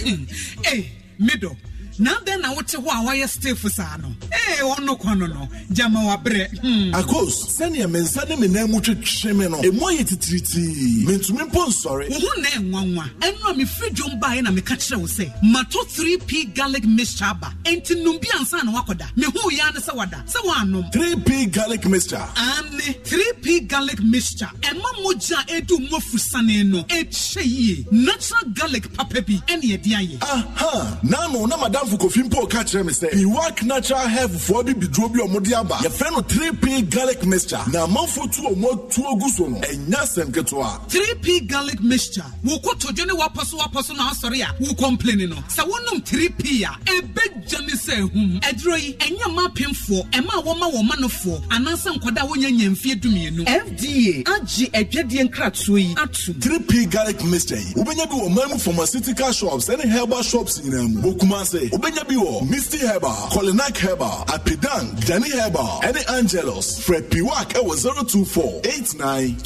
[0.64, 1.56] Hey, middle.
[1.98, 4.08] Na dɛn na wote hɔ a wayɛ stefo saa no.
[4.32, 5.48] Ee ɔno kɔ no no.
[5.72, 6.92] Gyama wabrɛ.
[6.94, 11.48] Akos sɛnea me nsa ne me nan mu twetwe me no ɛmu ayɛ titiritii mentumi
[11.50, 12.10] mpo nsɔre.
[12.10, 15.78] Wo ho na ɛnwanwa ɛno a mefiri dwom baeɛ na meka kyerɛ wo sɛ mato
[15.84, 17.52] 3p garlic mixture aba.
[17.64, 21.84] Enti nom bi ansa na wakɔda mehu yɛ ne sɛ wada sɛ woanom 3p garlic
[21.86, 22.16] mixture.
[22.36, 24.50] Ane 3p garlic mixture.
[24.62, 27.86] Ɛma mogya a ɛdu mu afusane no ɛkyɛ yie.
[27.90, 30.22] Natural garlic papa bi ɛne ɛde ayɛ.
[30.22, 34.64] Aha nano na madam asafo kofi mpo ka kyerɛ me sɛ iwak natural health foɔ
[34.66, 37.58] bi biduro bi ɔmo de aba yɛfrɛ no 3p garlic mixture.
[37.72, 42.24] Na amanfo tu ɔmo atuo gu so no ɛnya asɛm ketewa 3p garlic mixture.
[42.44, 46.02] Wokɔ todwo ne wapɔ so wapɔ so na asɔre a wo complain no sɛ wonom
[46.04, 50.88] 3p a ɛbɛgya ne sɛ ahum ɛduro yi ɛnyɛ ma apemfoɔ ɛma a wɔma wɔn
[50.88, 56.90] manofoɔ anaasɛ nkɔda a wɔnya nya mfeɛ dumienu fda agye adwadeɛ nkratoɔ yi atom 3p
[56.90, 61.12] garlic mixture yi wobɛnya bi wɔ man mu pharmaceutical shops ɛne herbal shops nyinaa mu
[61.12, 67.08] wɔkuma sɛ wobɛnya bi wɔ misty herbal colinac herbal apidan dani herbal ɛne angelos fred
[67.10, 69.36] piwak ɛwɔ 024 89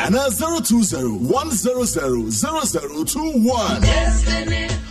[0.00, 4.89] anaa 020 100 0021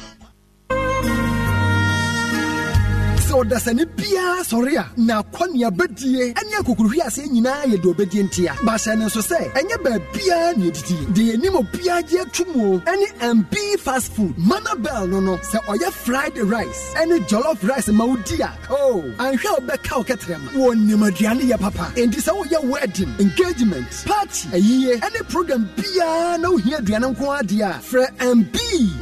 [3.39, 8.23] sɛ ɔdasani biara sɔre a na akɔnea bɛdie ne akokuruhwe aseɛ nyinaa yɛ deɛ ɔbɛdie
[8.23, 8.53] ntia.
[8.65, 12.79] Bahyɛ ne nso sɛ ɛnyɛ baabiara ne ɛdidi deɛ yɛnim obiara gye ato mu o
[12.79, 17.87] ɛne mb fast food mana bell no no sɛ ɔyɛ fried rice ɛne jollof rice
[17.89, 21.91] ma wodi a o anhwɛ a wobɛka wo kɛtrɛma wɔnim aduane yɛ papa.
[21.95, 27.69] Enti sɛ woyɛ wedding engagement party ayie ɛne program biara na wohia aduane nko adeɛ
[27.69, 28.55] a frɛ mb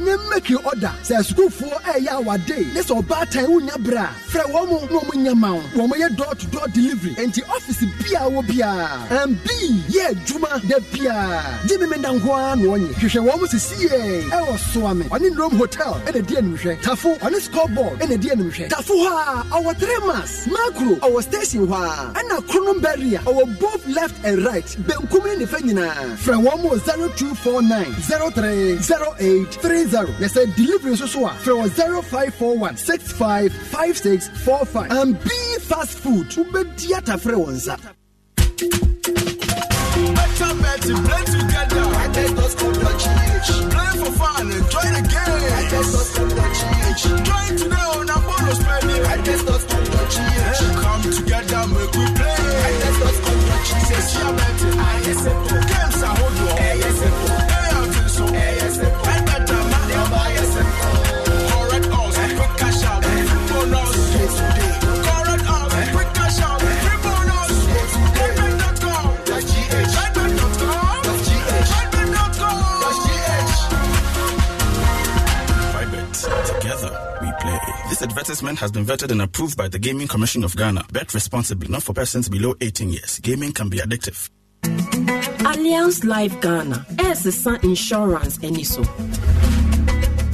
[0.04, 0.92] ne make order.
[1.02, 5.18] Sɛ asukuufoɔ ɛyɛ awade ne sɛ ɔbaatan wonya berɛ a frɛ wɔn mo na wɔn
[5.24, 5.62] nyɛ ma wo.
[5.74, 7.14] Wɔn yɛ door to door delivery.
[7.14, 8.70] Nti ɔfisi bia wɔ bia
[9.26, 9.46] mb
[9.88, 13.88] yɛ adwuma da bia gye mi mi da nko ara na wɔnyɛ hwehwɛ wɔn sisi
[13.88, 15.04] yɛ ɛwɔ soame.
[15.08, 18.94] Ɔne nrom hotel ɛna di anim hwɛ tafo ɔne scoreboard ɛna di anim hwɛ tafo
[18.94, 22.12] hɔ a ɔwɔ three mass makro ɔwɔ station hɔ a.
[22.20, 24.66] Ɛna kronomberry a ɔwɔ both left and right.
[24.86, 26.16] Benkum ne nifa nyinaa.
[26.18, 30.08] Frɛ wɔn mo zero two four nine zero three zero eight three zero.
[30.20, 33.96] Na sɛ delivery nso so a frɛ wɔ zero five four one six five five
[33.96, 37.76] six four five and be fast food wobɛdi atafrɛ wɔ nsa
[39.98, 41.84] Better bet to play together.
[42.02, 45.42] I take those Play for fun, enjoy the game.
[45.58, 46.12] I take those
[47.26, 49.04] Join today on a bonus spending.
[49.04, 49.64] I take those
[50.82, 52.37] Come together, make we play.
[77.98, 80.84] This advertisement has been vetted and approved by the Gaming Commission of Ghana.
[80.92, 83.18] Bet responsibly, not for persons below 18 years.
[83.18, 84.30] Gaming can be addictive.
[85.44, 88.82] alliance life ghana ɛresesa insurance ani so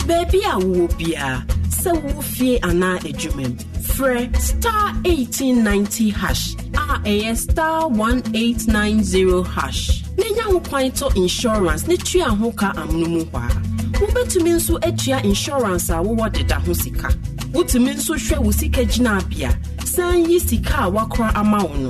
[0.08, 1.46] baabi a wowɔ biara
[1.80, 2.58] sɛ wowɔ fie
[3.96, 6.56] frɛ star 1890 hash
[7.06, 13.08] a star 1890 hash na nya ho kwan tɔ insurance ne tua ho ka amono
[13.08, 17.08] mu hɔ a wobɛtumi nso atua insurance a wowɔ deda ho sika.
[17.52, 21.88] Wotumi nso hwɛ wo sika gyinabea san yi sika a wakora ama wo no.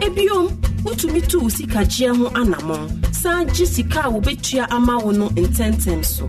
[0.00, 0.48] Ebiom
[0.84, 6.04] wotumi tu wo sikagyeɛ ho anammɔn san gye sika a wobɛtua ama wo no ntɛntɛm
[6.04, 6.28] so.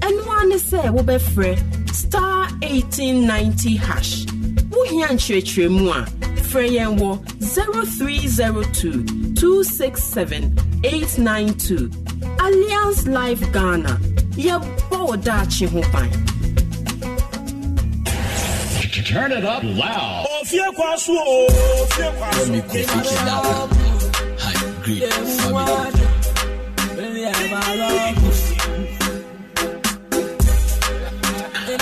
[0.00, 4.24] Ɛno a ne sɛ wobɛfrɛ star 1890 hash.
[4.70, 6.06] Wohia nkyerɛkyerɛmu a
[6.40, 11.90] frɛ yɛn wɔ 0302 267 892
[12.40, 13.98] alliance life ghana
[14.36, 16.10] yɛbɔ wo daakye ho ban
[19.12, 20.26] Turn it up loud.
[20.40, 21.46] Ofie kwaso o,
[21.82, 22.46] ofie kwaso.
[24.84, 25.92] Great family.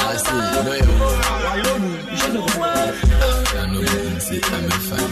[0.03, 1.15] I say, you know,
[2.19, 2.33] you
[3.53, 5.11] I know you say I'm a fan.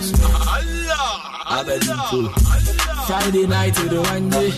[2.10, 2.87] so.
[3.08, 4.50] Friday night to the one day.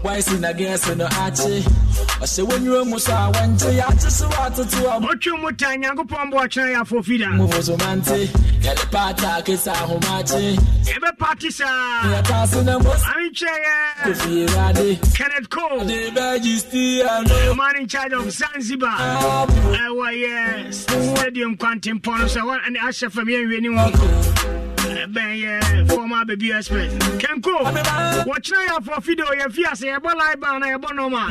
[0.00, 1.60] Why sin against no ache?
[2.22, 6.36] ɔhyɛ w'anwura mu so a wɔnkye yɛakye so wɔatoto a ɔtwe mu ta nyankopɔn bɔ
[6.44, 8.28] ɔkyena yɛ afofida mofo so mante.
[8.64, 10.56] Yɛde paataake sɛ ahomakye
[10.88, 15.84] yɛbɛpate saa yɛtaase na mos arenkyɛɛ kofie wade kenneth cole.
[15.84, 18.96] De bɛgye stiano man in charge of zanzibar.
[19.46, 24.71] Ɛwɔ uh, yɛ stadium kwantempɔn no sɛ hɔ ne ahyɛ fam yɛnwieni wɔ
[25.06, 27.52] bɛn yɛ former baby express kenko
[28.26, 31.22] wɔkyena yɛ afɔ video yɛ fi ase yɛbɔ live band na yɛbɔ nɔma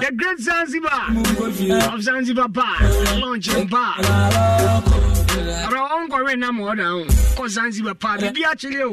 [0.00, 1.08] the great zanzibar.
[1.94, 2.76] Of zanzibar bar
[3.18, 3.94] launching bar
[5.66, 7.04] ara ɔnkɔwe nam ɔda ho
[7.36, 8.92] kɔ zanzibar bar biribi akyere o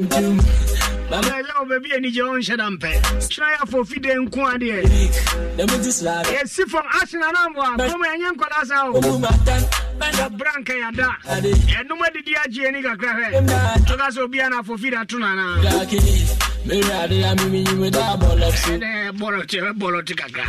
[1.10, 2.92] bɛsɛ wo baabi anigye ɔnhyɛ da mpɛ
[3.30, 4.78] kyerɛ afɔ fide nko adeɛ
[5.58, 8.92] yɛsi fam asen anamboa kom ɛnyɛ nkɔda sa o
[10.38, 13.28] bra nka yɛda ɛnom adidi agye ani kakra hwɛ
[13.90, 15.58] ɔka sɛ obia na afɔ fide ato no anaa
[19.74, 20.44] bɔlɔte kakra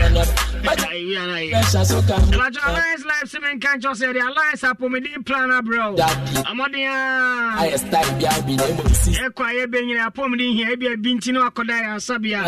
[2.67, 5.61] alliance life sɛ menka nkyɛ sɛ de alliance apɔmeden plan a
[9.41, 12.43] a yɛbɛnyina apɔmden hia ebia bi nti ne wakɔda yɛ asabea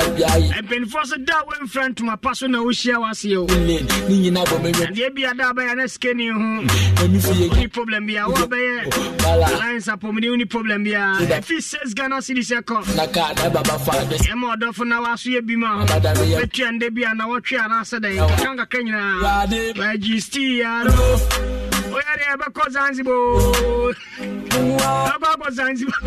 [0.62, 5.76] mpanifoɔ so da wɔmfra ntoma pa so na wohyia waseɛ o adeɛ bia da bɛyɛ
[5.76, 6.38] na sikani ho
[7.02, 8.86] woni problem bia woabɛyɛ
[9.24, 12.20] alliance apɔmden woni problem bia ɛfi 6 ghana
[13.62, 18.28] ɛma ɔdɔfo na waso yɛ bi ma bɛtua ndɛ bi a na wɔtwe anaasɛ dɛn
[18.28, 19.46] kakra nkakra nyinaa
[19.78, 20.92] bagyi stiaro
[21.92, 23.14] woyɛ deɛ ɛbɛkɔ zanzibo
[25.14, 25.92] ɛbɛkɔ zanzibo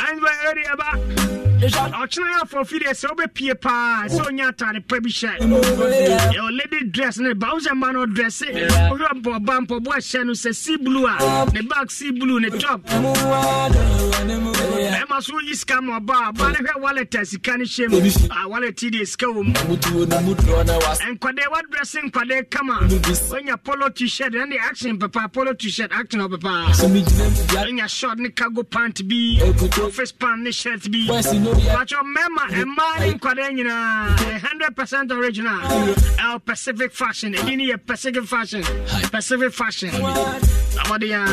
[0.00, 0.88] zanzibo yɛrɛ ɛba
[1.70, 4.06] ɔkyena afɔ fide sɛ wobɛpie paa.
[4.08, 5.38] Sɛ ɔnya atade pa bi hyɛ.
[6.56, 8.46] Lady dress ne ba wo sɛ ma no ɔdrɛse
[8.90, 12.82] wohwɛ mpɔba mpɔboa hyɛ no sɛ sea blue a ne back sea blue ne top.
[14.96, 16.28] Ɛma so woyi sika ma ɔba.
[16.28, 18.00] A ba ne hwɛ wallet a sika no hyɛ mu.
[18.50, 19.52] Wallet deɛ sika wɔ mu.
[19.52, 22.80] Nkwadaa wadrɛse nkwadaa kama.
[23.30, 26.72] Wonya polo t-shirt ɛne de action papa polo t-shirt action ɔ papa.
[27.52, 29.38] Wonya short ne cargo pant bi
[29.82, 31.06] office pant ne shirt bi
[31.74, 32.42] Pacho mema
[33.52, 35.60] nyinaa ɛyɛ hundred percent original.
[36.18, 38.62] Ɛwɔ pacific fashion ni pacific fashion
[39.10, 39.90] pacific fashion.
[39.90, 41.24] Amadi ya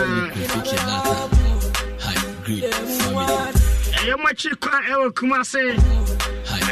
[4.00, 5.64] ɛyɛ mo akyi kwan ɛwɔ kumase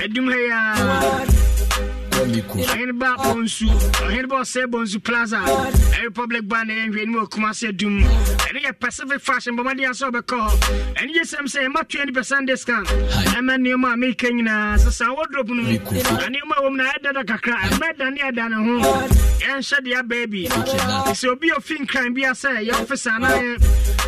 [0.03, 0.59] ɛdum ha ya
[2.26, 3.68] ɔhene ba bɔnsu
[4.06, 5.39] ɔhene ba ɔsɛ bɔnsu plaza.
[6.03, 10.38] Republic ba na yɛnhwɛ anim ɔkuma sɛ dum ɛne yɛ pacific fashion bɔmmɔden sɛ wobɛkɔ
[10.38, 10.52] hɔ
[10.95, 12.88] ɛne gye sɛm sɛ ɛma 20 percent discount.
[12.88, 17.26] Ɛma nneɔma a meka nyinaa sɛ saa wodrop no nneɔma a wɔ mu na ɛdada
[17.26, 19.07] kakra ɛmɛda ne ɛda ne ho.
[19.41, 20.48] Yɛnhyɛ deɛ abaa bi
[21.14, 23.57] sɛ obi a ɔfi nkran bia sɛ yɛ office anaa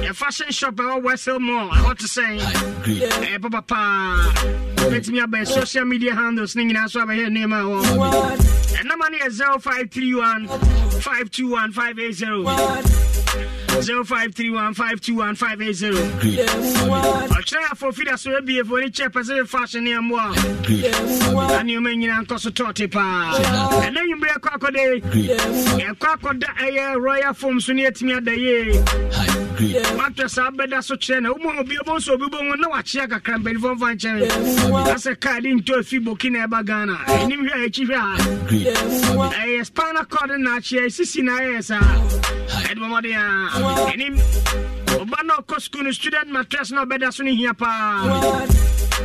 [0.04, 1.70] yɛ fashion shop a ɛwɔ wesel mall.
[1.70, 2.40] Ɛhɔ te sɛn
[2.84, 4.18] ɛyɛ papa paa
[4.90, 6.56] bɛtumi aba social media handles.
[6.56, 10.48] Ne nyinaa so abɛyɛ nneɛma a wɔ yɛ 0531
[11.02, 12.44] 521 580
[13.84, 15.92] 0531 521 580
[17.34, 22.24] ɔkyerɛ afɔ fida so abiefo ne kyɛ pɛ sɛ fashion ne ammoa a nneɔma nyina
[22.26, 23.34] nkɔ so tɔɔte paa
[23.82, 25.02] ɛna nwumberɛ ɛkɔ akɔde
[25.80, 28.84] yɛkɔ akɔda ɛyɛ royal foam so ne yɛtumi ada yie
[29.58, 33.38] matɔ saa bɛda so kyerɛ na womu obi ɔbɔ nso obi bɔ na wakyea kakra
[33.38, 34.18] mpanifɔ mfa nkyɛn
[34.94, 36.96] asɛ kaade ntɔ afi burkina ɛba ghana.
[37.08, 41.80] Ɛnim hwɛ a ɛkyi hwɛ a ɛyɛ spana cɔd na akyeɛ ɛsisi na ayɛyɛ saa
[42.66, 43.26] ɛde bɔmmɔden a
[43.92, 44.16] ɛnim
[44.98, 48.04] ɔba na ɔkɔ skul no student matress na ɔbɛda so no hia paa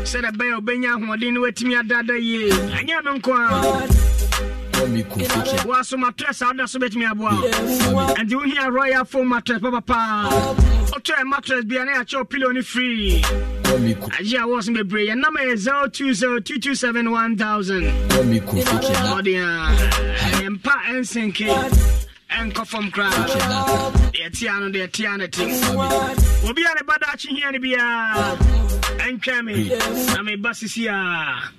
[0.05, 3.89] sɛdɛ bɛyɛ ɔbɛnya ahoɔden no watumi adada yie ɛnyɛ no nko a
[5.67, 7.33] waso matress a woda so bɛtumi aboa
[8.17, 10.29] ɛnti wohia royal foam matress papapaa
[10.91, 13.23] wotɔɛ matress bia na yɛakyɛ wo pillow no free.
[14.19, 15.09] Agye a wɔ so bebree.
[15.09, 17.83] Yɛ nama yɛ 020227 1000
[19.15, 19.35] ɔde
[20.89, 21.47] ɛnsenke
[22.31, 23.11] ɛnkɔ fam koraa
[24.13, 25.45] deɛ no deɛ no te
[26.49, 28.37] obi a ne ba daakye hia no biaa
[28.99, 31.51] ɛntwɛ me na meba sisi a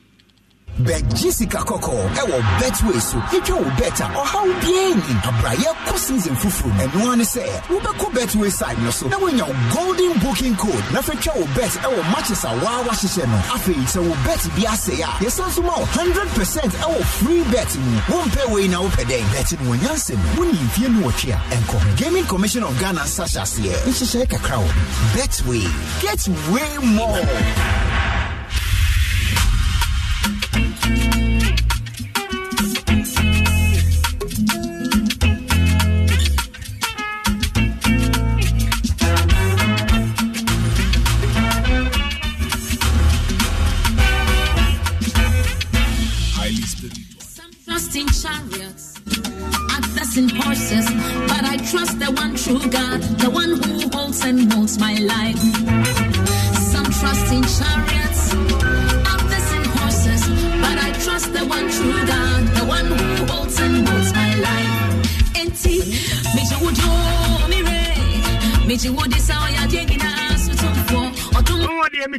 [0.85, 5.97] bɛgye sika kɔkɔɔ ɛwɔ betway so twitwa wo bet a ɔhaw biara nni abrayɛ kɔ
[5.97, 10.13] season foforɔ mu ɛnoa ne sɛ wobɛkɔ betway side no so na woanya wo golden
[10.19, 14.13] booking code na fɛtwa wo bet ɛwɔ matches a waa wahyehyɛ no afei sɛ wo
[14.23, 18.49] bet bi asɛe a yɛsan so ma wo 100 percent ɛwɔ free bet mu wompɛ
[18.51, 21.95] wei na wopɛ dɛn bet no wɔnya nsɛm wone mfie no wɔtwe a ɛnkɔ ho
[21.97, 24.69] gaming commission of ghana nsa hyɛ aseɛ nhyehyɛe kakra wɔ
[25.13, 25.67] betway
[26.01, 27.19] get way more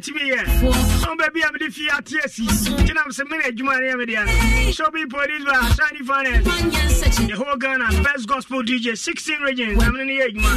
[0.00, 0.40] metumi yɛ
[1.08, 2.44] ɔn baabi a mede fie ate asi
[2.86, 7.56] gyina m sɛ mene adwuma ne yɛmede ano shopping police ba shiny finance the whole
[7.56, 10.50] ghana best gospel dj 16 regions na mene ne yɛ adwuma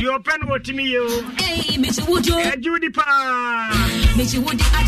[0.00, 1.08] deɛ ɔpɛ no wɔtumi yɛ o
[4.16, 4.82] ɛgye wodi paa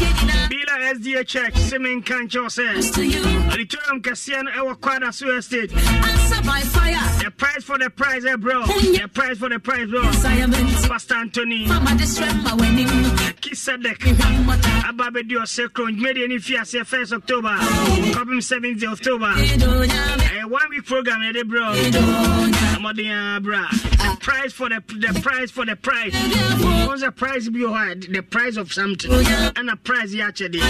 [0.48, 2.64] bila sda church sɛ menka nkyɛw sɛ
[3.52, 5.70] auditorium kɛseɛ no ɛwɔ Kwadaso estate.
[5.70, 8.64] The price for the price eh, bro?
[8.66, 10.02] The price for the price bro.
[10.02, 11.66] Pastor anthony.
[13.42, 14.02] Kisadek
[14.88, 17.56] aba bɛdi ɔsɛ kron dwumadeɛ no fi aseɛ 1st october.
[17.58, 19.32] Kɔpem 7th october.
[19.34, 25.50] Ɛyɛ one week program yɛde brɛ mmɔden a bra the price for the, the price
[25.50, 26.12] for the price.
[26.14, 29.10] Wɔn sɛ price wɔ hɔ a the price of something?
[29.10, 30.60] Ɛna price yɛ akyɛdeɛ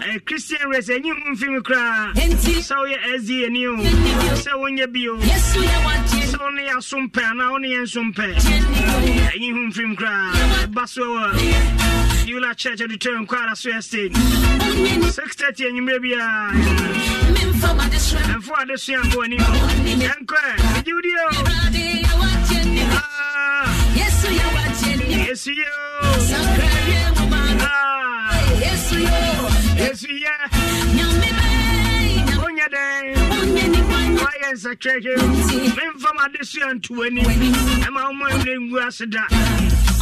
[0.00, 5.16] ɛyɛ christian race ɛnyi ho mfim koraa sɛ woyɛ sda ni o sɛ wonyɛ bio
[5.18, 8.34] sɛ wo ne yɛ aso mpɛ anaa wo ne yɛ nso mpɛ
[9.32, 10.32] ɛnyi ho mfirim koraa
[10.66, 12.00] ɛba so wɔ
[12.30, 12.54] Eula
[17.60, 20.40] Church Auditorium Kwara so estate 6:30 anwummerɛ biara ɛmfo adesua mbɔ anim yɛnkɔ
[20.76, 21.30] ɛgye wodi o
[25.26, 26.02] yesu ye o
[27.62, 28.36] Ah,
[29.78, 30.34] yesu yɛ
[32.40, 33.02] wonyɛ dɛn
[34.18, 35.12] woayɛ nsɛkrɛhwɛ
[35.76, 37.22] memfam adesua nto w'ani
[37.86, 39.22] ɛma woma mmerɛ ngu ase da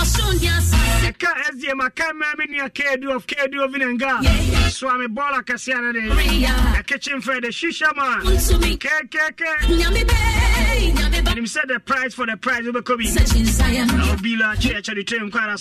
[0.09, 5.83] ɛka sdm aka mmaa me nua kadu of kadu vinanga so a me bɔɔla kɛseɛ
[5.83, 6.01] no de.
[6.01, 8.21] Ɛkekye mfɛ de shisha ma.
[8.23, 9.69] Kɛkɛkɛ
[11.35, 13.05] nim sɛ the price for the price wobɛkɔ bi
[14.13, 15.57] obila church ade tam kwara